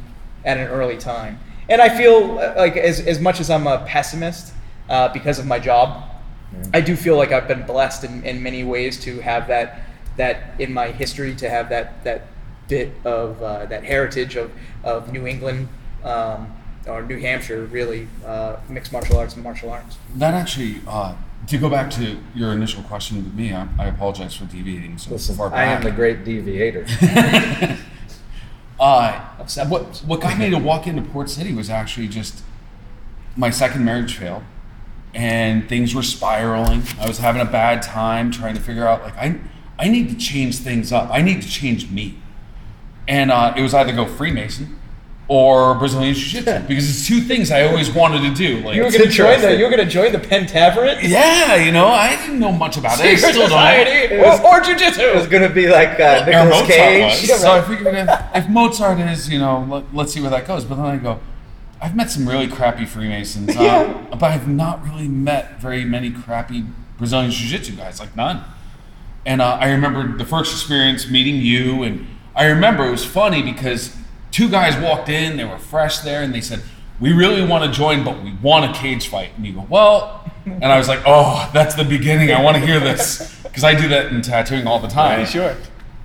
at 0.43 0.57
an 0.57 0.67
early 0.67 0.97
time. 0.97 1.39
And 1.69 1.81
I 1.81 1.95
feel 1.97 2.39
uh, 2.39 2.55
like 2.57 2.75
as 2.75 2.99
as 2.99 3.21
much 3.21 3.39
as 3.39 3.49
I'm 3.49 3.65
a 3.65 3.79
pessimist 3.85 4.53
uh, 4.89 5.07
because 5.13 5.39
of 5.39 5.45
my 5.45 5.59
job, 5.59 6.03
I 6.73 6.81
do 6.81 6.95
feel 6.95 7.15
like 7.17 7.31
I've 7.31 7.47
been 7.47 7.65
blessed 7.65 8.03
in, 8.03 8.23
in 8.23 8.43
many 8.43 8.63
ways 8.63 8.99
to 9.01 9.19
have 9.21 9.47
that 9.47 9.81
that 10.17 10.59
in 10.59 10.73
my 10.73 10.87
history 10.87 11.35
to 11.35 11.49
have 11.49 11.69
that 11.69 12.03
that 12.03 12.27
bit 12.67 12.91
of 13.05 13.41
uh, 13.41 13.65
that 13.65 13.83
heritage 13.83 14.35
of, 14.35 14.51
of 14.83 15.11
New 15.11 15.27
England 15.27 15.67
um, 16.03 16.51
or 16.87 17.01
New 17.03 17.19
Hampshire 17.19 17.65
really 17.65 18.07
uh, 18.25 18.57
mixed 18.69 18.91
martial 18.91 19.17
arts 19.17 19.35
and 19.35 19.43
martial 19.43 19.69
arts. 19.69 19.97
That 20.15 20.33
actually 20.33 20.81
uh, 20.87 21.15
to 21.47 21.57
go 21.57 21.69
back 21.69 21.89
to 21.91 22.17
your 22.35 22.51
initial 22.53 22.83
question 22.83 23.17
with 23.17 23.33
me, 23.33 23.53
I, 23.53 23.67
I 23.79 23.87
apologize 23.87 24.35
for 24.35 24.45
deviating 24.45 24.97
so 24.97 25.11
Listen, 25.11 25.35
far 25.35 25.49
back. 25.49 25.59
I 25.59 25.71
am 25.71 25.83
the 25.83 25.91
great 25.91 26.23
deviator. 26.23 26.85
Uh, 28.81 29.21
what 29.67 30.01
what 30.07 30.21
got 30.21 30.39
me 30.39 30.49
to 30.49 30.57
walk 30.57 30.87
into 30.87 31.03
Port 31.03 31.29
City 31.29 31.53
was 31.53 31.69
actually 31.69 32.07
just 32.07 32.41
my 33.35 33.51
second 33.51 33.85
marriage 33.85 34.17
failed, 34.17 34.41
and 35.13 35.67
things 35.67 35.93
were 35.93 36.03
spiraling. 36.03 36.83
I 36.99 37.07
was 37.07 37.17
having 37.19 37.41
a 37.41 37.45
bad 37.45 37.81
time 37.81 38.31
trying 38.31 38.55
to 38.55 38.61
figure 38.61 38.87
out 38.87 39.01
like 39.03 39.17
I 39.17 39.39
I 39.79 39.87
need 39.89 40.09
to 40.09 40.15
change 40.15 40.57
things 40.57 40.91
up. 40.91 41.09
I 41.11 41.21
need 41.21 41.41
to 41.41 41.47
change 41.49 41.89
me, 41.89 42.17
and 43.07 43.31
uh, 43.31 43.53
it 43.57 43.61
was 43.61 43.73
either 43.73 43.91
go 43.93 44.05
Freemason 44.05 44.77
or 45.27 45.75
Brazilian 45.75 46.13
Jiu 46.13 46.41
Jitsu 46.41 46.67
because 46.67 46.89
it's 46.89 47.07
two 47.07 47.21
things 47.21 47.51
I 47.51 47.63
always 47.65 47.89
wanted 47.89 48.19
to 48.21 48.33
do. 48.33 48.59
Like 48.65 48.75
You 48.75 48.83
were 48.83 48.91
gonna 48.91 49.07
join 49.07 49.39
the 49.41 49.55
you 49.57 49.63
were 49.63 49.69
gonna 49.69 49.85
join 49.85 50.11
the 50.11 50.17
Pentaverate 50.17 51.03
yeah, 51.07 51.55
you 51.55 51.71
know, 51.71 51.87
I 51.87 52.15
didn't 52.17 52.39
know 52.39 52.51
much 52.51 52.75
about 52.77 52.99
it. 52.99 53.05
I 53.05 53.15
Secret 53.15 53.29
still 53.31 53.41
don't. 53.47 53.49
Society 53.49 54.15
It 54.15 54.19
was- 54.19 54.39
or, 54.41 54.57
or 54.57 54.61
Jiu 54.61 54.75
Jitsu. 54.77 55.01
It 55.01 55.15
was 55.15 55.27
gonna 55.27 55.49
be 55.49 55.67
like 55.69 55.99
uh, 55.99 56.23
Or 56.23 56.25
Nicolas 56.25 56.49
Mozart 56.49 56.67
Cage. 56.67 57.29
was. 57.29 57.41
So 57.41 57.51
I 57.53 57.61
figured 57.61 57.95
if, 57.95 58.09
if 58.35 58.49
Mozart 58.49 58.99
is, 58.99 59.29
you 59.29 59.39
know, 59.39 59.65
let, 59.69 59.95
let's 59.95 60.13
see 60.13 60.19
where 60.21 60.31
that 60.31 60.45
goes. 60.47 60.65
But 60.65 60.75
then 60.75 60.85
I 60.85 60.97
go, 60.97 61.19
I've 61.81 61.95
met 61.95 62.11
some 62.11 62.27
really 62.27 62.47
crappy 62.47 62.85
Freemasons, 62.85 63.55
uh, 63.57 64.05
but 64.11 64.23
I've 64.23 64.47
not 64.47 64.83
really 64.83 65.07
met 65.07 65.59
very 65.59 65.83
many 65.83 66.11
crappy 66.11 66.63
Brazilian 66.97 67.31
Jiu 67.31 67.47
Jitsu 67.47 67.75
guys, 67.75 67.99
like 67.99 68.15
none. 68.15 68.43
And 69.25 69.41
uh, 69.41 69.57
I 69.59 69.71
remember 69.71 70.15
the 70.17 70.25
first 70.25 70.51
experience 70.53 71.09
meeting 71.09 71.35
you, 71.37 71.83
and 71.83 72.07
I 72.35 72.45
remember 72.45 72.85
it 72.85 72.91
was 72.91 73.03
funny 73.05 73.41
because 73.41 73.95
two 74.29 74.49
guys 74.49 74.77
walked 74.81 75.09
in, 75.09 75.37
they 75.37 75.43
were 75.43 75.57
fresh 75.57 75.99
there, 75.99 76.21
and 76.21 76.33
they 76.33 76.41
said, 76.41 76.61
We 76.99 77.13
really 77.13 77.45
want 77.45 77.63
to 77.65 77.71
join, 77.71 78.03
but 78.03 78.23
we 78.23 78.33
want 78.41 78.69
a 78.69 78.79
cage 78.79 79.07
fight. 79.07 79.31
And 79.35 79.45
you 79.45 79.53
go, 79.53 79.65
Well, 79.67 80.31
and 80.45 80.65
I 80.65 80.77
was 80.77 80.87
like, 80.87 81.01
Oh, 81.05 81.49
that's 81.53 81.75
the 81.75 81.83
beginning. 81.83 82.31
I 82.31 82.41
want 82.43 82.57
to 82.57 82.65
hear 82.65 82.79
this. 82.79 83.37
Because 83.51 83.65
I 83.65 83.75
do 83.75 83.89
that 83.89 84.13
in 84.13 84.21
tattooing 84.21 84.65
all 84.65 84.79
the 84.79 84.87
time. 84.87 85.25
Sure. 85.25 85.57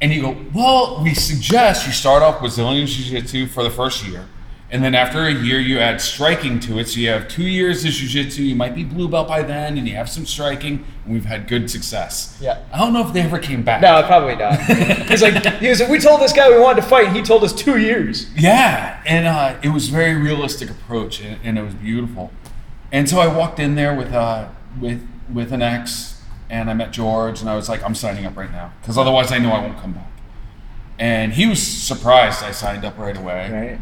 And 0.02 0.12
you 0.12 0.20
go, 0.20 0.36
well, 0.52 1.00
we 1.00 1.14
suggest 1.14 1.86
you 1.86 1.92
start 1.92 2.20
off 2.24 2.40
Brazilian 2.40 2.88
Jiu 2.88 3.04
Jitsu 3.04 3.46
for 3.46 3.62
the 3.62 3.70
first 3.70 4.04
year. 4.04 4.26
And 4.68 4.82
then 4.82 4.96
after 4.96 5.22
a 5.22 5.32
year, 5.32 5.60
you 5.60 5.78
add 5.78 6.00
striking 6.00 6.58
to 6.60 6.78
it. 6.80 6.88
So 6.88 6.98
you 6.98 7.10
have 7.10 7.28
two 7.28 7.46
years 7.46 7.84
of 7.84 7.92
Jiu 7.92 8.08
Jitsu. 8.08 8.42
You 8.42 8.56
might 8.56 8.74
be 8.74 8.82
blue 8.82 9.08
belt 9.08 9.28
by 9.28 9.42
then, 9.42 9.78
and 9.78 9.86
you 9.88 9.94
have 9.94 10.08
some 10.08 10.26
striking. 10.26 10.84
And 11.04 11.14
we've 11.14 11.24
had 11.24 11.46
good 11.46 11.70
success. 11.70 12.36
Yeah. 12.40 12.64
I 12.72 12.78
don't 12.78 12.92
know 12.92 13.06
if 13.06 13.12
they 13.12 13.20
ever 13.20 13.38
came 13.38 13.62
back. 13.62 13.80
No, 13.80 14.02
probably 14.02 14.34
not. 14.34 14.60
He's 15.08 15.22
like, 15.22 15.44
he 15.60 15.68
was 15.68 15.80
like, 15.80 15.88
we 15.88 16.00
told 16.00 16.20
this 16.20 16.32
guy 16.32 16.50
we 16.50 16.58
wanted 16.58 16.82
to 16.82 16.88
fight, 16.88 17.06
and 17.06 17.16
he 17.16 17.22
told 17.22 17.44
us 17.44 17.52
two 17.52 17.78
years. 17.78 18.28
Yeah, 18.34 19.00
and 19.06 19.26
uh, 19.26 19.56
it 19.62 19.68
was 19.68 19.88
a 19.88 19.92
very 19.92 20.14
realistic 20.14 20.68
approach, 20.68 21.20
and, 21.20 21.38
and 21.44 21.58
it 21.58 21.62
was 21.62 21.74
beautiful. 21.74 22.32
And 22.90 23.08
so 23.08 23.18
I 23.20 23.28
walked 23.28 23.60
in 23.60 23.76
there 23.76 23.94
with 23.94 24.12
uh, 24.12 24.48
with 24.80 25.06
with 25.32 25.52
an 25.52 25.62
ex, 25.62 26.22
and 26.50 26.68
I 26.68 26.74
met 26.74 26.92
George, 26.92 27.40
and 27.40 27.48
I 27.48 27.54
was 27.54 27.68
like, 27.68 27.84
I'm 27.84 27.94
signing 27.94 28.26
up 28.26 28.36
right 28.36 28.50
now, 28.50 28.72
because 28.80 28.98
otherwise 28.98 29.30
I 29.30 29.38
know 29.38 29.52
I 29.52 29.60
won't 29.60 29.78
come 29.78 29.92
back. 29.92 30.10
And 30.98 31.34
he 31.34 31.46
was 31.46 31.62
surprised 31.62 32.42
I 32.42 32.52
signed 32.52 32.84
up 32.84 32.98
right 32.98 33.16
away. 33.16 33.50
Right. 33.50 33.80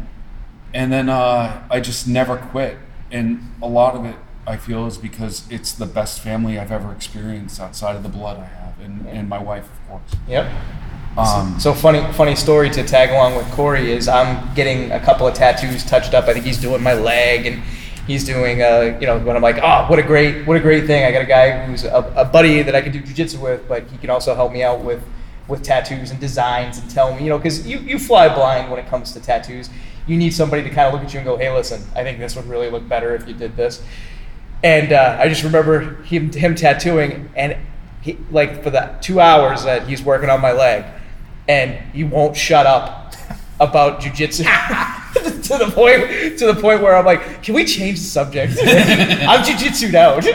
And 0.75 0.91
then 0.91 1.07
uh, 1.07 1.65
I 1.71 1.79
just 1.79 2.05
never 2.05 2.35
quit, 2.35 2.77
and 3.09 3.39
a 3.61 3.67
lot 3.67 3.95
of 3.95 4.03
it 4.03 4.17
I 4.45 4.57
feel 4.57 4.85
is 4.87 4.97
because 4.97 5.47
it's 5.49 5.71
the 5.71 5.85
best 5.85 6.19
family 6.19 6.59
I've 6.59 6.71
ever 6.71 6.91
experienced 6.91 7.61
outside 7.61 7.95
of 7.95 8.03
the 8.03 8.09
blood 8.09 8.37
I 8.37 8.45
have, 8.45 8.79
and, 8.81 9.07
and 9.07 9.29
my 9.29 9.39
wife, 9.39 9.63
of 9.63 9.89
course. 9.89 10.11
Yep. 10.27 10.51
Um, 11.17 11.57
So 11.61 11.73
funny, 11.73 12.01
funny 12.11 12.35
story 12.35 12.69
to 12.71 12.83
tag 12.83 13.11
along 13.11 13.37
with 13.37 13.49
Corey 13.53 13.93
is 13.93 14.09
I'm 14.09 14.53
getting 14.53 14.91
a 14.91 14.99
couple 14.99 15.25
of 15.25 15.33
tattoos 15.33 15.85
touched 15.85 16.13
up. 16.13 16.25
I 16.25 16.33
think 16.33 16.45
he's 16.45 16.59
doing 16.59 16.83
my 16.83 16.93
leg, 16.93 17.45
and 17.45 17.63
he's 18.05 18.25
doing, 18.25 18.61
uh, 18.61 18.97
you 18.99 19.07
know, 19.07 19.17
when 19.19 19.37
I'm 19.37 19.41
like, 19.41 19.59
oh, 19.63 19.85
what 19.87 19.97
a 19.97 20.03
great, 20.03 20.45
what 20.45 20.57
a 20.57 20.59
great 20.59 20.87
thing. 20.87 21.05
I 21.05 21.11
got 21.13 21.21
a 21.21 21.25
guy 21.25 21.65
who's 21.65 21.85
a, 21.85 22.13
a 22.17 22.25
buddy 22.25 22.61
that 22.63 22.75
I 22.75 22.81
can 22.81 22.91
do 22.91 23.01
jujitsu 23.01 23.39
with, 23.39 23.65
but 23.69 23.87
he 23.87 23.97
can 23.97 24.09
also 24.09 24.35
help 24.35 24.51
me 24.51 24.61
out 24.61 24.81
with, 24.81 25.01
with 25.47 25.63
tattoos 25.63 26.11
and 26.11 26.19
designs 26.19 26.79
and 26.79 26.91
tell 26.91 27.15
me, 27.15 27.23
you 27.23 27.29
know, 27.29 27.37
because 27.37 27.65
you, 27.65 27.79
you 27.79 27.97
fly 27.97 28.27
blind 28.27 28.69
when 28.69 28.79
it 28.79 28.87
comes 28.89 29.13
to 29.13 29.21
tattoos. 29.21 29.69
You 30.07 30.17
need 30.17 30.33
somebody 30.33 30.63
to 30.63 30.69
kind 30.69 30.87
of 30.87 30.93
look 30.93 31.03
at 31.03 31.13
you 31.13 31.19
and 31.19 31.25
go, 31.25 31.37
hey, 31.37 31.51
listen, 31.51 31.83
I 31.95 32.03
think 32.03 32.19
this 32.19 32.35
would 32.35 32.45
really 32.45 32.69
look 32.69 32.87
better 32.87 33.15
if 33.15 33.27
you 33.27 33.33
did 33.33 33.55
this. 33.55 33.81
And 34.63 34.93
uh, 34.93 35.17
I 35.19 35.29
just 35.29 35.43
remember 35.43 36.01
him, 36.03 36.31
him 36.31 36.55
tattooing, 36.55 37.29
and 37.35 37.57
he, 38.01 38.17
like 38.31 38.63
for 38.63 38.69
the 38.69 38.95
two 39.01 39.19
hours 39.19 39.63
that 39.63 39.87
he's 39.87 40.01
working 40.01 40.29
on 40.29 40.41
my 40.41 40.51
leg, 40.51 40.85
and 41.47 41.73
he 41.93 42.03
won't 42.03 42.35
shut 42.35 42.65
up 42.65 43.13
about 43.59 44.01
jujitsu 44.01 44.45
to 45.45 45.57
the 45.57 45.71
point 45.71 46.37
to 46.37 46.45
the 46.45 46.59
point 46.59 46.81
where 46.81 46.95
I'm 46.95 47.05
like, 47.05 47.41
can 47.41 47.55
we 47.55 47.63
change 47.65 47.99
the 47.99 48.05
subject? 48.05 48.53
I'm 48.61 49.43
jujitsued 49.43 49.93
out. 49.95 50.25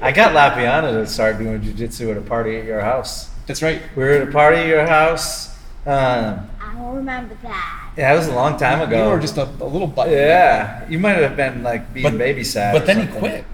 I 0.00 0.12
got 0.12 0.34
Lapiana 0.34 0.92
to 0.92 1.06
start 1.06 1.38
doing 1.38 1.60
jujitsu 1.60 2.10
at 2.10 2.16
a 2.16 2.22
party 2.22 2.56
at 2.56 2.64
your 2.64 2.80
house. 2.80 3.28
That's 3.46 3.62
right. 3.62 3.82
We 3.96 4.04
were 4.04 4.10
at 4.10 4.28
a 4.28 4.30
party 4.30 4.58
at 4.58 4.66
your 4.66 4.86
house. 4.86 5.54
Um, 5.84 6.48
don't 6.80 6.96
remember 6.96 7.36
that. 7.42 7.92
yeah, 7.96 8.12
it 8.12 8.16
was 8.16 8.28
a 8.28 8.34
long 8.34 8.56
time 8.58 8.80
ago. 8.80 9.04
You 9.04 9.10
were 9.10 9.20
just 9.20 9.36
a, 9.36 9.44
a 9.44 9.64
little 9.66 9.86
button. 9.86 10.12
yeah, 10.14 10.88
you 10.88 10.98
might 10.98 11.16
have 11.16 11.36
been 11.36 11.62
like 11.62 11.92
being 11.94 12.04
but, 12.04 12.14
babysat. 12.14 12.72
but 12.72 12.82
or 12.82 12.86
then 12.86 12.96
he 12.98 13.02
something. 13.04 13.20
quit. 13.20 13.44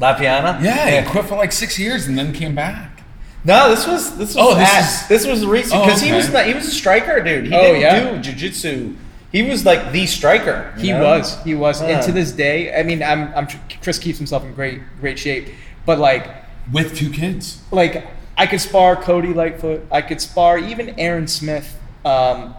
Lapiana. 0.00 0.62
Yeah, 0.62 1.00
he 1.02 1.10
quit 1.10 1.24
for 1.26 1.36
like 1.36 1.52
six 1.52 1.78
years 1.78 2.06
and 2.06 2.18
then 2.18 2.32
came 2.32 2.54
back. 2.54 3.02
No, 3.44 3.70
this 3.70 3.86
was 3.86 4.16
this 4.18 4.34
was 4.34 4.36
Oh, 4.38 4.54
this 4.58 4.68
at- 4.68 4.80
is- 5.02 5.08
this 5.08 5.26
was 5.26 5.46
recent 5.46 5.80
Oh, 5.80 5.84
because 5.84 6.00
he 6.00 6.08
okay. 6.08 6.16
was 6.16 6.32
not, 6.32 6.46
he 6.46 6.54
was 6.54 6.66
a 6.66 6.70
striker, 6.70 7.22
dude. 7.22 7.46
He 7.46 7.54
Oh, 7.54 7.62
didn't 7.62 7.80
yeah? 7.80 8.20
do 8.20 8.32
jujitsu. 8.32 8.96
He 9.32 9.42
was 9.42 9.64
like 9.64 9.92
the 9.92 10.06
striker. 10.06 10.74
He 10.78 10.92
know? 10.92 11.00
was. 11.02 11.42
He 11.44 11.54
was. 11.54 11.80
And 11.82 12.02
to 12.04 12.12
this 12.12 12.32
day, 12.32 12.74
I 12.78 12.82
mean, 12.82 13.02
I'm, 13.02 13.32
I'm 13.34 13.46
Chris 13.82 13.98
keeps 13.98 14.18
himself 14.18 14.44
in 14.44 14.52
great 14.54 14.80
great 15.00 15.18
shape, 15.18 15.48
but 15.84 15.98
like 15.98 16.28
With 16.72 16.96
two 16.96 17.10
kids. 17.10 17.62
like 17.70 18.06
I 18.36 18.46
could 18.46 18.60
spar 18.60 18.96
Cody 18.96 19.32
Lightfoot. 19.32 19.86
I 19.90 20.02
could 20.02 20.20
spar 20.20 20.58
even 20.58 20.98
Aaron 20.98 21.26
Smith. 21.28 21.78
Um, 22.06 22.54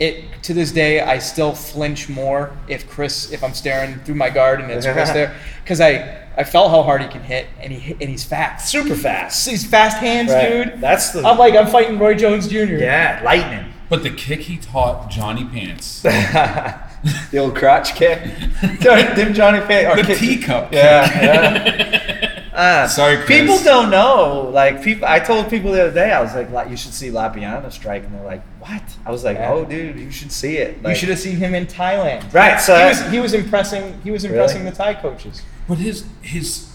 it 0.00 0.24
to 0.44 0.54
this 0.54 0.72
day 0.72 1.00
I 1.00 1.18
still 1.18 1.52
flinch 1.52 2.08
more 2.08 2.56
if 2.66 2.88
Chris 2.88 3.30
if 3.32 3.44
I'm 3.44 3.52
staring 3.54 3.98
through 4.00 4.14
my 4.16 4.30
guard 4.30 4.60
and 4.60 4.70
it's 4.70 4.86
Chris 4.86 5.10
there 5.18 5.34
because 5.62 5.80
I 5.80 6.18
I 6.36 6.44
felt 6.44 6.70
how 6.70 6.82
hard 6.82 7.02
he 7.02 7.08
can 7.08 7.22
hit 7.22 7.46
and 7.60 7.72
he 7.72 7.78
hit- 7.78 7.98
and 8.00 8.08
he's 8.08 8.24
fast. 8.24 8.68
super 8.68 8.94
fast. 8.94 9.46
He's 9.48 9.66
fast 9.66 9.98
hands, 9.98 10.32
Right. 10.32 10.48
dude. 10.72 10.80
That's 10.80 11.10
the 11.12 11.22
I'm 11.24 11.36
like 11.38 11.54
I'm 11.54 11.66
fighting 11.66 11.98
Roy 11.98 12.14
Jones 12.14 12.48
Jr. 12.48 12.76
yeah 12.76 13.20
lightning. 13.24 13.72
But 13.90 14.02
the 14.02 14.10
kick 14.10 14.40
he 14.40 14.56
taught 14.56 15.10
Johnny 15.10 15.44
Pants. 15.44 16.00
the 16.02 17.38
old 17.38 17.54
crotch 17.54 17.94
kick. 17.94 18.20
Didn't 18.80 19.34
Johnny 19.34 19.60
Pants. 19.60 19.92
or 19.92 20.02
the 20.02 20.08
kick- 20.08 20.18
teacup. 20.18 20.72
Yeah. 20.72 21.22
yeah. 21.22 22.11
Uh, 22.52 22.86
Sorry, 22.86 23.16
Chris. 23.16 23.40
People 23.40 23.58
don't 23.64 23.90
know. 23.90 24.50
Like 24.52 24.82
people, 24.82 25.06
I 25.08 25.18
told 25.20 25.48
people 25.48 25.72
the 25.72 25.84
other 25.84 25.94
day, 25.94 26.12
I 26.12 26.20
was 26.20 26.34
like, 26.34 26.68
"You 26.70 26.76
should 26.76 26.92
see 26.92 27.08
Lapiana 27.08 27.72
strike," 27.72 28.04
and 28.04 28.14
they're 28.14 28.24
like, 28.24 28.42
"What?" 28.60 28.82
I 29.06 29.10
was 29.10 29.24
like, 29.24 29.38
Yeah. 29.38 29.52
"Oh, 29.52 29.64
dude, 29.64 29.98
you 29.98 30.10
should 30.10 30.30
see 30.30 30.58
it." 30.58 30.76
You 30.86 30.94
should 30.94 31.08
have 31.08 31.18
seen 31.18 31.36
him 31.36 31.54
in 31.54 31.66
Thailand. 31.66 32.32
Right, 32.34 32.60
so 32.60 32.76
he 32.76 32.84
was, 32.88 33.10
he 33.12 33.20
was 33.20 33.32
impressing. 33.34 33.98
He 34.02 34.10
was 34.10 34.24
impressing 34.24 34.58
Really? 34.64 34.70
the 34.70 34.76
Thai 34.76 34.94
coaches. 34.94 35.42
But 35.66 35.78
his 35.78 36.04
his 36.20 36.68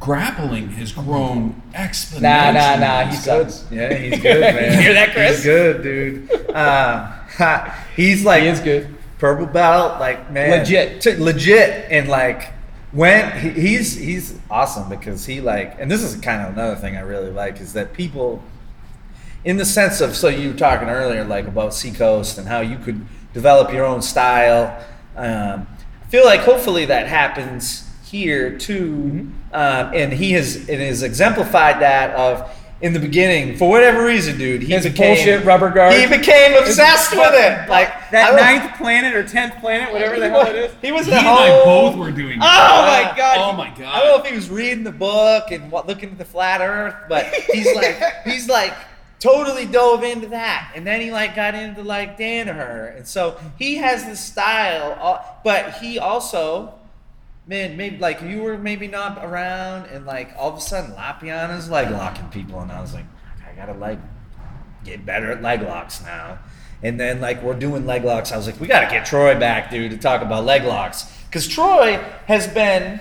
grappling 0.00 0.68
has 0.70 0.92
grown 0.92 1.60
exponentially. 1.72 2.20
Nah, 2.22 2.50
nah, 2.52 2.76
nah. 2.76 3.04
He 3.06 3.10
He's 3.16 3.24
good. 3.24 3.52
Yeah, 3.70 3.94
he's 3.94 4.20
good, 4.22 4.40
man. 4.40 4.72
You 4.72 4.78
hear 4.78 4.92
that, 4.94 5.12
Chris? 5.14 5.36
He's 5.36 5.44
good, 5.44 5.82
dude. 5.82 6.50
Um, 6.54 7.12
he's 7.96 8.24
like 8.24 8.42
He 8.42 8.48
is 8.48 8.60
good. 8.60 8.94
purple 9.18 9.46
belt, 9.46 9.98
like 10.00 10.30
man, 10.30 10.60
Legit. 10.60 11.00
t- 11.00 11.16
legit, 11.16 11.86
and 11.90 12.08
like 12.08 12.52
when 12.94 13.38
he, 13.40 13.50
he's 13.50 13.94
he's 13.96 14.38
awesome 14.48 14.88
because 14.88 15.26
he 15.26 15.40
like, 15.40 15.76
and 15.80 15.90
this 15.90 16.02
is 16.02 16.14
kind 16.20 16.42
of 16.42 16.52
another 16.52 16.76
thing 16.76 16.96
I 16.96 17.00
really 17.00 17.30
like 17.30 17.60
is 17.60 17.72
that 17.72 17.92
people, 17.92 18.42
in 19.44 19.56
the 19.56 19.64
sense 19.64 20.00
of 20.00 20.16
so 20.16 20.28
you 20.28 20.52
were 20.52 20.56
talking 20.56 20.88
earlier 20.88 21.24
like 21.24 21.46
about 21.46 21.74
Seacoast 21.74 22.38
and 22.38 22.46
how 22.46 22.60
you 22.60 22.78
could 22.78 23.04
develop 23.32 23.72
your 23.72 23.84
own 23.84 24.00
style. 24.00 24.82
Um, 25.16 25.66
I 26.02 26.06
feel 26.08 26.24
like 26.24 26.40
hopefully 26.40 26.84
that 26.86 27.08
happens 27.08 27.90
here 28.04 28.56
too, 28.56 29.30
um, 29.52 29.90
and 29.92 30.12
he 30.12 30.32
has 30.32 30.56
and 30.56 30.80
has 30.80 31.02
exemplified 31.02 31.80
that 31.80 32.14
of. 32.14 32.50
In 32.84 32.92
the 32.92 33.00
beginning, 33.00 33.56
for 33.56 33.70
whatever 33.70 34.04
reason, 34.04 34.36
dude, 34.36 34.60
he 34.60 34.74
His 34.74 34.84
became 34.84 35.14
bullshit 35.16 35.42
rubber 35.46 35.70
guard. 35.70 35.94
He 35.94 36.06
became 36.06 36.52
obsessed 36.62 37.12
with 37.12 37.32
it. 37.32 37.66
Like 37.66 37.88
that 38.10 38.32
was- 38.34 38.42
ninth 38.42 38.76
planet 38.76 39.14
or 39.14 39.26
tenth 39.26 39.54
planet, 39.60 39.90
whatever 39.90 40.20
the 40.20 40.28
hell 40.28 40.46
it 40.48 40.54
is. 40.54 40.74
He 40.82 40.92
was 40.92 41.06
He 41.06 41.12
the 41.12 41.16
and 41.16 41.26
whole. 41.26 41.38
I 41.38 41.64
both 41.64 41.96
were 41.96 42.10
doing. 42.10 42.38
Oh 42.40 42.44
that. 42.44 43.12
my 43.12 43.16
god! 43.16 43.36
Oh 43.38 43.56
my 43.56 43.70
god. 43.70 43.86
I 43.94 44.00
don't 44.00 44.08
know 44.18 44.22
if 44.22 44.28
he 44.30 44.36
was 44.36 44.50
reading 44.50 44.84
the 44.84 44.92
book 44.92 45.50
and 45.50 45.70
what, 45.72 45.86
looking 45.86 46.10
at 46.10 46.18
the 46.18 46.26
flat 46.26 46.60
Earth, 46.60 46.94
but 47.08 47.24
he's 47.54 47.74
like 47.74 47.98
he's 48.24 48.48
like 48.50 48.74
totally 49.18 49.64
dove 49.64 50.04
into 50.04 50.26
that, 50.28 50.70
and 50.76 50.86
then 50.86 51.00
he 51.00 51.10
like 51.10 51.34
got 51.34 51.54
into 51.54 51.82
like 51.82 52.18
Danaher, 52.18 52.94
and 52.98 53.08
so 53.08 53.40
he 53.58 53.76
has 53.76 54.04
this 54.04 54.20
style, 54.20 54.98
uh, 55.00 55.22
but 55.42 55.72
he 55.76 55.98
also. 55.98 56.74
Man, 57.46 57.76
maybe 57.76 57.98
like 57.98 58.22
you 58.22 58.42
were 58.42 58.56
maybe 58.56 58.88
not 58.88 59.22
around, 59.22 59.86
and 59.86 60.06
like 60.06 60.30
all 60.38 60.50
of 60.50 60.56
a 60.56 60.60
sudden 60.60 60.92
Lapiana's 60.92 61.68
like 61.68 61.90
locking 61.90 62.28
people, 62.28 62.60
and 62.60 62.72
I 62.72 62.80
was 62.80 62.94
like, 62.94 63.04
I 63.46 63.54
gotta 63.54 63.74
like 63.74 63.98
get 64.84 65.04
better 65.04 65.30
at 65.30 65.42
leg 65.42 65.62
locks 65.62 66.02
now. 66.02 66.38
And 66.82 67.00
then 67.00 67.20
like 67.20 67.42
we're 67.42 67.54
doing 67.54 67.86
leg 67.86 68.04
locks. 68.04 68.32
I 68.32 68.36
was 68.36 68.46
like, 68.46 68.60
we 68.60 68.66
got 68.66 68.80
to 68.80 68.90
get 68.90 69.06
Troy 69.06 69.38
back, 69.38 69.70
dude, 69.70 69.90
to 69.90 69.96
talk 69.96 70.22
about 70.22 70.44
leg 70.44 70.64
locks 70.64 71.10
because 71.26 71.48
Troy 71.48 71.96
has 72.26 72.46
been 72.46 73.00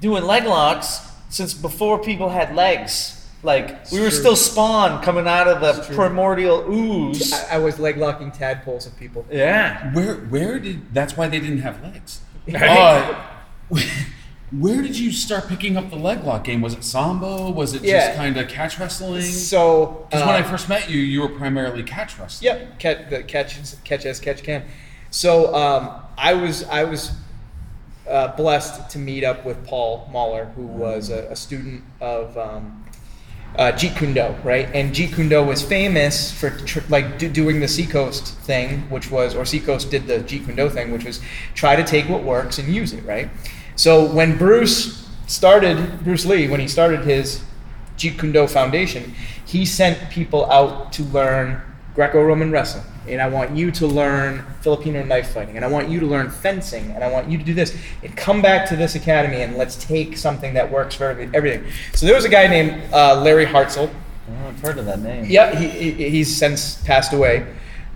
doing 0.00 0.24
leg 0.24 0.44
locks 0.44 1.00
since 1.28 1.52
before 1.52 1.98
people 1.98 2.28
had 2.30 2.54
legs. 2.54 3.14
Like 3.42 3.90
we 3.92 4.00
were 4.00 4.10
still 4.10 4.34
spawn 4.34 5.02
coming 5.02 5.28
out 5.28 5.46
of 5.46 5.60
the 5.60 5.94
primordial 5.94 6.64
ooze. 6.72 7.32
I, 7.32 7.56
I 7.56 7.58
was 7.58 7.78
leg 7.78 7.96
locking 7.96 8.32
tadpoles 8.32 8.86
of 8.86 8.96
people. 8.96 9.24
Yeah. 9.30 9.92
Where 9.94 10.16
where 10.16 10.58
did 10.58 10.92
that's 10.92 11.16
why 11.16 11.28
they 11.28 11.38
didn't 11.38 11.60
have 11.60 11.82
legs. 11.82 12.20
Uh, 12.52 13.14
where 14.50 14.80
did 14.80 14.98
you 14.98 15.12
start 15.12 15.46
picking 15.48 15.76
up 15.76 15.90
the 15.90 15.96
leg 15.96 16.24
lock 16.24 16.44
game? 16.44 16.60
Was 16.62 16.74
it 16.74 16.82
sambo? 16.84 17.50
Was 17.50 17.74
it 17.74 17.82
Yeah. 17.82 18.06
just 18.06 18.16
kind 18.16 18.36
of 18.36 18.48
catch 18.48 18.78
wrestling? 18.78 19.22
So 19.22 20.06
Because 20.10 20.26
when 20.26 20.34
I 20.36 20.40
uh, 20.40 20.50
first 20.50 20.68
met 20.68 20.88
you, 20.90 21.00
you 21.00 21.20
were 21.20 21.28
primarily 21.28 21.82
catch 21.82 22.18
wrestling. 22.18 22.46
Yep, 22.46 22.78
catch 22.78 23.10
the 23.10 23.22
catch 23.22 23.58
catch 23.84 24.06
as 24.06 24.20
catch 24.20 24.42
can. 24.42 24.64
So 25.10 25.54
um, 25.54 25.90
I 26.16 26.34
was 26.34 26.64
I 26.64 26.84
was 26.84 27.12
uh, 28.08 28.28
blessed 28.36 28.88
to 28.90 28.98
meet 28.98 29.22
up 29.22 29.44
with 29.44 29.62
Paul 29.66 30.08
Mahler, 30.12 30.46
who 30.56 30.62
was 30.66 31.10
a, 31.10 31.28
a 31.30 31.36
student 31.36 31.84
of 32.00 32.36
um, 32.38 32.86
uh, 33.56 33.72
Jeet 33.72 33.96
Kune 33.98 34.14
Do, 34.14 34.34
right? 34.44 34.66
And 34.74 34.94
Jeet 34.94 35.14
Kune 35.14 35.28
Do 35.28 35.42
was 35.42 35.62
famous 35.62 36.32
for 36.32 36.50
tr- 36.50 36.80
like 36.88 37.18
do, 37.18 37.28
doing 37.28 37.60
the 37.60 37.68
Seacoast 37.68 38.28
thing, 38.38 38.88
which 38.88 39.10
was 39.10 39.34
or 39.34 39.44
Seacoast 39.44 39.90
did 39.90 40.06
the 40.06 40.20
Jeet 40.20 40.44
Kune 40.46 40.56
Do 40.56 40.70
thing, 40.70 40.90
which 40.90 41.04
was 41.04 41.20
try 41.54 41.76
to 41.76 41.84
take 41.84 42.08
what 42.08 42.22
works 42.24 42.58
and 42.58 42.74
use 42.74 42.94
it, 42.94 43.04
right? 43.04 43.28
So 43.78 44.04
when 44.04 44.36
Bruce 44.36 45.08
started 45.28 46.02
Bruce 46.02 46.26
Lee, 46.26 46.48
when 46.48 46.58
he 46.58 46.66
started 46.66 47.04
his 47.04 47.44
Jeet 47.96 48.18
Kune 48.18 48.32
Do 48.32 48.48
Foundation, 48.48 49.14
he 49.46 49.64
sent 49.64 50.10
people 50.10 50.50
out 50.50 50.92
to 50.94 51.04
learn 51.04 51.62
Greco-Roman 51.94 52.50
wrestling, 52.50 52.82
and 53.06 53.22
I 53.22 53.28
want 53.28 53.56
you 53.56 53.70
to 53.70 53.86
learn 53.86 54.44
Filipino 54.62 55.04
knife 55.04 55.30
fighting, 55.30 55.54
and 55.54 55.64
I 55.64 55.68
want 55.68 55.88
you 55.88 56.00
to 56.00 56.06
learn 56.06 56.28
fencing, 56.28 56.90
and 56.90 57.04
I 57.04 57.08
want 57.08 57.30
you 57.30 57.38
to 57.38 57.44
do 57.44 57.54
this, 57.54 57.76
and 58.02 58.16
come 58.16 58.42
back 58.42 58.68
to 58.70 58.74
this 58.74 58.96
academy, 58.96 59.42
and 59.42 59.56
let's 59.56 59.76
take 59.76 60.16
something 60.16 60.54
that 60.54 60.72
works 60.72 60.96
for 60.96 61.10
everything. 61.32 61.64
So 61.94 62.06
there 62.06 62.16
was 62.16 62.24
a 62.24 62.28
guy 62.28 62.48
named 62.48 62.92
uh, 62.92 63.22
Larry 63.22 63.46
Hartsell. 63.46 63.88
Oh, 64.28 64.48
I've 64.48 64.60
heard 64.60 64.78
of 64.78 64.86
that 64.86 64.98
name. 64.98 65.26
Yeah, 65.28 65.56
he, 65.56 65.68
he, 65.68 66.10
he's 66.10 66.36
since 66.36 66.82
passed 66.82 67.12
away. 67.12 67.46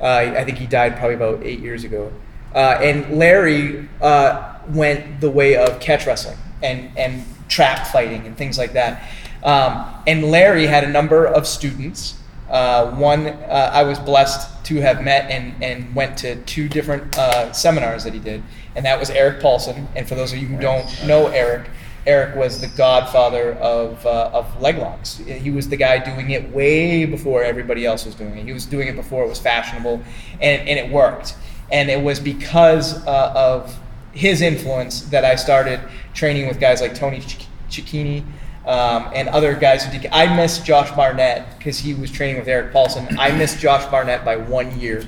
Uh, 0.00 0.34
I 0.36 0.44
think 0.44 0.58
he 0.58 0.66
died 0.66 0.96
probably 0.96 1.16
about 1.16 1.42
eight 1.42 1.58
years 1.58 1.82
ago. 1.82 2.12
Uh, 2.54 2.78
and 2.80 3.18
Larry 3.18 3.88
uh, 4.00 4.51
went 4.68 5.20
the 5.20 5.30
way 5.30 5.56
of 5.56 5.80
catch 5.80 6.06
wrestling 6.06 6.38
and, 6.62 6.90
and 6.96 7.24
trap 7.48 7.86
fighting 7.86 8.26
and 8.26 8.36
things 8.36 8.58
like 8.58 8.72
that. 8.72 9.08
Um, 9.42 9.84
and 10.06 10.24
Larry 10.30 10.66
had 10.66 10.84
a 10.84 10.88
number 10.88 11.26
of 11.26 11.46
students. 11.46 12.18
Uh, 12.48 12.90
one 12.92 13.26
uh, 13.26 13.70
I 13.72 13.82
was 13.82 13.98
blessed 13.98 14.64
to 14.66 14.76
have 14.76 15.02
met 15.02 15.30
and, 15.30 15.62
and 15.62 15.94
went 15.94 16.18
to 16.18 16.36
two 16.42 16.68
different 16.68 17.16
uh, 17.18 17.52
seminars 17.52 18.04
that 18.04 18.12
he 18.12 18.20
did, 18.20 18.42
and 18.76 18.84
that 18.84 19.00
was 19.00 19.10
Eric 19.10 19.40
Paulson. 19.40 19.88
And 19.96 20.06
for 20.06 20.14
those 20.14 20.32
of 20.32 20.38
you 20.38 20.46
who 20.46 20.60
don't 20.60 21.06
know 21.06 21.28
Eric, 21.28 21.68
Eric 22.06 22.36
was 22.36 22.60
the 22.60 22.66
godfather 22.66 23.52
of, 23.54 24.04
uh, 24.04 24.30
of 24.32 24.60
leg 24.60 24.76
locks. 24.78 25.18
He 25.18 25.50
was 25.50 25.68
the 25.68 25.76
guy 25.76 25.98
doing 25.98 26.30
it 26.30 26.50
way 26.50 27.04
before 27.04 27.42
everybody 27.42 27.86
else 27.86 28.04
was 28.04 28.14
doing 28.14 28.36
it. 28.36 28.44
He 28.44 28.52
was 28.52 28.66
doing 28.66 28.88
it 28.88 28.96
before 28.96 29.24
it 29.24 29.28
was 29.28 29.38
fashionable, 29.38 30.02
and, 30.40 30.68
and 30.68 30.78
it 30.78 30.90
worked. 30.90 31.36
And 31.70 31.90
it 31.90 32.02
was 32.02 32.20
because 32.20 33.06
uh, 33.06 33.32
of 33.34 33.78
his 34.12 34.40
influence 34.42 35.02
that 35.02 35.24
I 35.24 35.36
started 35.36 35.80
training 36.14 36.46
with 36.48 36.60
guys 36.60 36.80
like 36.80 36.94
Tony 36.94 37.18
Cicch- 37.20 37.46
Cecchine 37.70 38.24
um, 38.66 39.10
and 39.14 39.28
other 39.28 39.54
guys 39.54 39.84
who 39.84 39.98
did. 39.98 40.10
I 40.12 40.34
missed 40.36 40.64
Josh 40.64 40.90
Barnett 40.92 41.58
because 41.58 41.78
he 41.78 41.94
was 41.94 42.10
training 42.10 42.38
with 42.38 42.48
Eric 42.48 42.72
Paulson. 42.72 43.18
I 43.18 43.32
missed 43.32 43.58
Josh 43.58 43.84
Barnett 43.90 44.24
by 44.24 44.36
one 44.36 44.78
year. 44.78 45.02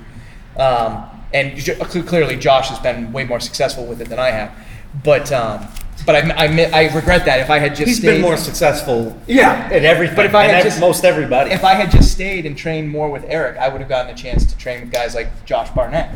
Um, 0.56 1.04
and 1.32 1.56
j- 1.56 1.74
clearly, 1.76 2.36
Josh 2.36 2.68
has 2.70 2.78
been 2.78 3.12
way 3.12 3.24
more 3.24 3.40
successful 3.40 3.86
with 3.86 4.00
it 4.00 4.08
than 4.08 4.18
I 4.18 4.30
have. 4.30 4.52
But 5.02 5.30
um, 5.32 5.66
but 6.06 6.14
I, 6.16 6.46
I, 6.46 6.70
I 6.88 6.94
regret 6.94 7.24
that. 7.26 7.40
If 7.40 7.50
I 7.50 7.58
had 7.58 7.74
just 7.74 7.88
He's 7.88 7.98
stayed, 7.98 8.12
been 8.14 8.22
more 8.22 8.36
successful. 8.36 9.18
Yeah. 9.26 9.68
At 9.72 9.84
everything. 9.84 10.16
But 10.16 10.26
if 10.26 10.34
I 10.34 10.44
had 10.44 10.62
just- 10.64 10.80
most 10.80 11.04
everybody. 11.04 11.50
if 11.50 11.64
I 11.64 11.74
had 11.74 11.90
just 11.90 12.12
stayed 12.12 12.46
and 12.46 12.56
trained 12.56 12.88
more 12.90 13.10
with 13.10 13.24
Eric, 13.26 13.58
I 13.58 13.68
would 13.68 13.80
have 13.80 13.88
gotten 13.90 14.12
a 14.12 14.16
chance 14.16 14.44
to 14.46 14.56
train 14.56 14.80
with 14.82 14.92
guys 14.92 15.14
like 15.14 15.44
Josh 15.44 15.70
Barnett. 15.70 16.10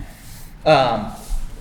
Um, 0.64 1.12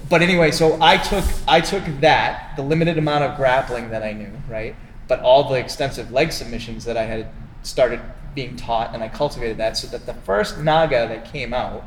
but 0.10 0.22
anyway, 0.22 0.52
so 0.52 0.78
I 0.82 0.98
took 0.98 1.26
I 1.48 1.62
took 1.62 1.84
that 2.02 2.56
the 2.56 2.64
limited 2.64 2.98
amount 2.98 3.24
of 3.24 3.38
grappling 3.38 3.90
that 3.90 4.04
I 4.04 4.14
knew, 4.14 4.32
right, 4.50 4.76
but 5.08 5.20
all 5.22 5.50
the 5.50 5.56
extensive 5.56 6.12
leg 6.12 6.32
submissions 6.32 6.86
that 6.86 6.98
I 6.98 7.04
had 7.04 7.30
started 7.64 8.02
being 8.36 8.56
taught, 8.56 8.94
and 8.94 9.04
I 9.04 9.10
cultivated 9.10 9.58
that 9.58 9.78
so 9.78 9.88
that 9.88 10.06
the 10.06 10.14
first 10.14 10.60
Naga 10.60 11.08
that 11.08 11.26
came 11.26 11.54
out, 11.54 11.84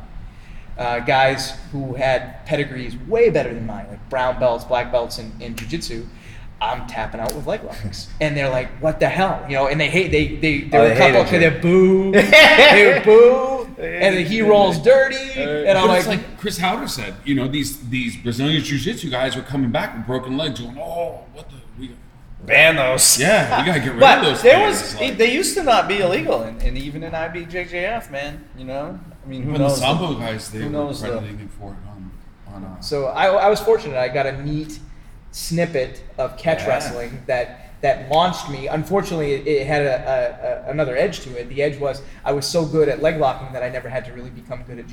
uh, 0.77 0.99
guys 1.01 1.53
who 1.73 1.95
had 1.95 2.45
pedigrees 2.45 2.97
way 2.97 3.31
better 3.31 3.55
than 3.55 3.67
mine, 3.67 3.87
like 3.89 4.11
brown 4.11 4.41
belts, 4.41 4.65
black 4.65 4.91
belts 4.91 5.19
in, 5.19 5.33
in 5.41 5.55
jiu-jitsu, 5.55 6.07
I'm 6.63 6.87
tapping 6.87 7.21
out 7.21 7.35
with 7.35 7.47
leg 7.47 7.65
locks, 7.65 8.09
and 8.21 8.37
they're 8.37 8.51
like, 8.51 8.69
"What 8.83 9.01
the 9.01 9.09
hell?" 9.09 9.45
You 9.49 9.55
know, 9.57 9.67
and 9.69 9.81
they 9.81 9.89
hate 9.89 10.11
they 10.13 10.37
they 10.37 10.61
there 10.63 10.81
Oh, 10.81 10.85
were 10.85 10.91
a 10.91 10.95
they 10.95 11.01
couple 11.13 11.25
hated 11.25 11.55
because 11.55 11.63
you. 11.63 12.13
they 12.13 12.13
boo, 12.13 12.13
they 12.13 13.03
boo, 13.05 13.83
and 13.83 14.17
then 14.17 14.27
he 14.27 14.43
rolls 14.43 14.79
dirty, 14.79 15.17
and 15.41 15.79
I'm 15.79 15.87
But 15.89 15.99
it's 15.99 16.07
like, 16.07 16.19
like 16.19 16.39
Chris 16.39 16.59
Howder 16.59 16.89
said, 16.89 17.15
you 17.25 17.35
know, 17.35 17.49
these 17.49 17.79
these 17.89 18.17
Brazilian 18.17 18.63
jiu-jitsu 18.63 19.09
guys 19.11 19.37
were 19.37 19.43
coming 19.43 19.71
back 19.71 19.97
with 19.97 20.07
broken 20.07 20.37
legs, 20.37 20.61
going, 20.61 20.77
"Oh, 20.79 21.25
what 21.33 21.49
the 21.49 21.57
we, 21.79 21.93
ban 22.45 22.77
those. 22.77 23.19
yeah, 23.25 23.61
we 23.61 23.67
gotta 23.67 23.81
get 23.81 23.93
rid 23.93 24.01
But 24.01 24.19
of 24.19 24.25
those." 24.25 24.43
there 24.43 24.59
things." 24.71 24.93
was, 24.93 25.01
Like, 25.01 25.17
they 25.17 25.33
used 25.33 25.55
to 25.57 25.63
not 25.63 25.89
be 25.89 26.01
illegal, 26.01 26.43
and, 26.43 26.61
and 26.63 26.77
even 26.77 27.03
in 27.05 27.13
IBJJF, 27.13 28.11
man. 28.11 28.45
You 28.59 28.67
know, 28.67 29.01
I 29.25 29.29
mean, 29.29 29.45
who 29.45 29.53
when 29.53 29.63
the 29.63 29.69
knows? 29.69 29.79
sambo 29.79 30.15
guys, 30.15 30.51
they 30.51 30.59
who 30.59 30.65
were 30.67 30.71
knows 30.73 31.01
the- 31.01 31.09
for 31.59 31.73
it 31.73 31.77
on 31.89 32.11
on. 32.55 32.65
Uh, 32.65 32.81
So 32.83 33.07
I, 33.07 33.27
I 33.29 33.49
was 33.49 33.61
fortunate. 33.61 33.97
I 33.97 34.09
got 34.09 34.27
a 34.27 34.43
neat 34.45 34.79
snippet 35.33 36.03
of 36.19 36.37
catch 36.37 36.61
Yeah. 36.61 36.69
wrestling 36.69 37.23
that 37.27 37.67
that 37.81 38.11
launched 38.11 38.51
me. 38.51 38.69
Unfortunately, 38.69 39.33
it, 39.33 39.47
it 39.47 39.67
had 39.67 39.83
a, 39.83 40.67
a, 40.67 40.69
a, 40.69 40.71
another 40.71 40.97
edge 40.99 41.21
to 41.21 41.39
it. 41.41 41.49
The 41.49 41.63
edge 41.63 41.79
was 41.79 42.03
I 42.25 42.33
was 42.33 42.47
so 42.47 42.67
good 42.67 42.91
at 42.91 43.01
leg 43.01 43.17
locking 43.19 43.53
that 43.55 43.63
I 43.63 43.71
never 43.71 43.89
had 43.89 44.05
to 44.05 44.13
really 44.13 44.29
become 44.29 44.63
good 44.65 44.79
at 44.79 44.87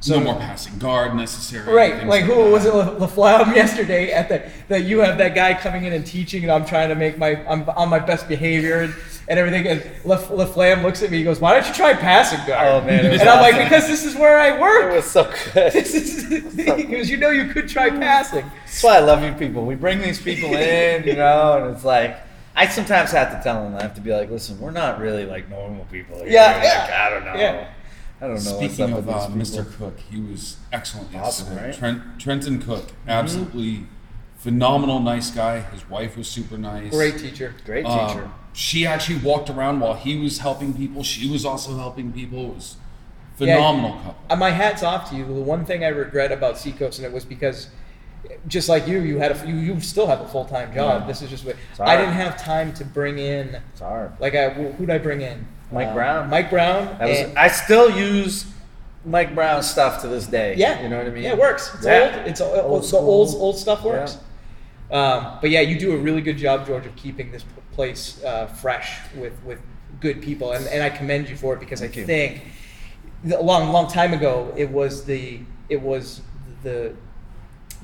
jujitsu. 0.00 0.10
no 0.10 0.20
more 0.20 0.34
passing 0.36 0.78
guard 0.78 1.14
necessary. 1.14 1.72
Right, 1.72 1.94
things 1.96 2.08
like 2.08 2.24
who 2.24 2.34
that. 2.44 2.50
was 2.50 2.64
it, 2.64 2.74
La- 2.74 2.94
LaFlamme 3.06 3.54
yesterday 3.62 4.12
at 4.12 4.28
the 4.28 4.42
that 4.68 4.84
you 4.84 5.00
have 5.00 5.18
that 5.18 5.34
guy 5.34 5.54
coming 5.54 5.84
in 5.84 5.92
and 5.92 6.06
teaching, 6.06 6.42
and 6.42 6.52
I'm 6.52 6.64
trying 6.66 6.88
to 6.88 6.94
make 6.94 7.18
my 7.18 7.36
I'm 7.46 7.68
on 7.70 7.88
my 7.88 7.98
best 7.98 8.28
behavior 8.28 8.80
and, 8.80 8.94
and 9.28 9.38
everything. 9.38 9.66
And 9.66 9.80
LaFlamme 10.04 10.82
looks 10.82 11.02
at 11.02 11.10
me, 11.10 11.18
he 11.18 11.24
goes, 11.24 11.40
"Why 11.40 11.54
don't 11.54 11.66
you 11.66 11.74
try 11.74 11.94
passing 11.94 12.38
guard?" 12.46 12.82
Oh, 12.82 12.86
man, 12.86 13.06
it 13.06 13.10
was 13.12 13.20
and 13.20 13.28
I'm 13.30 13.40
like, 13.40 13.56
"Because 13.62 13.86
this 13.86 14.04
is 14.04 14.14
where 14.14 14.38
I 14.38 14.60
work. 14.60 14.92
It 14.92 14.96
was 14.96 15.10
so 15.10 15.24
good. 15.54 15.72
This 15.72 15.94
is 15.94 16.54
because 16.54 17.10
you 17.10 17.16
know 17.16 17.30
you 17.30 17.46
could 17.52 17.68
try 17.68 17.90
passing. 17.90 18.44
That's 18.64 18.82
why 18.82 18.96
I 18.96 19.00
love 19.00 19.22
you 19.24 19.32
people. 19.32 19.64
We 19.66 19.74
bring 19.74 20.00
these 20.00 20.20
people 20.20 20.54
in, 20.54 21.04
you 21.04 21.14
know, 21.14 21.58
and 21.64 21.74
it's 21.74 21.84
like 21.84 22.18
I 22.54 22.66
sometimes 22.68 23.10
have 23.12 23.30
to 23.36 23.42
tell 23.42 23.62
them. 23.64 23.76
I 23.76 23.82
have 23.82 23.94
to 23.96 24.00
be 24.00 24.12
like, 24.12 24.30
listen, 24.30 24.58
we're 24.58 24.70
not 24.70 24.98
really 24.98 25.26
like 25.26 25.48
normal 25.50 25.84
people. 25.86 26.16
Here. 26.18 26.28
Yeah, 26.28 26.52
Like, 26.52 26.62
yeah. 26.64 27.06
I 27.06 27.10
don't 27.10 27.24
know. 27.24 27.34
Yeah. 27.34 27.68
I 28.20 28.26
don't 28.28 28.34
know. 28.34 28.40
Speaking 28.40 28.92
up 28.92 28.98
of 29.00 29.08
uh. 29.08 29.28
Mr. 29.28 29.70
Cook, 29.76 29.98
he 30.10 30.20
was 30.20 30.56
excellent 30.72 31.14
Awesome, 31.14 31.46
yesterday. 31.48 31.66
right? 31.66 31.70
Mm-hmm. 31.74 31.80
Trent, 32.18 32.20
Trenton 32.20 32.62
Cook, 32.62 32.84
absolutely 33.06 33.86
phenomenal, 34.38 35.00
nice 35.00 35.30
guy. 35.30 35.60
His 35.60 35.88
wife 35.90 36.16
was 36.16 36.28
super 36.28 36.56
nice. 36.56 36.90
Great 36.92 37.18
teacher. 37.18 37.54
Great 37.64 37.84
Um, 37.84 38.08
teacher. 38.08 38.30
she 38.52 38.86
actually 38.86 39.18
walked 39.18 39.50
around 39.50 39.80
while 39.80 39.94
he 39.94 40.16
was 40.18 40.38
helping 40.38 40.72
people. 40.72 41.02
She 41.02 41.30
was 41.30 41.44
also 41.44 41.76
helping 41.76 42.12
people. 42.12 42.50
It 42.50 42.54
was 42.54 42.76
phenomenal 43.36 43.92
couple. 43.98 44.16
Uh, 44.30 44.36
my 44.36 44.50
hat's 44.50 44.82
off 44.82 45.10
to 45.10 45.16
you. 45.16 45.24
The 45.26 45.32
one 45.32 45.64
thing 45.66 45.84
I 45.84 45.88
regret 45.88 46.32
about 46.32 46.56
Seacoast, 46.58 46.98
and 46.98 47.06
it 47.06 47.12
was 47.12 47.24
because, 47.24 47.68
just 48.48 48.68
like 48.68 48.86
you, 48.88 49.00
you 49.00 49.18
had 49.18 49.32
a, 49.32 49.46
you, 49.46 49.56
you 49.56 49.80
still 49.80 50.06
have 50.06 50.20
a 50.22 50.28
full 50.28 50.44
time 50.46 50.72
job. 50.72 51.02
Yeah. 51.02 51.06
This 51.06 51.20
is 51.22 51.28
just 51.28 51.44
what 51.44 51.56
Sorry. 51.74 51.90
I 51.90 51.96
didn't 51.96 52.14
have 52.14 52.40
time 52.42 52.72
to 52.74 52.84
bring 52.84 53.18
in. 53.18 53.60
Sorry. 53.74 54.08
Like 54.20 54.34
I, 54.34 54.50
who'd 54.50 54.88
I 54.90 54.98
bring 54.98 55.20
in? 55.20 55.46
Mike 55.72 55.88
Uh, 55.88 55.94
Brown. 55.94 56.30
Mike 56.30 56.50
Brown. 56.50 56.98
Was, 57.00 57.18
and- 57.18 57.38
I 57.38 57.48
still 57.48 57.90
use 57.90 58.46
Mike 59.04 59.34
Brown 59.34 59.62
stuff 59.62 60.00
to 60.02 60.08
this 60.08 60.26
day. 60.26 60.54
yeah, 60.56 60.82
you 60.82 60.88
know 60.88 60.98
what 60.98 61.06
I 61.06 61.10
mean. 61.10 61.24
Yeah, 61.24 61.30
it 61.32 61.38
works. 61.38 61.72
It's 61.74 61.86
Yeah. 61.86 62.16
old. 62.18 62.26
It's 62.28 62.40
old, 62.40 62.58
Old 62.58 62.84
the 62.84 62.96
old 62.98 63.34
old 63.36 63.58
stuff 63.58 63.82
works. 63.84 64.18
Um, 64.90 65.38
but 65.40 65.50
yeah, 65.50 65.60
you 65.62 65.78
do 65.78 65.92
a 65.92 65.96
really 65.96 66.20
good 66.20 66.36
job, 66.38 66.66
George, 66.66 66.86
of 66.86 66.94
keeping 66.96 67.32
this 67.32 67.44
place 67.72 68.22
uh, 68.24 68.46
fresh 68.46 68.98
with 69.16 69.32
with 69.44 69.58
good 70.00 70.22
people, 70.22 70.52
and, 70.52 70.66
and 70.68 70.82
I 70.82 70.90
commend 70.90 71.28
you 71.28 71.36
for 71.36 71.54
it 71.54 71.60
because 71.60 71.80
Thank 71.80 71.96
I 71.96 72.00
you. 72.00 72.06
think 72.06 72.42
a 73.32 73.42
long 73.42 73.72
long 73.72 73.88
time 73.88 74.12
ago 74.12 74.52
it 74.56 74.70
was 74.70 75.04
the 75.04 75.40
it 75.68 75.80
was 75.82 76.20
the 76.62 76.92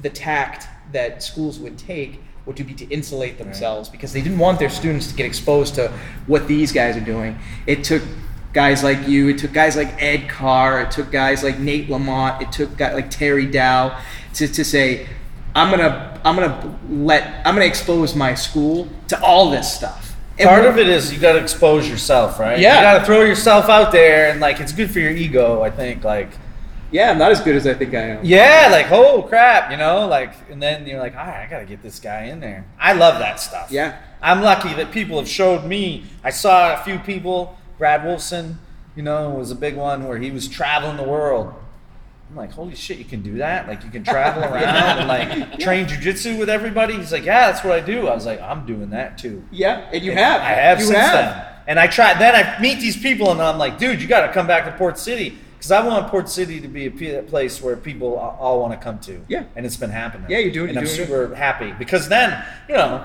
the 0.00 0.10
tact 0.10 0.68
that 0.92 1.22
schools 1.22 1.58
would 1.58 1.76
take 1.78 2.20
would 2.46 2.56
to 2.56 2.64
be 2.64 2.74
to 2.74 2.88
insulate 2.88 3.38
themselves 3.38 3.88
because 3.88 4.12
they 4.12 4.20
didn't 4.20 4.38
want 4.38 4.58
their 4.58 4.70
students 4.70 5.06
to 5.08 5.14
get 5.14 5.26
exposed 5.26 5.74
to 5.76 5.92
what 6.26 6.48
these 6.48 6.72
guys 6.72 6.96
are 6.96 7.04
doing. 7.04 7.38
It 7.66 7.84
took 7.84 8.02
guys 8.52 8.82
like 8.82 9.06
you, 9.06 9.28
it 9.28 9.38
took 9.38 9.52
guys 9.52 9.76
like 9.76 10.02
Ed 10.02 10.28
Carr, 10.28 10.82
it 10.82 10.90
took 10.90 11.10
guys 11.10 11.42
like 11.42 11.58
Nate 11.58 11.88
Lamont, 11.88 12.42
it 12.42 12.52
took 12.52 12.76
guys 12.76 12.94
like 12.94 13.10
Terry 13.10 13.46
Dow 13.46 13.98
to, 14.34 14.48
to 14.48 14.64
say, 14.64 15.06
I'm 15.54 15.70
gonna 15.70 16.20
I'm 16.24 16.34
gonna 16.34 16.78
let 16.88 17.46
I'm 17.46 17.54
gonna 17.54 17.66
expose 17.66 18.14
my 18.14 18.34
school 18.34 18.88
to 19.08 19.22
all 19.22 19.50
this 19.50 19.72
stuff. 19.72 20.16
And 20.38 20.48
Part 20.48 20.64
of 20.64 20.78
it 20.78 20.88
is 20.88 21.12
you 21.12 21.20
got 21.20 21.34
to 21.34 21.40
expose 21.40 21.88
yourself, 21.88 22.40
right? 22.40 22.58
Yeah. 22.58 22.76
You 22.76 22.82
got 22.82 22.98
to 23.00 23.04
throw 23.04 23.22
yourself 23.22 23.68
out 23.68 23.92
there, 23.92 24.30
and 24.30 24.40
like 24.40 24.60
it's 24.60 24.72
good 24.72 24.90
for 24.90 24.98
your 24.98 25.10
ego. 25.10 25.60
I 25.60 25.70
think, 25.70 26.04
like, 26.04 26.30
Yeah, 26.92 27.10
I'm 27.10 27.18
not 27.18 27.32
as 27.32 27.40
good 27.40 27.56
as 27.56 27.66
I 27.66 27.74
think 27.74 27.94
I 27.94 28.00
am. 28.00 28.24
yeah, 28.24 28.68
like, 28.70 28.90
oh 28.92 29.22
crap, 29.22 29.70
you 29.70 29.76
know, 29.78 30.06
like, 30.06 30.34
and 30.50 30.62
then 30.62 30.86
you're 30.86 31.00
like, 31.00 31.16
all 31.16 31.26
right, 31.26 31.44
I 31.46 31.50
got 31.50 31.60
to 31.60 31.66
get 31.66 31.82
this 31.82 31.98
guy 31.98 32.24
in 32.24 32.38
there. 32.40 32.66
I 32.78 32.92
love 32.92 33.18
that 33.18 33.40
stuff. 33.40 33.70
Yeah. 33.72 33.98
I'm 34.20 34.42
lucky 34.42 34.72
that 34.74 34.92
people 34.92 35.18
have 35.18 35.26
showed 35.28 35.64
me. 35.64 36.04
I 36.22 36.30
saw 36.30 36.78
a 36.80 36.84
few 36.84 36.98
people. 37.00 37.58
Brad 37.78 38.02
Wolfson, 38.02 38.56
you 38.94 39.02
know, 39.02 39.30
was 39.30 39.50
a 39.50 39.56
big 39.56 39.74
one 39.74 40.06
where 40.06 40.18
he 40.18 40.30
was 40.30 40.46
traveling 40.48 40.96
the 40.98 41.02
world. 41.02 41.52
I'm 42.30 42.36
like, 42.36 42.52
holy 42.52 42.74
shit, 42.74 42.98
you 42.98 43.04
can 43.04 43.20
do 43.22 43.38
that? 43.38 43.66
Like, 43.66 43.82
you 43.84 43.90
can 43.90 44.04
travel 44.04 44.42
around 44.44 44.98
and 45.00 45.08
like 45.08 45.58
train 45.58 45.86
jujitsu 45.86 46.38
with 46.38 46.48
everybody? 46.48 46.94
He's 46.94 47.10
like, 47.12 47.24
yeah, 47.24 47.50
that's 47.50 47.64
what 47.64 47.72
I 47.72 47.80
do. 47.80 48.06
I 48.06 48.14
was 48.14 48.24
like, 48.26 48.40
I'm 48.40 48.64
doing 48.64 48.90
that 48.90 49.18
too. 49.18 49.44
Yeah, 49.50 49.88
and 49.92 50.02
you 50.04 50.12
have. 50.12 50.40
I 50.40 50.50
have 50.50 50.78
You 50.78 50.86
since 50.86 50.98
have. 50.98 51.14
then. 51.34 51.46
And 51.66 51.80
I 51.80 51.86
try. 51.88 52.14
Then 52.18 52.34
I 52.34 52.60
meet 52.60 52.80
these 52.80 52.96
people, 52.96 53.30
and 53.32 53.40
I'm 53.42 53.58
like, 53.58 53.78
dude, 53.78 54.00
you 54.00 54.06
got 54.08 54.26
to 54.26 54.32
come 54.32 54.46
back 54.46 54.64
to 54.66 54.72
Port 54.72 54.98
City 54.98 55.38
because 55.62 55.70
I 55.70 55.86
want 55.86 56.08
Port 56.08 56.28
City 56.28 56.60
to 56.60 56.66
be 56.66 56.86
a 56.86 57.22
place 57.22 57.62
where 57.62 57.76
people 57.76 58.16
all 58.16 58.58
want 58.62 58.72
to 58.72 58.82
come 58.82 58.98
to. 58.98 59.20
Yeah. 59.28 59.44
and 59.54 59.64
it's 59.64 59.76
been 59.76 59.90
happening. 59.90 60.28
Yeah, 60.28 60.38
you're 60.38 60.50
doing- 60.50 60.70
it. 60.70 60.76
And 60.76 60.80
you're 60.88 60.90
I'm 60.90 60.96
doing 60.96 61.08
it. 61.22 61.28
super 61.28 61.34
happy 61.36 61.70
because 61.78 62.08
then 62.08 62.44
you 62.68 62.74
know, 62.74 63.04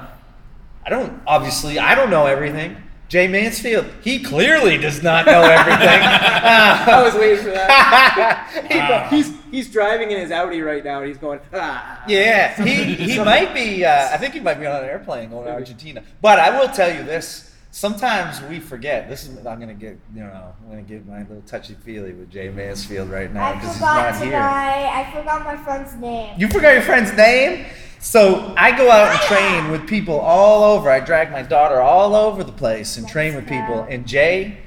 I 0.83 0.89
don't 0.89 1.21
obviously 1.27 1.77
I 1.77 1.93
don't 1.93 2.09
know 2.09 2.25
everything. 2.25 2.75
Jay 3.09 3.27
Mansfield, 3.27 3.85
he 4.01 4.23
clearly 4.23 4.77
does 4.77 5.03
not 5.03 5.27
know 5.27 5.41
everything. 5.43 5.79
I 6.01 7.01
was 7.05 7.13
waiting 7.13 7.45
for 7.45 7.51
that. 7.51 9.07
He- 9.11 9.15
he's 9.17 9.33
he's 9.51 9.71
driving 9.71 10.09
in 10.09 10.19
his 10.19 10.31
Audi 10.31 10.61
right 10.61 10.83
now, 10.83 10.97
and 11.01 11.07
he's 11.07 11.17
going. 11.19 11.39
Ah. 11.53 12.03
Yeah, 12.07 12.59
he, 12.65 12.95
he 12.95 13.19
might 13.23 13.53
be. 13.53 13.85
Uh, 13.85 14.09
I 14.11 14.17
think 14.17 14.33
he 14.33 14.39
might 14.39 14.59
be 14.59 14.65
on 14.65 14.83
an 14.83 14.89
airplane 14.89 15.29
going 15.29 15.45
to 15.45 15.51
Argentina. 15.53 16.01
But 16.23 16.39
I 16.39 16.59
will 16.59 16.69
tell 16.69 16.91
you 16.91 17.03
this: 17.03 17.53
sometimes 17.77 18.41
we 18.49 18.59
forget. 18.59 19.07
This 19.07 19.27
is 19.27 19.45
I'm 19.45 19.59
gonna 19.59 19.73
get 19.75 19.99
you 20.13 20.23
know 20.23 20.53
I'm 20.63 20.69
gonna 20.69 20.81
get 20.81 21.05
my 21.05 21.19
little 21.19 21.43
touchy 21.45 21.75
feely 21.75 22.11
with 22.11 22.31
Jay 22.31 22.49
Mansfield 22.49 23.09
right 23.09 23.31
now 23.31 23.53
because 23.53 23.73
he's 23.73 23.81
not 23.81 24.13
tonight. 24.15 24.25
here. 24.25 24.39
I 24.39 25.11
forgot 25.13 25.43
my 25.45 25.57
friend's 25.57 25.93
name. 25.95 26.33
You 26.39 26.47
forgot 26.47 26.73
your 26.73 26.81
friend's 26.81 27.13
name. 27.13 27.67
So 27.99 28.53
I 28.57 28.75
go 28.75 28.89
out 28.89 29.11
and 29.11 29.19
train 29.21 29.71
with 29.71 29.87
people 29.87 30.19
all 30.19 30.63
over. 30.75 30.89
I 30.89 30.99
drag 30.99 31.31
my 31.31 31.43
daughter 31.43 31.79
all 31.79 32.15
over 32.15 32.43
the 32.43 32.51
place 32.51 32.97
and 32.97 33.07
train 33.07 33.35
with 33.35 33.47
people. 33.47 33.83
And 33.89 34.07
Jay 34.07 34.59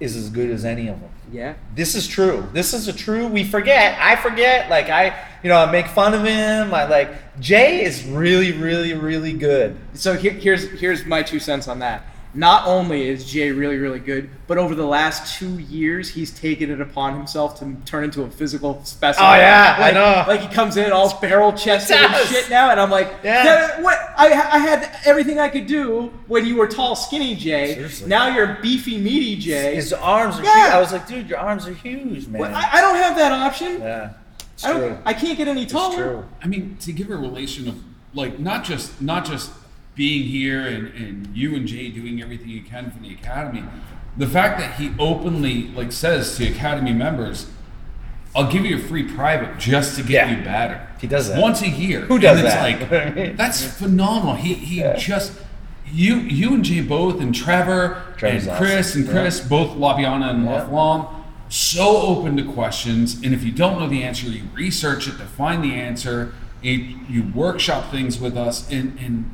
is 0.00 0.16
as 0.16 0.28
good 0.30 0.50
as 0.50 0.64
any 0.64 0.88
of 0.88 1.00
them. 1.00 1.10
Yeah. 1.30 1.54
This 1.74 1.94
is 1.94 2.06
true. 2.06 2.46
This 2.52 2.74
is 2.74 2.88
a 2.88 2.92
true. 2.92 3.26
We 3.26 3.44
forget. 3.44 3.98
I 3.98 4.16
forget. 4.16 4.68
Like 4.68 4.90
I, 4.90 5.14
you 5.42 5.48
know, 5.48 5.56
I 5.56 5.70
make 5.70 5.86
fun 5.86 6.12
of 6.12 6.24
him. 6.24 6.74
I 6.74 6.84
like 6.84 7.40
Jay 7.40 7.82
is 7.82 8.04
really, 8.04 8.52
really, 8.52 8.92
really 8.92 9.32
good. 9.32 9.78
So 9.94 10.14
here, 10.14 10.32
here's 10.32 10.68
here's 10.78 11.06
my 11.06 11.22
two 11.22 11.38
cents 11.38 11.68
on 11.68 11.78
that. 11.78 12.04
Not 12.34 12.66
only 12.66 13.08
is 13.08 13.30
Jay 13.30 13.50
really 13.52 13.76
really 13.76 13.98
good, 13.98 14.30
but 14.46 14.56
over 14.56 14.74
the 14.74 14.86
last 14.86 15.38
two 15.38 15.58
years, 15.58 16.08
he's 16.08 16.30
taken 16.30 16.70
it 16.70 16.80
upon 16.80 17.14
himself 17.14 17.58
to 17.58 17.76
turn 17.84 18.04
into 18.04 18.22
a 18.22 18.30
physical 18.30 18.82
specimen. 18.84 19.28
Oh, 19.30 19.34
yeah, 19.34 19.74
I 19.76 19.80
like, 19.82 19.94
know. 19.94 20.24
Like 20.26 20.40
he 20.40 20.48
comes 20.54 20.78
in 20.78 20.92
all 20.92 21.18
barrel 21.20 21.52
chested 21.52 21.96
and 21.96 22.28
shit 22.28 22.48
now, 22.48 22.70
and 22.70 22.80
I'm 22.80 22.90
like, 22.90 23.12
Yeah. 23.22 23.80
What? 23.82 23.98
I 24.16 24.28
I 24.32 24.58
had 24.58 24.98
everything 25.04 25.38
I 25.38 25.48
could 25.50 25.66
do 25.66 26.10
when 26.26 26.46
you 26.46 26.56
were 26.56 26.66
tall, 26.68 26.96
skinny 26.96 27.34
Jay. 27.34 27.74
Seriously. 27.74 28.08
Now 28.08 28.34
you're 28.34 28.56
beefy, 28.62 28.96
meaty 28.96 29.36
Jay. 29.36 29.74
His 29.74 29.92
arms 29.92 30.38
are 30.38 30.44
Yeah. 30.44 30.64
huge. 30.64 30.72
I 30.74 30.80
was 30.80 30.92
like, 30.92 31.06
dude, 31.06 31.28
your 31.28 31.38
arms 31.38 31.66
are 31.66 31.74
huge, 31.74 32.28
man. 32.28 32.40
What? 32.40 32.52
I, 32.52 32.78
I 32.78 32.80
don't 32.80 32.96
have 32.96 33.14
that 33.16 33.32
option. 33.32 33.78
yeah, 33.80 34.12
it's 34.54 34.64
I 34.64 34.72
true. 34.72 34.98
I 35.04 35.12
can't 35.12 35.36
get 35.36 35.48
any 35.48 35.64
It's 35.64 35.72
taller. 35.72 35.96
true. 35.96 36.24
I 36.42 36.46
mean, 36.46 36.78
to 36.80 36.92
give 36.92 37.10
a 37.10 37.16
relation 37.16 37.68
of 37.68 37.76
like 38.14 38.38
not 38.38 38.64
just 38.64 39.02
not 39.02 39.26
just 39.26 39.50
being 39.94 40.22
here 40.24 40.60
and, 40.66 40.88
and 40.94 41.36
you 41.36 41.54
and 41.54 41.66
Jay 41.66 41.88
doing 41.90 42.22
everything 42.22 42.48
you 42.48 42.62
can 42.62 42.90
for 42.90 42.98
the 43.00 43.12
academy, 43.12 43.62
the 44.16 44.26
fact 44.26 44.58
that 44.58 44.74
he 44.80 44.92
openly 44.98 45.68
like 45.68 45.92
says 45.92 46.36
to 46.36 46.46
academy 46.48 46.92
members, 46.92 47.46
"I'll 48.34 48.50
give 48.50 48.64
you 48.64 48.76
a 48.76 48.80
free 48.80 49.02
private 49.02 49.58
just 49.58 49.96
to 49.96 50.02
get 50.02 50.28
Yeah. 50.28 50.38
you 50.38 50.44
better." 50.44 50.88
He 51.00 51.06
does 51.06 51.28
that. 51.28 51.40
once 51.40 51.62
a 51.62 51.68
year. 51.68 52.02
Who 52.02 52.18
does 52.18 52.38
and 52.38 52.46
it's 52.46 52.54
that? 52.54 53.16
Like 53.18 53.36
that's 53.36 53.64
phenomenal. 53.64 54.34
He 54.36 54.54
he 54.54 54.82
just. 54.98 55.32
You, 55.94 56.14
you 56.20 56.54
and 56.54 56.64
Jay 56.64 56.80
both, 56.80 57.20
and 57.20 57.34
Trevor 57.34 58.02
Trevor's 58.16 58.46
and 58.46 58.56
Chris 58.56 58.90
awesome. 58.92 59.02
and 59.02 59.10
Chris, 59.10 59.40
both 59.40 59.76
Lapiana 59.76 60.30
and 60.30 60.44
Yeah. 60.46 60.64
Laflamme, 60.66 61.06
so 61.50 61.98
open 61.98 62.34
to 62.38 62.44
questions. 62.50 63.20
And 63.22 63.34
if 63.34 63.44
you 63.44 63.52
don't 63.52 63.78
know 63.78 63.86
the 63.86 64.02
answer, 64.02 64.26
you 64.26 64.44
research 64.54 65.06
it 65.06 65.18
to 65.18 65.24
find 65.26 65.62
the 65.62 65.74
answer. 65.74 66.32
You, 66.62 66.98
you 67.10 67.24
workshop 67.34 67.90
things 67.90 68.18
with 68.18 68.38
us, 68.38 68.66
and, 68.70 68.98
and 69.00 69.30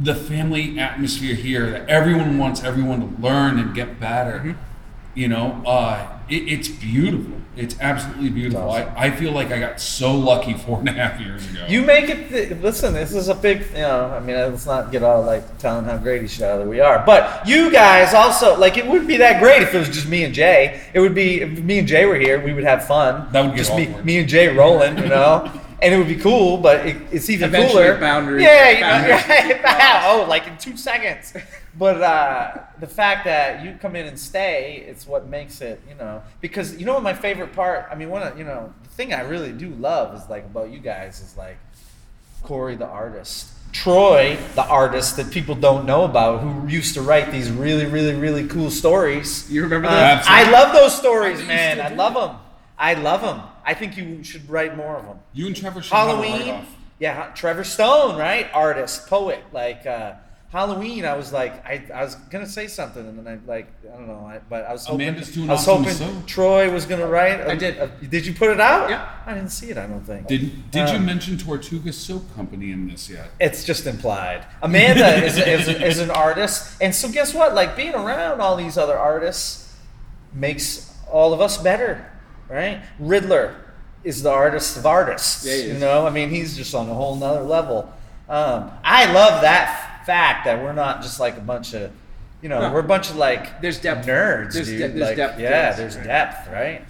the 0.00 0.14
family 0.14 0.78
atmosphere 0.78 1.34
here 1.34 1.70
that 1.70 1.88
everyone 1.88 2.38
wants 2.38 2.62
everyone 2.62 3.00
to 3.00 3.22
learn 3.22 3.58
and 3.58 3.74
get 3.74 3.98
better. 3.98 4.56
You 5.14 5.28
know, 5.28 5.62
uh, 5.66 6.18
it, 6.28 6.48
it's 6.48 6.68
beautiful. 6.68 7.38
It's 7.56 7.74
absolutely 7.80 8.30
beautiful. 8.30 8.70
awesome. 8.70 8.92
I, 8.96 9.06
I 9.06 9.10
feel 9.10 9.32
like 9.32 9.50
I 9.50 9.58
got 9.58 9.80
so 9.80 10.14
lucky 10.14 10.54
four 10.54 10.78
and 10.78 10.88
a 10.88 10.92
half 10.92 11.20
years 11.20 11.50
ago. 11.50 11.66
You 11.68 11.82
make 11.82 12.08
it. 12.08 12.28
Th- 12.28 12.50
listen, 12.62 12.94
this 12.94 13.12
is 13.12 13.26
a 13.26 13.34
big. 13.34 13.62
You 13.72 13.78
know, 13.78 14.06
I 14.06 14.20
mean, 14.20 14.36
let's 14.36 14.64
not 14.64 14.92
get 14.92 15.02
all 15.02 15.22
like 15.22 15.58
telling 15.58 15.84
how 15.84 15.96
great 15.96 16.22
each 16.22 16.40
other 16.40 16.68
we 16.68 16.78
are. 16.78 17.02
But 17.04 17.48
you 17.48 17.72
guys 17.72 18.14
also 18.14 18.56
like 18.56 18.76
it 18.76 18.86
wouldn't 18.86 19.08
be 19.08 19.16
that 19.16 19.42
great 19.42 19.62
if 19.62 19.74
it 19.74 19.78
was 19.78 19.88
just 19.88 20.08
me 20.08 20.22
and 20.22 20.32
Jay. 20.32 20.80
It 20.94 21.00
would 21.00 21.16
be 21.16 21.40
if 21.40 21.58
me 21.58 21.80
and 21.80 21.88
Jay 21.88 22.06
were 22.06 22.14
here. 22.14 22.40
We 22.40 22.52
would 22.52 22.62
have 22.62 22.86
fun. 22.86 23.26
That 23.32 23.40
would 23.40 23.56
get 23.56 23.58
just 23.58 23.74
me, 23.74 23.88
me 24.04 24.18
and 24.18 24.28
Jay 24.28 24.54
rolling. 24.54 24.96
You 24.98 25.08
know. 25.08 25.50
And 25.80 25.94
it 25.94 25.98
would 25.98 26.08
be 26.08 26.16
cool, 26.16 26.56
but 26.58 26.84
it, 26.86 26.96
it's 27.12 27.30
even 27.30 27.50
Eventually 27.50 27.84
cooler. 27.84 27.98
boundaries- 28.00 28.42
yeah, 28.42 28.70
you 28.70 28.80
know, 28.80 29.62
right. 29.62 30.02
oh, 30.06 30.26
like 30.28 30.46
in 30.48 30.56
two 30.58 30.76
seconds. 30.76 31.32
But 31.78 32.02
uh, 32.02 32.56
the 32.80 32.88
fact 32.88 33.24
that 33.26 33.64
you 33.64 33.76
come 33.80 33.94
in 33.94 34.06
and 34.06 34.18
stay, 34.18 34.84
it's 34.88 35.06
what 35.06 35.28
makes 35.28 35.60
it, 35.60 35.80
you 35.88 35.94
know. 35.94 36.20
Because 36.40 36.76
you 36.76 36.84
know 36.84 36.94
what 36.94 37.04
my 37.04 37.14
favorite 37.14 37.52
part? 37.52 37.86
I 37.90 37.94
mean, 37.94 38.10
one 38.10 38.22
of 38.24 38.36
you 38.36 38.44
know 38.44 38.72
the 38.82 38.88
thing 38.90 39.14
I 39.14 39.20
really 39.20 39.52
do 39.52 39.68
love 39.70 40.20
is 40.20 40.28
like 40.28 40.44
about 40.46 40.70
you 40.70 40.80
guys 40.80 41.20
is 41.20 41.36
like 41.36 41.58
Corey 42.42 42.74
the 42.74 42.86
artist, 42.86 43.48
Troy 43.72 44.36
the 44.56 44.64
artist 44.66 45.16
that 45.18 45.30
people 45.30 45.54
don't 45.54 45.86
know 45.86 46.02
about, 46.04 46.40
who 46.40 46.66
used 46.66 46.94
to 46.94 47.02
write 47.02 47.30
these 47.30 47.50
really, 47.52 47.86
really, 47.86 48.14
really 48.14 48.48
cool 48.48 48.70
stories. 48.72 49.48
You 49.48 49.62
remember 49.62 49.86
Uh, 49.88 49.92
that? 49.94 50.24
I 50.26 50.50
love 50.50 50.72
those 50.74 50.96
stories, 50.96 51.34
I 51.34 51.36
think 51.36 51.50
you 51.50 51.56
man. 51.56 51.80
I 51.80 51.94
love 51.94 52.14
them. 52.14 52.36
I 52.78 52.94
love 52.94 53.20
them. 53.22 53.42
I 53.68 53.74
think 53.74 53.98
you 53.98 54.24
should 54.24 54.48
write 54.48 54.78
more 54.78 54.96
of 54.96 55.04
them. 55.04 55.18
You 55.34 55.46
and 55.46 55.54
Trevor 55.54 55.82
should 55.82 55.92
a 55.92 55.96
Halloween. 55.96 56.64
Yeah, 56.98 57.30
Trevor 57.34 57.64
Stone, 57.64 58.16
right? 58.16 58.48
Artist, 58.54 59.06
poet. 59.08 59.44
Like 59.52 59.84
uh, 59.86 60.14
Halloween, 60.50 61.04
I 61.04 61.14
was 61.18 61.34
like, 61.34 61.52
I, 61.66 61.84
I 61.94 62.02
was 62.02 62.14
gonna 62.30 62.48
say 62.48 62.66
something, 62.66 63.06
and 63.06 63.18
then 63.18 63.28
I 63.28 63.46
like, 63.46 63.66
I 63.84 63.94
don't 63.98 64.08
know, 64.08 64.24
I, 64.26 64.38
but 64.48 64.64
I 64.64 64.72
was 64.72 64.86
hoping, 64.86 65.06
Amanda's 65.06 65.30
doing 65.34 65.50
I 65.50 65.52
was 65.52 65.68
awesome 65.68 65.84
hoping 65.84 65.98
so. 65.98 66.22
Troy 66.26 66.72
was 66.72 66.86
gonna 66.86 67.06
write. 67.06 67.42
I 67.42 67.56
did. 67.56 68.10
did 68.10 68.24
you 68.26 68.32
put 68.32 68.48
it 68.48 68.58
out? 68.58 68.88
Yeah. 68.88 69.06
I 69.26 69.34
didn't 69.34 69.50
see 69.50 69.68
it. 69.68 69.76
I 69.76 69.86
don't 69.86 70.00
think. 70.00 70.26
Did 70.28 70.70
Did 70.70 70.88
you 70.88 70.96
Um, 70.96 71.04
mention 71.04 71.36
Tortuga 71.36 71.92
Soap 71.92 72.34
Company 72.34 72.72
in 72.72 72.88
this 72.88 73.10
yet? 73.10 73.28
It's 73.38 73.64
just 73.64 73.86
implied. 73.86 74.46
Amanda 74.62 75.22
is, 75.26 75.36
is, 75.36 75.68
is 75.68 75.98
an 75.98 76.10
artist, 76.10 76.80
and 76.80 76.94
so 76.94 77.10
guess 77.12 77.34
what? 77.34 77.54
Like 77.54 77.76
being 77.76 77.94
around 77.94 78.40
all 78.40 78.56
these 78.56 78.78
other 78.78 78.96
artists 78.96 79.76
makes 80.32 80.90
all 81.10 81.34
of 81.34 81.40
us 81.42 81.58
better, 81.58 82.10
right? 82.48 82.82
Riddler 82.98 83.54
is 84.04 84.22
the 84.22 84.30
artist 84.30 84.76
of 84.76 84.86
artists. 84.86 85.44
Yeah, 85.46 85.72
you 85.72 85.74
know, 85.78 86.06
I 86.06 86.10
mean, 86.10 86.30
he's 86.30 86.56
just 86.56 86.74
on 86.74 86.88
a 86.88 86.94
whole 86.94 87.16
nother 87.16 87.42
level. 87.42 87.92
Um, 88.28 88.70
I 88.84 89.10
love 89.12 89.42
that 89.42 89.98
f- 90.00 90.06
fact 90.06 90.44
that 90.44 90.62
we're 90.62 90.72
not 90.72 91.02
just 91.02 91.18
like 91.20 91.36
a 91.36 91.40
bunch 91.40 91.74
of, 91.74 91.90
you 92.42 92.48
know, 92.48 92.60
No. 92.60 92.72
we're 92.72 92.80
a 92.80 92.84
bunch 92.84 93.10
of 93.10 93.16
like 93.16 93.60
There's 93.60 93.80
depth. 93.80 94.06
nerds, 94.06 94.52
There's 94.54 94.66
dude. 94.68 94.78
de- 94.78 94.88
there's 94.88 95.00
like, 95.08 95.16
depth, 95.16 95.40
yeah, 95.40 95.50
yes. 95.50 95.76
there's 95.76 95.96
depth, 95.96 96.48
right? 96.52 96.84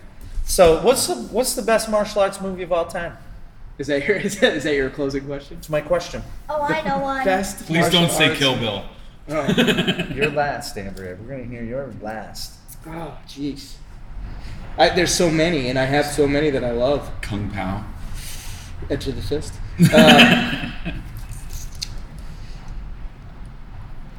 So, 0.44 0.82
what's 0.82 1.06
the 1.06 1.14
what's 1.14 1.54
the 1.54 1.62
best 1.62 1.90
martial 1.90 2.22
arts 2.22 2.40
movie 2.40 2.62
of 2.62 2.72
all 2.72 2.86
time? 2.86 3.16
Is 3.78 3.86
that 3.86 4.06
your 4.06 4.16
is 4.28 4.38
that, 4.40 4.54
is 4.54 4.64
that 4.64 4.74
your 4.74 4.90
closing 4.90 5.24
question? 5.26 5.56
It's 5.59 5.68
my 5.70 5.80
question. 5.80 6.22
Oh, 6.48 6.62
I 6.62 6.82
know 6.82 6.98
one. 6.98 7.24
Best. 7.24 7.66
Please 7.66 7.88
don't 7.90 8.11
say 8.11 8.28
arts- 8.28 8.38
Kill 8.38 8.56
Bill. 8.56 8.84
Oh, 9.30 9.46
You're 10.14 10.30
last, 10.30 10.76
Andrea. 10.78 11.16
We're 11.20 11.36
gonna 11.36 11.44
hear 11.48 11.62
your 11.62 11.92
last. 12.00 12.54
oh, 12.86 13.16
jeez. 13.28 13.74
I, 14.78 14.90
there's 14.90 15.12
so 15.14 15.28
many, 15.30 15.68
and 15.68 15.78
I 15.78 15.84
have 15.84 16.06
so 16.06 16.26
many 16.28 16.50
that 16.50 16.62
I 16.64 16.70
love. 16.70 17.10
Kung 17.20 17.50
Pow. 17.50 17.84
Edge 18.90 19.08
of 19.08 19.16
the 19.16 19.22
fist. 19.22 19.54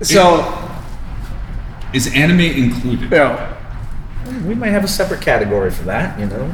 Uh, 0.01 0.03
so, 0.05 0.70
Is 1.93 2.14
anime 2.14 2.39
included? 2.39 3.01
you 3.01 3.10
know, 3.10 3.55
We 4.45 4.55
might 4.55 4.70
have 4.70 4.84
a 4.86 4.88
separate 4.88 5.22
category 5.22 5.72
for 5.72 5.84
that, 5.84 6.18
you 6.20 6.26
know. 6.28 6.53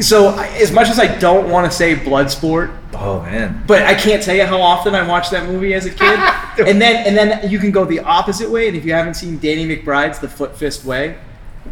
so 0.00 0.28
I- 0.28 0.46
as 0.62 0.72
much 0.72 0.88
as 0.88 0.98
I 0.98 1.18
don't 1.18 1.50
want 1.50 1.70
to 1.70 1.76
say 1.76 1.96
Bloodsport, 1.96 2.74
Oh 2.94 3.20
man. 3.22 3.62
but 3.66 3.82
I 3.82 3.94
can't 3.94 4.22
tell 4.22 4.34
you 4.34 4.46
how 4.46 4.60
often 4.62 4.94
I 4.94 5.06
watched 5.06 5.32
that 5.32 5.46
movie 5.48 5.74
as 5.74 5.84
a 5.84 5.90
kid. 5.90 6.18
and 6.66 6.80
then 6.80 7.06
and 7.06 7.16
then 7.16 7.50
you 7.50 7.58
can 7.58 7.70
go 7.72 7.84
the 7.84 8.00
opposite 8.00 8.48
way. 8.50 8.68
And 8.68 8.76
if 8.76 8.84
you 8.86 8.92
haven't 8.94 9.14
seen 9.14 9.38
Danny 9.38 9.66
McBride's 9.66 10.18
The 10.18 10.28
Foot 10.28 10.56
Fist 10.56 10.84
Way, 10.84 11.18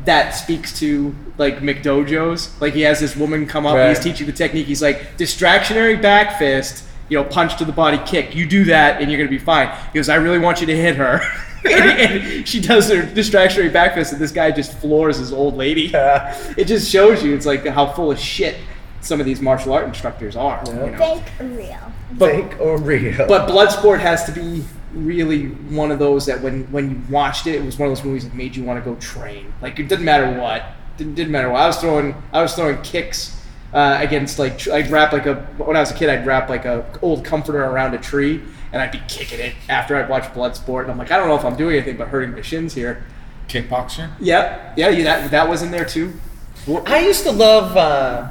that 0.05 0.31
speaks 0.31 0.79
to 0.81 1.15
like 1.37 1.59
McDojos. 1.59 2.61
Like 2.61 2.75
he 2.75 2.83
has 2.83 3.01
this 3.01 3.17
woman 3.17 3.47
come 3.47 3.67
up 3.67 3.77
and 3.77 3.89
he's 3.89 4.03
teaching 4.05 4.27
the 4.27 4.33
technique. 4.33 4.67
He's 4.67 4.83
like 4.83 5.17
distractionary 5.17 6.01
back 6.01 6.39
fist, 6.39 6.85
you 7.09 7.19
know, 7.19 7.25
punch 7.25 7.57
to 7.57 7.65
the 7.65 7.73
body 7.73 7.99
kick. 8.07 8.35
You 8.35 8.47
do 8.47 8.65
that 8.65 9.01
and 9.01 9.11
you're 9.11 9.19
gonna 9.19 9.31
be 9.31 9.39
fine. 9.39 9.69
He 9.93 9.99
goes, 9.99 10.09
I 10.09 10.17
really 10.17 10.39
want 10.39 10.61
you 10.61 10.67
to 10.67 10.77
hit 10.77 10.97
her. 10.97 11.21
and, 11.65 12.01
and 12.25 12.49
she 12.49 12.61
does 12.61 12.89
her 12.91 13.03
distractionary 13.03 13.73
back 13.73 13.95
fist, 13.95 14.13
and 14.13 14.21
this 14.21 14.33
guy 14.33 14.51
just 14.51 14.73
floors 14.79 15.19
his 15.19 15.33
old 15.33 15.57
lady. 15.57 15.91
It 15.95 16.67
just 16.67 16.91
shows 16.91 17.23
you 17.23 17.35
it's 17.35 17.47
like 17.47 17.67
how 17.67 17.87
full 17.87 18.11
of 18.11 18.19
shit 18.19 18.57
some 19.01 19.21
of 19.21 19.27
these 19.27 19.41
martial 19.41 19.73
art 19.73 19.87
instructors 19.87 20.37
are. 20.37 20.63
You 20.67 20.75
know? 20.75 20.99
Fake 20.99 21.33
or 21.41 21.47
real? 21.47 21.93
But- 22.13 22.31
Fake 22.31 22.61
or 22.61 22.79
real? 22.79 23.27
But 23.27 23.49
Bloodsport 23.49 24.01
has 24.01 24.25
to 24.25 24.33
be 24.33 24.65
really 24.93 25.47
one 25.47 25.91
of 25.91 25.99
those 25.99 26.27
that 26.27 26.41
when 26.41 26.65
when 26.73 26.91
you 26.91 27.03
watched 27.11 27.47
it, 27.47 27.55
it 27.55 27.65
was 27.65 27.79
one 27.79 27.91
of 27.91 27.97
those 27.97 28.05
movies 28.05 28.25
that 28.25 28.35
made 28.35 28.57
you 28.57 28.65
want 28.65 28.83
to 28.83 28.91
go 28.91 28.97
train. 28.99 29.53
Like 29.61 29.79
it 29.79 29.89
didn't 29.89 30.05
matter 30.05 30.39
what, 30.39 30.65
didn't, 30.97 31.15
didn't 31.15 31.33
matter 31.33 31.51
what. 31.51 31.61
I 31.61 31.67
was 31.67 31.79
throwing 31.79 32.15
I 32.33 32.43
was 32.43 32.55
throwing 32.55 32.81
kicks 32.83 33.41
uh, 33.73 33.99
against 34.01 34.39
like 34.39 34.59
tr- 34.59 34.73
I'd 34.73 34.91
wrap 34.91 35.13
like 35.13 35.27
a 35.27 35.37
when 35.57 35.77
I 35.77 35.81
was 35.81 35.91
a 35.91 35.95
kid 35.95 36.09
I'd 36.09 36.27
wrap 36.27 36.49
like 36.49 36.65
a 36.65 36.87
old 37.03 37.25
comforter 37.25 37.65
around 37.65 37.95
a 37.95 37.99
tree 37.99 38.43
and 38.73 38.83
I'd 38.83 38.93
be 38.93 39.03
kicking 39.09 39.41
it 39.41 39.55
after 39.69 39.97
I'd 39.97 40.09
watched 40.09 40.33
Bloodsport 40.33 40.83
and 40.83 40.91
I'm 40.91 40.99
like 40.99 41.11
I 41.11 41.17
don't 41.17 41.29
know 41.29 41.37
if 41.37 41.45
I'm 41.45 41.57
doing 41.57 41.77
anything 41.77 41.97
but 41.97 42.09
hurting 42.09 42.33
my 42.33 42.43
shins 42.43 42.75
here. 42.75 43.05
Kickboxer. 43.49 44.11
Yep, 44.21 44.75
yeah, 44.77 44.89
yeah, 44.91 45.05
that 45.05 45.31
that 45.31 45.49
was 45.49 45.63
in 45.63 45.71
there 45.71 45.85
too. 45.85 46.13
I 46.85 47.01
used 47.01 47.23
to 47.25 47.33
love 47.33 47.77
uh, 47.77 48.31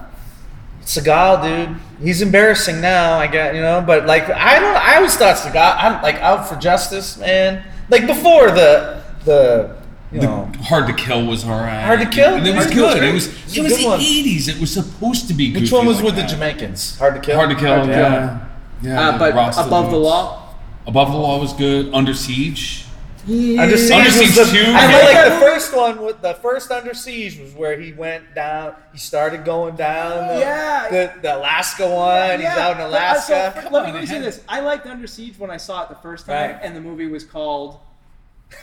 Seagal, 0.87 1.43
dude. 1.43 1.77
He's 2.01 2.21
embarrassing 2.21 2.79
now, 2.79 3.19
I 3.19 3.27
get 3.27 3.53
you 3.53 3.61
know, 3.61 3.83
but 3.85 4.05
like 4.05 4.29
I 4.29 4.57
don't. 4.59 4.75
I 4.77 4.95
always 4.95 5.15
thought 5.17 5.35
Seagal. 5.35 5.75
I'm 5.77 6.01
like 6.01 6.15
out 6.15 6.47
for 6.47 6.55
justice, 6.55 7.17
man. 7.17 7.63
Like 7.89 8.07
before 8.07 8.51
the 8.51 9.03
the 9.25 9.75
you 10.13 10.21
know. 10.21 10.49
Hard 10.61 10.87
to 10.87 10.93
Kill 10.93 11.25
was 11.25 11.43
alright. 11.43 11.83
Hard 11.83 11.99
to 11.99 12.05
Kill? 12.05 12.35
It 12.35 12.55
was 12.55 12.65
Hard 12.65 12.67
to 12.69 12.73
Kill 12.73 12.85
was 12.85 12.93
good. 12.93 13.03
It 13.03 13.13
was. 13.13 13.57
It 13.57 13.63
was 13.63 13.77
the 13.77 13.83
'80s. 13.83 14.47
It 14.47 14.61
was 14.61 14.73
supposed 14.73 15.27
to 15.27 15.33
be. 15.33 15.53
Which 15.53 15.71
one 15.73 15.85
was 15.85 15.97
like 15.97 16.05
with 16.05 16.15
that. 16.15 16.29
the 16.29 16.35
Jamaicans? 16.35 16.97
Hard 16.97 17.15
to 17.15 17.19
kill. 17.21 17.35
Hard 17.35 17.49
to 17.49 17.55
Kill. 17.55 17.87
Yeah. 17.87 18.47
Yeah. 18.81 19.09
Uh, 19.09 19.19
but 19.19 19.33
Rasta 19.33 19.65
above 19.65 19.85
the 19.85 19.91
Boots. 19.91 20.05
law. 20.05 20.55
Above 20.85 21.11
the 21.11 21.17
Law 21.17 21.41
was 21.41 21.51
good. 21.51 21.93
Under 21.93 22.13
Siege. 22.13 22.85
Under 23.29 23.75
Siege, 23.77 23.91
Under 23.91 24.05
was 24.05 24.13
Siege 24.13 24.35
the, 24.35 24.43
two, 24.45 24.57
I 24.57 24.71
yeah. 24.71 24.87
feel 24.87 25.05
like 25.23 25.33
the 25.33 25.39
first 25.45 25.75
one 25.75 26.01
with 26.01 26.21
the 26.21 26.33
first 26.35 26.71
Under 26.71 26.93
Siege 26.93 27.37
was 27.39 27.51
where 27.53 27.77
he 27.77 27.91
went 27.91 28.33
down. 28.33 28.73
He 28.93 28.97
started 28.99 29.43
going 29.43 29.75
down 29.75 30.29
the 30.33 30.39
Yeah. 30.39 30.87
the, 30.89 31.13
the 31.21 31.35
Alaska 31.37 31.89
one. 31.89 32.39
He's 32.39 32.47
out 32.47 32.71
in 32.71 32.77
but, 32.77 32.93
uh, 32.93 33.19
so, 33.19 33.33
Alaska. 33.35 33.69
let 33.69 33.85
me, 33.85 33.91
let 33.91 33.93
They 33.95 33.99
me 33.99 34.05
say 34.05 34.21
this. 34.21 34.41
I 34.47 34.61
liked 34.61 34.87
Under 34.87 35.07
Siege 35.07 35.37
when 35.37 35.51
I 35.51 35.57
saw 35.57 35.83
it 35.83 35.89
the 35.89 35.95
first 35.95 36.25
time, 36.25 36.51
Right. 36.51 36.59
and 36.63 36.73
the 36.73 36.79
movie 36.79 37.07
was 37.07 37.25
called. 37.25 37.79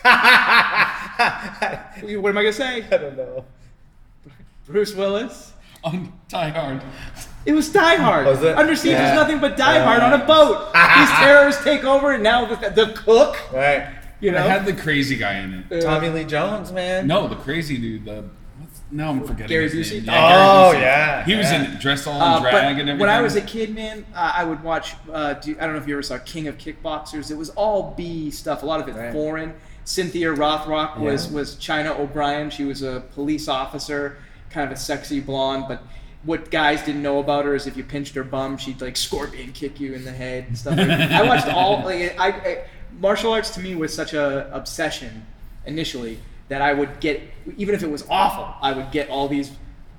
What 0.05 0.15
am 2.31 2.39
I 2.39 2.43
gonna 2.43 2.53
say? 2.53 2.85
I 2.91 2.97
don't 2.97 3.17
know. 3.17 3.45
Bruce 4.67 4.95
Willis. 4.95 5.53
On 5.85 6.11
Die 6.29 6.49
Hard. 6.49 6.83
It 7.45 7.53
was 7.53 7.71
Die 7.71 7.97
Hard. 7.97 8.27
Was 8.27 8.43
it? 8.43 8.57
Under 8.57 8.75
Siege 8.75 8.93
Yeah. 8.93 9.11
is 9.11 9.15
nothing 9.15 9.39
but 9.41 9.59
Die 9.59 9.85
Hard 9.85 10.03
on 10.03 10.15
a 10.19 10.25
boat. 10.25 10.73
These 10.73 11.11
terrorists 11.19 11.63
take 11.63 11.85
over, 11.85 12.13
and 12.13 12.23
now 12.23 12.47
the, 12.47 12.71
the 12.71 12.95
cook. 12.95 13.37
Right. 13.53 13.89
You 14.25 14.31
It 14.31 14.35
know. 14.35 14.49
had 14.49 14.65
the 14.65 14.73
crazy 14.73 15.17
guy 15.17 15.35
in 15.35 15.65
it. 15.71 15.83
Tommy 15.83 16.09
Lee 16.09 16.25
Jones, 16.25 16.73
man. 16.73 17.07
No, 17.07 17.29
the 17.29 17.37
crazy 17.37 17.77
dude. 17.77 18.07
The 18.07 18.25
what's, 18.59 18.81
now 18.91 19.11
I'm 19.11 19.21
forgetting. 19.23 19.49
Gary 19.49 19.69
his 19.69 19.91
Busey? 19.91 19.97
name. 19.97 20.05
Yeah, 20.07 20.25
Oh, 20.25 20.73
Gary 20.73 20.79
Busey. 20.79 20.81
yeah, 20.87 21.25
He 21.27 21.35
was 21.37 21.53
yeah. 21.53 21.73
in 21.75 21.79
dressed 21.79 22.07
all 22.07 22.17
in 22.17 22.23
Uh, 22.23 22.41
drag 22.41 22.55
and 22.55 22.81
everything. 22.89 22.99
when 23.01 23.11
I 23.11 23.21
was 23.21 23.37
a 23.37 23.43
kid, 23.43 23.75
man, 23.75 24.07
uh, 24.15 24.33
I 24.35 24.45
would 24.45 24.63
watch. 24.63 24.95
Uh, 25.13 25.35
do, 25.35 25.55
I 25.61 25.65
don't 25.65 25.75
know 25.75 25.81
if 25.81 25.87
you 25.87 25.95
ever 25.95 26.03
saw 26.03 26.17
King 26.19 26.49
of 26.49 26.57
Kickboxers. 26.57 27.31
It 27.31 27.37
was 27.37 27.51
all 27.51 27.93
B 27.97 28.31
stuff. 28.31 28.63
A 28.63 28.67
lot 28.67 28.81
of 28.81 28.89
it 28.89 28.95
Right. 28.99 29.13
foreign. 29.13 29.53
Cynthia 29.85 30.29
Rothrock 30.35 30.99
was 30.99 31.27
Yeah. 31.27 31.33
was 31.37 31.57
China 31.57 31.93
O'Brien. 31.93 32.49
She 32.49 32.65
was 32.65 32.83
a 32.83 33.03
police 33.15 33.47
officer, 33.49 34.17
kind 34.49 34.65
of 34.65 34.73
a 34.73 34.81
sexy 34.81 35.21
blonde. 35.21 35.67
But 35.69 35.83
what 36.25 36.51
guys 36.51 36.81
didn't 36.83 37.03
know 37.03 37.19
about 37.19 37.45
her 37.45 37.55
is 37.55 37.67
if 37.67 37.77
you 37.77 37.85
pinched 37.85 38.15
her 38.15 38.25
bum, 38.25 38.57
she'd 38.57 38.81
like 38.81 38.97
scorpion 38.97 39.53
kick 39.53 39.79
you 39.81 39.93
in 39.93 40.07
the 40.07 40.13
head 40.13 40.47
and 40.49 40.57
stuff. 40.57 40.79
Like 40.79 40.89
I 40.89 41.23
watched 41.25 41.47
all. 41.49 41.83
Like, 41.85 42.19
I, 42.19 42.29
I 42.29 42.59
martial 42.99 43.33
arts 43.33 43.51
to 43.51 43.61
me 43.61 43.75
was 43.75 43.93
such 43.95 44.13
a 44.13 44.53
obsession 44.55 45.27
initially 45.67 46.19
that 46.49 46.63
I 46.63 46.73
would 46.73 47.01
get 47.01 47.23
even 47.57 47.75
if 47.75 47.83
it 47.83 47.91
was 47.91 48.05
awful, 48.09 48.55
I 48.61 48.73
would 48.73 48.91
get 48.91 49.09
all 49.09 49.29
these 49.29 49.53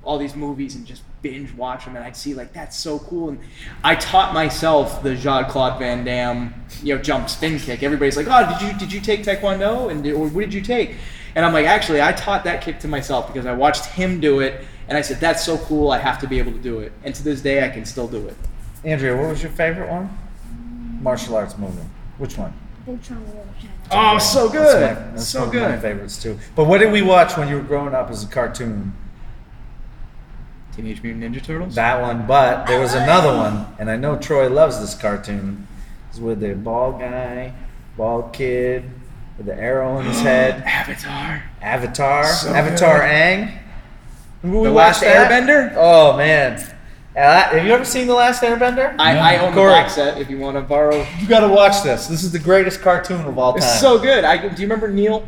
all 0.03 0.19
these 0.19 0.35
movies 0.35 0.75
and 0.75 0.85
just 0.85 1.01
binge 1.23 1.51
watch 1.55 1.85
them 1.85 1.95
and 1.95 2.05
I'd 2.05 2.15
see 2.15 2.35
like 2.35 2.53
that's 2.53 2.77
so 2.77 2.99
cool 2.99 3.29
and 3.29 3.39
I 3.83 3.95
taught 3.95 4.35
myself 4.35 5.01
the 5.01 5.15
Jean 5.15 5.45
Claude 5.45 5.79
Van 5.79 6.05
Damme 6.05 6.53
you 6.83 6.95
know 6.95 7.01
jump 7.01 7.29
spin 7.29 7.57
kick. 7.59 7.81
Everybody's 7.81 8.15
like, 8.15 8.27
oh, 8.29 8.47
did 8.47 8.61
you 8.61 8.77
did 8.77 8.93
you 8.93 9.01
take 9.01 9.23
Taekwondo 9.23 9.89
and 9.89 10.05
or 10.07 10.27
what 10.27 10.41
did 10.41 10.53
you 10.53 10.61
take? 10.61 10.95
And 11.35 11.43
I'm 11.45 11.51
like, 11.51 11.65
actually, 11.65 12.01
I 12.01 12.13
taught 12.13 12.45
that 12.45 12.61
kick 12.61 12.79
to 12.79 12.87
myself 12.87 13.27
because 13.27 13.45
I 13.45 13.53
watched 13.53 13.85
him 13.85 14.21
do 14.21 14.39
it 14.39 14.63
and 14.87 14.97
I 14.97 15.01
said 15.01 15.19
that's 15.19 15.43
so 15.43 15.57
cool. 15.57 15.91
I 15.91 15.97
have 15.97 16.19
to 16.19 16.27
be 16.27 16.39
able 16.39 16.51
to 16.51 16.59
do 16.59 16.79
it. 16.79 16.91
And 17.03 17.13
to 17.15 17.23
this 17.23 17.41
day, 17.41 17.65
I 17.65 17.69
can 17.69 17.85
still 17.85 18.07
do 18.07 18.27
it. 18.27 18.37
Andrea, 18.83 19.17
what 19.17 19.29
was 19.29 19.41
your 19.41 19.51
favorite 19.51 19.89
one? 19.89 20.15
Martial 21.01 21.35
arts 21.35 21.57
movie. 21.57 21.81
Which 22.19 22.37
one? 22.37 22.53
Big 22.86 23.01
Trouble 23.03 23.23
in 23.23 23.29
Little 23.29 23.45
China. 23.59 23.73
Oh, 23.91 24.17
so 24.19 24.47
That's 24.47 24.53
good, 24.53 24.81
my- 24.81 25.11
that's 25.11 25.27
so 25.27 25.39
one 25.39 25.47
of 25.49 25.53
my 25.55 25.59
good. 25.71 25.81
favorites 25.81 26.21
too. 26.21 26.39
But 26.55 26.65
what 26.65 26.79
did 26.79 26.91
we 26.91 27.01
watch 27.01 27.38
when 27.38 27.47
you 27.47 27.55
were 27.55 27.61
growing 27.63 27.93
up 27.95 28.09
as 28.09 28.23
a 28.23 28.27
cartoon? 28.27 28.93
Teenage 30.75 31.01
Mutant 31.01 31.23
Ninja 31.36 31.41
Turtles. 31.43 31.75
That 31.75 32.01
one, 32.01 32.27
but 32.27 32.65
there 32.67 32.79
was 32.81 32.93
another 32.93 33.36
one, 33.36 33.65
and 33.79 33.89
I 33.89 33.95
know 33.95 34.17
Troy 34.17 34.49
loves 34.49 34.79
this 34.79 34.93
cartoon. 34.93 35.67
It's 36.09 36.19
with 36.19 36.41
the 36.41 36.53
bald 36.53 36.99
guy, 36.99 37.53
bald 37.95 38.33
kid, 38.33 38.83
with 39.38 39.45
the 39.45 39.55
arrow 39.55 39.99
in 39.99 40.05
his 40.05 40.19
head. 40.21 40.61
Avatar. 40.65 41.43
Avatar, 41.61 42.25
So 42.25 42.53
Avatar 42.53 42.99
good. 42.99 43.05
Aang. 43.09 43.59
Remember 44.43 44.61
we 44.63 44.67
The 44.67 44.73
watched 44.73 45.01
Last 45.01 45.01
that? 45.01 45.31
Airbender? 45.31 45.73
Oh 45.77 46.17
man, 46.17 46.61
Uh, 47.16 47.43
have 47.49 47.66
you 47.66 47.72
ever 47.72 47.86
seen 47.86 48.07
the 48.07 48.13
Last 48.13 48.41
Airbender? 48.43 48.93
I, 48.99 49.36
I 49.36 49.38
own 49.38 49.53
Corey. 49.53 49.72
the 49.72 49.80
box 49.82 49.93
set. 49.95 50.20
If 50.20 50.30
you 50.30 50.38
want 50.38 50.57
to 50.57 50.61
borrow, 50.61 51.05
you 51.20 51.28
got 51.28 51.39
to 51.41 51.47
watch 51.47 51.82
this. 51.82 52.07
This 52.07 52.24
is 52.24 52.32
the 52.34 52.39
greatest 52.39 52.82
cartoon 52.82 53.22
of 53.26 53.38
all 53.38 53.53
time. 53.53 53.59
it's 53.59 53.80
so 53.80 53.97
good. 53.97 54.26
I 54.26 54.38
do 54.38 54.61
you 54.61 54.68
remember 54.68 54.89
Neil? 54.89 55.26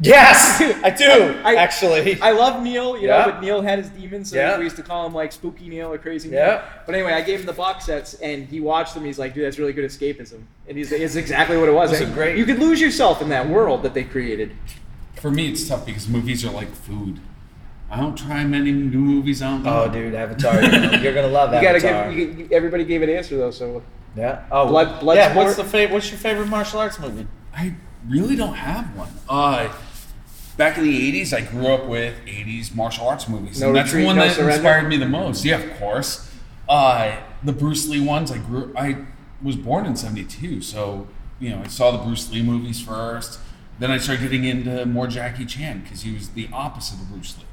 yes, 0.00 0.60
I 0.84 0.90
do 0.90 1.40
I- 1.44 1.56
actually. 1.56 2.20
I 2.20 2.30
love 2.32 2.62
Neil, 2.62 2.96
you 2.96 3.08
Yeah. 3.08 3.18
know, 3.18 3.32
but 3.32 3.40
Neil 3.40 3.62
had 3.62 3.78
his 3.80 3.88
demons, 3.90 4.30
so 4.30 4.36
Yeah. 4.36 4.58
we 4.58 4.64
used 4.64 4.76
to 4.76 4.82
call 4.84 5.06
him 5.06 5.14
like 5.14 5.32
Spooky 5.32 5.68
Neil 5.68 5.92
or 5.92 5.98
Crazy 5.98 6.28
Neil. 6.30 6.38
Yeah. 6.38 6.62
But 6.86 6.94
anyway, 6.94 7.12
I 7.14 7.20
gave 7.22 7.40
him 7.40 7.46
the 7.46 7.52
box 7.52 7.86
sets, 7.86 8.14
and 8.14 8.46
he 8.46 8.60
watched 8.60 8.94
them. 8.94 9.04
He's 9.04 9.18
like, 9.18 9.34
"Dude, 9.34 9.44
that's 9.44 9.58
really 9.58 9.72
good 9.72 9.88
escapism," 9.90 10.42
and 10.68 10.78
he's 10.78 10.92
it's 10.92 11.16
exactly 11.16 11.56
what 11.56 11.68
it 11.68 11.72
was. 11.74 11.90
It's 11.92 12.00
a 12.00 12.04
And 12.04 12.14
great- 12.14 12.38
You 12.38 12.44
could 12.44 12.60
lose 12.60 12.80
yourself 12.80 13.20
in 13.22 13.28
that 13.30 13.48
world 13.48 13.82
that 13.82 13.94
they 13.94 14.04
created. 14.04 14.52
For 15.16 15.30
me, 15.32 15.48
it's 15.48 15.66
tough 15.66 15.84
because 15.86 16.06
movies 16.08 16.44
are 16.44 16.50
like 16.52 16.72
food. 16.72 17.18
I 17.94 17.98
don't 18.00 18.16
try 18.16 18.44
many 18.44 18.72
new 18.72 18.98
movies. 18.98 19.40
I 19.40 19.50
don't 19.50 19.66
oh, 19.66 19.88
dude, 19.88 20.14
Avatar. 20.14 20.60
You're 20.60 20.70
gonna, 20.70 20.98
you're 21.00 21.14
gonna 21.14 21.28
love 21.28 21.52
You 21.54 21.60
gotta 21.62 21.78
Avatar. 21.78 22.10
give. 22.12 22.18
You, 22.18 22.44
you- 22.44 22.48
everybody 22.50 22.84
gave 22.84 23.02
an 23.02 23.08
answer 23.10 23.36
though, 23.36 23.50
so 23.52 23.82
yeah. 24.16 24.44
Oh, 24.50 24.66
Blood- 24.68 25.00
Blood 25.00 25.16
Yeah. 25.16 25.34
What's 25.36 25.56
the 25.56 25.64
favorite? 25.64 25.94
What's 25.94 26.10
your 26.10 26.18
favorite 26.18 26.46
martial 26.48 26.80
arts 26.80 26.98
movie? 26.98 27.26
I 27.56 27.74
really 28.08 28.34
don't 28.36 28.54
have 28.54 28.96
one. 28.96 29.08
Uh, 29.28 29.72
back 30.56 30.76
in 30.76 30.84
the 30.84 31.12
'80s, 31.22 31.32
I 31.32 31.42
grew 31.42 31.68
up 31.68 31.86
with 31.86 32.14
'80s 32.26 32.74
martial 32.74 33.06
arts 33.08 33.28
movies, 33.28 33.60
No 33.60 33.68
and 33.68 33.76
that's 33.76 33.92
the 33.92 34.04
one 34.04 34.16
No 34.16 34.22
that 34.26 34.32
Surrender? 34.34 34.54
inspired 34.54 34.88
me 34.88 34.96
the 34.96 35.06
most. 35.08 35.44
Yeah, 35.44 35.58
of 35.58 35.78
course. 35.78 36.30
Uh, 36.68 37.16
the 37.44 37.52
Bruce 37.52 37.88
Lee 37.88 38.00
ones. 38.00 38.32
I 38.32 38.38
grew. 38.38 38.72
I 38.76 39.04
was 39.42 39.54
born 39.56 39.86
in 39.86 39.94
'72, 39.96 40.62
so 40.62 41.06
you 41.38 41.50
know 41.50 41.60
I 41.64 41.68
saw 41.68 41.90
the 41.92 41.98
Bruce 41.98 42.30
Lee 42.32 42.42
movies 42.42 42.80
first. 42.80 43.38
Then 43.78 43.90
I 43.90 43.98
started 43.98 44.22
getting 44.22 44.44
into 44.44 44.84
more 44.86 45.06
Jackie 45.06 45.44
Chan 45.44 45.80
because 45.80 46.02
he 46.02 46.12
was 46.14 46.30
the 46.30 46.48
opposite 46.52 47.00
of 47.00 47.08
Bruce 47.10 47.36
Lee. 47.38 47.44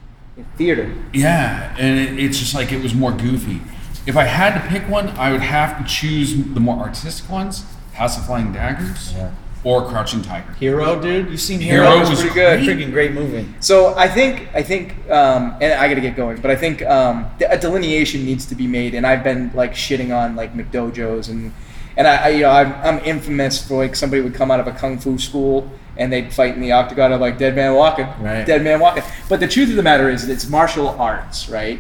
Theater. 0.58 0.94
Yeah, 1.14 1.76
and 1.78 2.00
it, 2.00 2.24
it's 2.24 2.40
just 2.40 2.54
like 2.56 2.72
it 2.72 2.82
was 2.82 2.94
more 2.94 3.12
goofy. 3.12 3.62
If 4.08 4.18
I 4.18 4.24
had 4.24 4.60
to 4.62 4.68
pick 4.70 4.90
one, 4.90 5.10
I 5.10 5.32
would 5.32 5.42
have 5.42 5.78
to 5.78 5.84
choose 5.92 6.36
the 6.36 6.60
more 6.60 6.78
artistic 6.80 7.30
ones: 7.30 7.64
House 7.94 8.18
of 8.18 8.26
Flying 8.26 8.52
Daggers 8.52 9.14
Yeah. 9.14 9.32
or 9.64 9.86
Crouching 9.88 10.22
Tiger. 10.24 10.52
Hero, 10.54 11.00
dude. 11.00 11.30
You 11.30 11.38
seen 11.38 11.60
Hero 11.60 11.86
Hero? 11.92 12.00
was 12.10 12.20
pretty 12.20 12.34
good. 12.34 12.64
great. 12.66 12.78
Freaking 12.78 12.92
great 12.92 13.12
movie. 13.12 13.48
So 13.60 13.94
I 13.96 14.08
think 14.08 14.50
I 14.56 14.64
think 14.64 14.96
um, 15.12 15.56
and 15.62 15.74
I 15.74 15.88
got 15.88 15.96
to 15.96 16.02
get 16.02 16.16
going, 16.16 16.42
but 16.42 16.50
I 16.50 16.56
think 16.56 16.82
um, 16.84 17.30
a 17.48 17.58
delineation 17.58 18.26
needs 18.26 18.46
to 18.48 18.56
be 18.56 18.66
made, 18.68 18.96
and 18.96 19.06
I've 19.06 19.24
been 19.24 19.52
like 19.54 19.74
shitting 19.74 20.16
on 20.16 20.36
like 20.36 20.56
McDojos 20.56 21.30
and 21.30 21.54
and 21.98 22.08
I, 22.08 22.16
I 22.16 22.30
you 22.30 22.42
know 22.42 22.50
I'm, 22.50 22.74
I'm 22.98 23.00
infamous 23.06 23.62
for 23.68 23.84
like 23.84 23.96
somebody 23.96 24.22
would 24.24 24.34
come 24.34 24.50
out 24.50 24.60
of 24.60 24.68
a 24.68 24.72
kung 24.72 24.98
fu 24.98 25.18
school 25.20 25.70
and 25.98 26.12
they'd 26.12 26.34
fight 26.34 26.56
in 26.56 26.62
the 26.62 26.72
octagon 26.72 27.12
of 27.12 27.22
like 27.22 27.38
dead 27.38 27.56
man 27.56 27.74
walking, 27.74 28.08
Right. 28.20 28.46
dead 28.46 28.64
man 28.64 28.80
walking. 28.80 29.04
But 29.30 29.40
the 29.40 29.48
truth 29.48 29.70
of 29.70 29.76
the 29.76 29.84
matter 29.84 30.10
is, 30.10 30.28
it's 30.30 30.48
martial 30.50 30.90
arts, 30.90 31.50
right? 31.50 31.80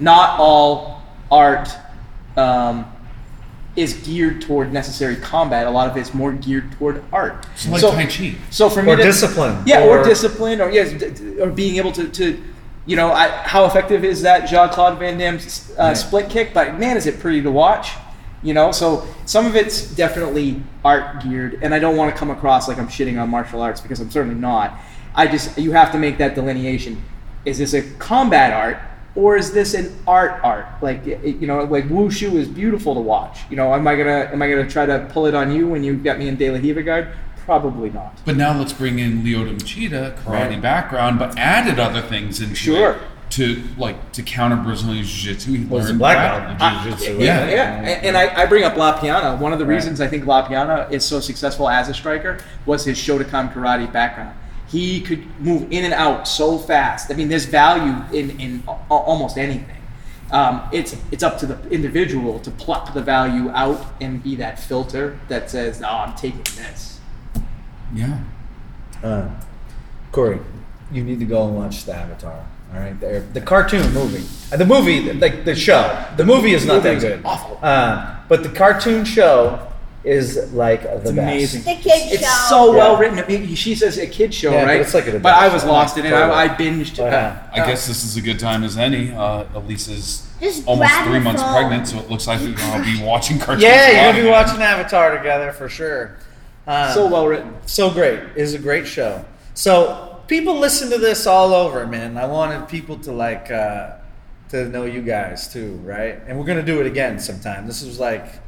Not 0.00 0.38
all 0.38 1.02
art. 1.30 1.68
Um, 2.36 2.86
is 3.74 3.94
geared 3.94 4.42
toward 4.42 4.70
necessary 4.70 5.16
combat. 5.16 5.66
A 5.66 5.70
lot 5.70 5.88
of 5.88 5.96
it's 5.96 6.12
more 6.12 6.30
geared 6.32 6.70
toward 6.72 7.02
art. 7.10 7.46
So 7.56 7.70
like 7.70 7.80
Tai 7.80 8.04
Chi. 8.04 8.34
So 8.50 8.68
for 8.68 8.82
me 8.82 8.92
Or 8.92 8.96
to, 8.96 9.02
discipline. 9.02 9.62
yeah, 9.64 9.84
or, 9.86 10.04
discipline, 10.04 10.60
or 10.60 10.70
yes, 10.70 10.92
or 11.40 11.48
being 11.48 11.76
able 11.76 11.90
to, 11.92 12.06
to 12.08 12.42
you 12.84 12.96
know, 12.96 13.10
I, 13.12 13.28
how 13.28 13.64
effective 13.64 14.04
is 14.04 14.20
that 14.22 14.46
Jean 14.46 14.68
Claude 14.68 14.98
Van 14.98 15.16
Damme 15.16 15.36
uh, 15.78 15.82
Right. 15.84 15.96
split 15.96 16.28
kick? 16.28 16.52
But 16.52 16.78
man, 16.78 16.98
is 16.98 17.06
it 17.06 17.18
pretty 17.18 17.40
to 17.40 17.50
watch? 17.50 17.92
You 18.42 18.54
know, 18.54 18.72
so 18.72 19.06
some 19.24 19.46
of 19.46 19.54
it's 19.54 19.94
definitely 19.94 20.62
art 20.84 21.22
geared, 21.22 21.60
and 21.62 21.72
I 21.72 21.78
don't 21.78 21.96
want 21.96 22.12
to 22.12 22.18
come 22.18 22.30
across 22.30 22.66
like 22.68 22.78
I'm 22.78 22.88
shitting 22.88 23.20
on 23.20 23.30
martial 23.30 23.62
arts 23.62 23.80
because 23.80 24.00
I'm 24.00 24.10
certainly 24.10 24.34
not. 24.38 24.78
I 25.14 25.26
just 25.28 25.56
you 25.58 25.72
have 25.72 25.92
to 25.92 25.98
make 25.98 26.18
that 26.18 26.34
delineation. 26.34 27.02
Is 27.44 27.58
this 27.58 27.72
a 27.74 27.82
combat 27.98 28.52
art 28.52 28.78
or 29.14 29.36
is 29.36 29.52
this 29.52 29.74
an 29.74 29.94
art 30.08 30.40
art? 30.42 30.66
Like 30.80 31.06
you 31.06 31.46
know, 31.46 31.62
like 31.64 31.84
wushu 31.88 32.32
is 32.34 32.48
beautiful 32.48 32.94
to 32.94 33.00
watch. 33.00 33.40
You 33.48 33.56
know, 33.56 33.72
am 33.74 33.86
I 33.86 33.94
gonna 33.94 34.30
am 34.32 34.42
I 34.42 34.48
gonna 34.50 34.68
try 34.68 34.86
to 34.86 35.08
pull 35.12 35.26
it 35.26 35.34
on 35.34 35.52
you 35.54 35.68
when 35.68 35.84
you 35.84 35.94
got 35.96 36.18
me 36.18 36.26
in 36.28 36.36
De 36.36 36.50
La 36.50 36.58
Riva 36.58 36.82
guard? 36.82 37.08
Probably 37.44 37.90
not. 37.90 38.18
But 38.24 38.36
now 38.36 38.56
let's 38.58 38.72
bring 38.72 38.98
in 39.00 39.22
Lyoto 39.24 39.52
Machida, 39.58 40.16
karate 40.18 40.50
Right. 40.50 40.62
background, 40.62 41.18
but 41.18 41.36
added 41.36 41.78
other 41.80 42.00
things 42.00 42.40
into 42.40 42.54
Sure. 42.54 42.92
it 42.92 42.98
to 43.32 43.62
like 43.78 44.12
to 44.12 44.22
counter 44.22 44.56
Brazilian 44.56 45.04
jiu-jitsu. 45.04 45.52
He 45.52 45.64
Was 45.64 45.86
learned 45.86 45.98
black 45.98 46.16
belt 46.58 46.84
in 46.84 46.92
jiu-jitsu. 46.92 47.18
Yeah. 47.24 47.40
right? 47.44 47.50
Yeah, 47.50 47.76
and, 47.78 48.06
and 48.06 48.16
I, 48.16 48.42
I 48.42 48.46
bring 48.46 48.62
up 48.64 48.76
La 48.76 49.00
Piana. 49.00 49.36
One 49.36 49.52
of 49.54 49.58
the 49.58 49.64
reasons 49.66 50.00
I 50.02 50.06
think 50.06 50.26
La 50.26 50.46
Piana 50.46 50.86
is 50.90 51.04
so 51.04 51.18
successful 51.20 51.68
as 51.68 51.88
a 51.88 51.94
striker 51.94 52.38
was 52.66 52.84
his 52.84 52.98
Shotokan 52.98 53.52
karate 53.52 53.90
background. 53.90 54.36
He 54.68 55.00
could 55.00 55.24
move 55.40 55.70
in 55.72 55.84
and 55.84 55.94
out 55.94 56.28
so 56.28 56.58
fast. 56.58 57.10
I 57.10 57.14
mean, 57.14 57.28
there's 57.28 57.46
value 57.46 57.94
in, 58.12 58.38
in 58.40 58.62
a- 58.68 58.72
almost 58.90 59.36
anything. 59.38 59.76
Um, 60.30 60.62
it's 60.72 60.96
it's 61.10 61.22
up 61.22 61.36
to 61.38 61.46
the 61.46 61.68
individual 61.70 62.38
to 62.40 62.50
pluck 62.50 62.94
the 62.94 63.02
value 63.02 63.50
out 63.50 63.84
and 64.00 64.22
be 64.22 64.34
that 64.36 64.58
filter 64.58 65.18
that 65.28 65.50
says, 65.50 65.78
"No, 65.80 65.88
I'm 65.88 66.14
taking 66.16 66.42
this." 66.56 67.00
Yeah. 67.94 68.18
Uh, 69.02 69.28
Corey, 70.10 70.40
you 70.90 71.04
need 71.04 71.18
to 71.18 71.26
go 71.26 71.46
and 71.46 71.56
watch 71.56 71.84
the 71.84 71.94
Avatar. 71.94 72.46
All 72.74 72.80
right, 72.80 72.98
there, 73.00 73.20
the 73.20 73.40
cartoon 73.40 73.92
movie, 73.92 74.24
Uh, 74.52 74.56
the 74.56 74.64
movie, 74.66 75.12
like 75.12 75.44
the 75.44 75.54
show. 75.54 76.04
The 76.16 76.24
movie 76.24 76.54
is 76.54 76.64
not 76.66 76.82
that 76.84 77.00
good. 77.00 77.20
awful. 77.24 77.58
Uh, 77.62 78.16
but 78.28 78.42
the 78.42 78.48
cartoon 78.48 79.04
show 79.04 79.58
is 80.04 80.52
like 80.52 80.82
the 80.82 80.92
It's 80.94 81.02
best. 81.04 81.18
amazing. 81.18 81.62
The 81.62 81.74
kid 81.74 82.12
It's 82.12 82.22
show. 82.22 82.48
so 82.48 82.72
Yeah. 82.72 82.78
well 82.78 82.96
written. 82.96 83.18
I 83.18 83.26
mean, 83.28 83.54
she 83.54 83.74
says 83.74 83.98
a 83.98 84.06
kid 84.06 84.32
show, 84.34 84.50
Yeah, 84.52 84.62
but 84.62 84.66
right? 84.68 84.80
it's 84.80 84.94
like 84.94 85.06
a 85.06 85.18
but 85.18 85.34
I 85.34 85.48
was 85.48 85.62
show. 85.62 85.68
lost 85.68 85.96
in 85.98 86.06
it. 86.06 86.10
Totally. 86.10 86.32
I, 86.32 86.44
I 86.44 86.48
binged. 86.48 86.96
Yeah. 86.98 87.36
I 87.52 87.58
guess 87.66 87.86
this 87.86 88.04
is 88.04 88.16
a 88.16 88.20
good 88.22 88.38
time 88.40 88.64
as 88.64 88.76
any. 88.78 89.12
Uh, 89.12 89.44
Elisa's 89.54 90.26
Just 90.40 90.66
almost 90.66 90.88
grab 90.90 91.04
three 91.04 91.12
your 91.14 91.20
months 91.22 91.42
phone. 91.42 91.52
pregnant, 91.54 91.88
so 91.88 91.98
it 91.98 92.10
looks 92.10 92.26
like 92.26 92.40
we're 92.40 92.52
gonna 92.54 92.82
be 92.84 93.00
watching 93.02 93.38
cartoons. 93.44 93.62
Yeah, 93.62 93.70
a 93.70 93.92
you're 93.92 93.96
lot 93.96 94.02
gonna 94.02 94.12
be 94.14 94.20
again. 94.20 94.32
watching 94.32 94.62
Avatar 94.62 95.16
together 95.16 95.52
for 95.52 95.68
sure. 95.68 96.16
Um, 96.66 96.92
so 96.94 97.06
well 97.06 97.26
written. 97.28 97.54
so 97.66 97.90
great. 97.90 98.18
It 98.18 98.36
is 98.36 98.54
a 98.54 98.58
great 98.58 98.86
show. 98.86 99.24
So 99.54 100.11
people 100.32 100.58
listen 100.58 100.88
to 100.88 100.96
this 100.96 101.26
all 101.26 101.52
over, 101.52 101.86
man. 101.86 102.16
I 102.16 102.24
wanted 102.24 102.66
people 102.66 102.96
to 103.00 103.12
like 103.12 103.50
uh, 103.50 103.96
to 104.48 104.66
know 104.66 104.86
you 104.86 105.02
guys 105.02 105.52
too, 105.52 105.74
right? 105.84 106.18
And 106.26 106.38
we're 106.38 106.46
gonna 106.46 106.62
do 106.62 106.80
it 106.80 106.86
again 106.86 107.20
sometime. 107.20 107.66
This 107.66 107.84
was 107.84 108.00
like 108.00 108.40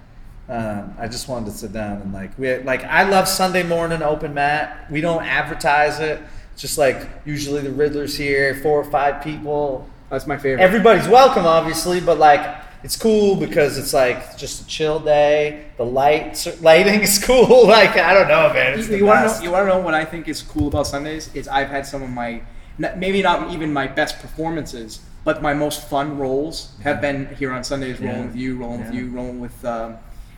um, 0.48 0.94
I 0.98 1.08
just 1.08 1.28
wanted 1.28 1.46
to 1.46 1.52
sit 1.52 1.74
down 1.74 2.00
and 2.00 2.10
like 2.10 2.38
we 2.38 2.56
like 2.58 2.84
I 2.84 3.02
love 3.02 3.28
Sunday 3.28 3.64
morning 3.64 4.00
open 4.00 4.32
mat. 4.32 4.90
We 4.90 5.02
don't 5.02 5.22
advertise 5.22 6.00
it. 6.00 6.22
It's 6.54 6.62
just 6.62 6.78
like 6.78 7.06
usually 7.26 7.60
the 7.60 7.72
Riddler's 7.72 8.16
here, 8.16 8.54
four 8.54 8.80
or 8.80 8.90
five 8.90 9.22
people. 9.22 9.86
That's 10.08 10.26
my 10.26 10.38
favorite. 10.38 10.62
Everybody's 10.62 11.06
welcome, 11.06 11.44
obviously, 11.44 12.00
but 12.00 12.16
like 12.16 12.63
it's 12.84 12.96
cool 12.96 13.34
because 13.36 13.78
it's 13.78 13.92
like 13.94 14.36
just 14.36 14.62
a 14.62 14.66
chill 14.66 15.00
day. 15.00 15.64
The 15.78 15.84
light 15.84 16.46
lighting 16.60 17.00
is 17.00 17.18
cool. 17.24 17.66
Like 17.66 17.96
I 17.96 18.14
don't 18.14 18.28
know, 18.28 18.52
man. 18.52 18.78
It's 18.78 18.88
you, 18.88 18.98
the 18.98 19.02
want 19.02 19.28
to 19.28 19.34
know? 19.38 19.42
You 19.42 19.50
want 19.50 19.64
to 19.64 19.68
know 19.74 19.80
what 19.80 19.94
I 19.94 20.04
think 20.04 20.28
is 20.28 20.42
cool 20.42 20.68
about 20.68 20.86
Sundays? 20.86 21.34
Is 21.34 21.48
I've 21.48 21.68
had 21.68 21.86
some 21.86 22.02
of 22.02 22.10
my, 22.10 22.42
maybe 22.78 23.22
not 23.22 23.50
even 23.52 23.72
my 23.72 23.86
best 23.86 24.18
performances, 24.20 25.00
but 25.24 25.40
my 25.42 25.54
most 25.54 25.88
fun 25.88 26.18
roles 26.18 26.76
have 26.82 27.00
been 27.00 27.34
here 27.36 27.52
on 27.52 27.64
Sundays. 27.64 27.98
Rolling 28.00 28.16
Yeah. 28.20 28.26
with 28.26 28.36
you, 28.36 28.56
rolling 28.58 28.84
with 28.84 28.94
you, 28.94 29.10
rolling 29.10 29.40
with 29.40 29.64
um, 29.64 29.96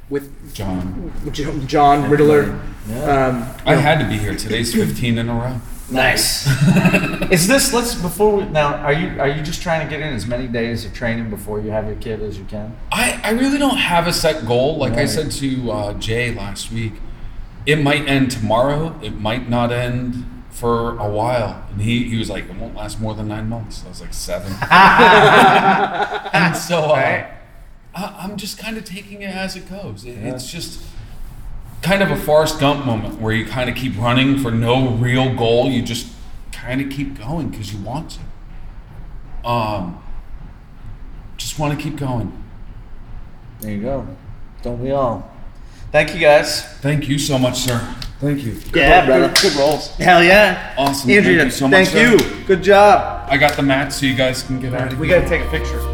with 0.08 0.54
John, 0.54 1.12
Jo- 1.32 1.58
John 1.66 2.08
Riddler. 2.08 2.60
Yeah. 2.88 3.26
Um, 3.26 3.54
I 3.66 3.74
had 3.74 3.98
to 3.98 4.08
be 4.08 4.16
here. 4.18 4.36
Today's 4.36 4.72
15 4.72 5.18
in 5.18 5.28
a 5.28 5.34
row. 5.34 5.60
Nice. 5.90 6.46
Is 7.30 7.46
this 7.46 7.72
let's 7.72 7.94
before 7.94 8.36
we 8.36 8.44
now 8.44 8.74
are 8.76 8.92
you 8.92 9.20
are 9.20 9.28
you 9.28 9.42
just 9.42 9.62
trying 9.62 9.86
to 9.86 9.90
get 9.90 10.00
in 10.00 10.12
as 10.12 10.26
many 10.26 10.46
days 10.48 10.84
of 10.84 10.92
training 10.92 11.30
before 11.30 11.60
you 11.60 11.70
have 11.70 11.86
your 11.86 11.96
kid 11.96 12.22
as 12.22 12.38
you 12.38 12.44
can? 12.44 12.76
I, 12.90 13.20
I 13.22 13.30
really 13.30 13.58
don't 13.58 13.76
have 13.76 14.06
a 14.06 14.12
set 14.12 14.46
goal. 14.46 14.76
Like 14.76 14.94
I 14.94 15.06
said 15.06 15.30
to 15.32 15.70
uh, 15.72 15.92
Jay 15.94 16.34
last 16.34 16.72
week, 16.72 16.94
it 17.66 17.76
might 17.76 18.08
end 18.08 18.30
tomorrow. 18.30 18.98
It 19.02 19.18
might 19.20 19.48
not 19.48 19.70
end 19.72 20.24
for 20.50 20.98
a 20.98 21.08
while. 21.08 21.64
And 21.70 21.82
he, 21.82 22.04
he 22.04 22.16
was 22.16 22.30
like, 22.30 22.48
it 22.48 22.56
won't 22.56 22.74
last 22.74 22.98
more 22.98 23.14
than 23.14 23.28
nine 23.28 23.48
months. 23.48 23.82
I 23.84 23.88
was 23.90 24.00
like, 24.00 24.14
seven. 24.14 24.52
and 24.70 26.56
so 26.56 26.84
uh, 26.84 26.92
Right. 26.92 27.32
I, 27.94 28.16
I'm 28.20 28.36
just 28.36 28.58
kind 28.58 28.76
of 28.78 28.84
taking 28.84 29.22
it 29.22 29.34
as 29.34 29.54
it 29.56 29.68
goes. 29.68 30.04
It, 30.04 30.12
It's 30.12 30.50
just 30.50 30.82
kind 31.82 32.02
of 32.02 32.10
a 32.10 32.16
Forrest 32.16 32.58
Gump 32.60 32.84
moment 32.84 33.20
where 33.20 33.32
you 33.32 33.44
kind 33.46 33.70
of 33.70 33.76
keep 33.76 33.96
running 33.98 34.38
for 34.38 34.50
no 34.50 34.90
real 34.90 35.34
goal. 35.34 35.70
You 35.70 35.82
just 35.82 36.12
kind 36.52 36.80
of 36.80 36.90
keep 36.90 37.18
going 37.18 37.50
because 37.50 37.72
you 37.72 37.80
want 37.80 38.18
to. 39.42 39.48
Um, 39.48 40.02
just 41.36 41.58
want 41.58 41.78
to 41.78 41.82
keep 41.82 41.96
going. 41.96 42.42
There 43.60 43.70
you 43.72 43.82
go. 43.82 44.06
Don't 44.62 44.80
we 44.82 44.90
all? 44.90 45.30
Thank 45.92 46.14
you 46.14 46.20
guys. 46.20 46.64
Thank 46.80 47.08
you 47.08 47.18
so 47.18 47.38
much, 47.38 47.58
sir. 47.58 47.78
Thank 48.20 48.42
you. 48.42 48.56
Yeah, 48.74 49.04
brother. 49.06 49.32
Good 49.40 49.54
rolls. 49.54 49.94
Hell 49.96 50.22
yeah. 50.24 50.74
Awesome. 50.76 51.10
Andrea, 51.10 51.38
Thank 51.38 51.44
you 51.44 51.50
so 51.50 51.68
much, 51.68 51.88
thank 51.88 52.20
sir. 52.20 52.26
you. 52.38 52.44
Good 52.46 52.62
job. 52.62 53.28
I 53.30 53.36
got 53.36 53.56
the 53.56 53.62
mat 53.62 53.92
so 53.92 54.06
you 54.06 54.14
guys 54.14 54.42
can 54.42 54.58
get 54.58 54.74
out 54.74 54.84
of 54.86 54.92
here. 54.92 55.00
We 55.00 55.08
gotta 55.08 55.28
take 55.28 55.42
a 55.42 55.50
picture. 55.50 55.85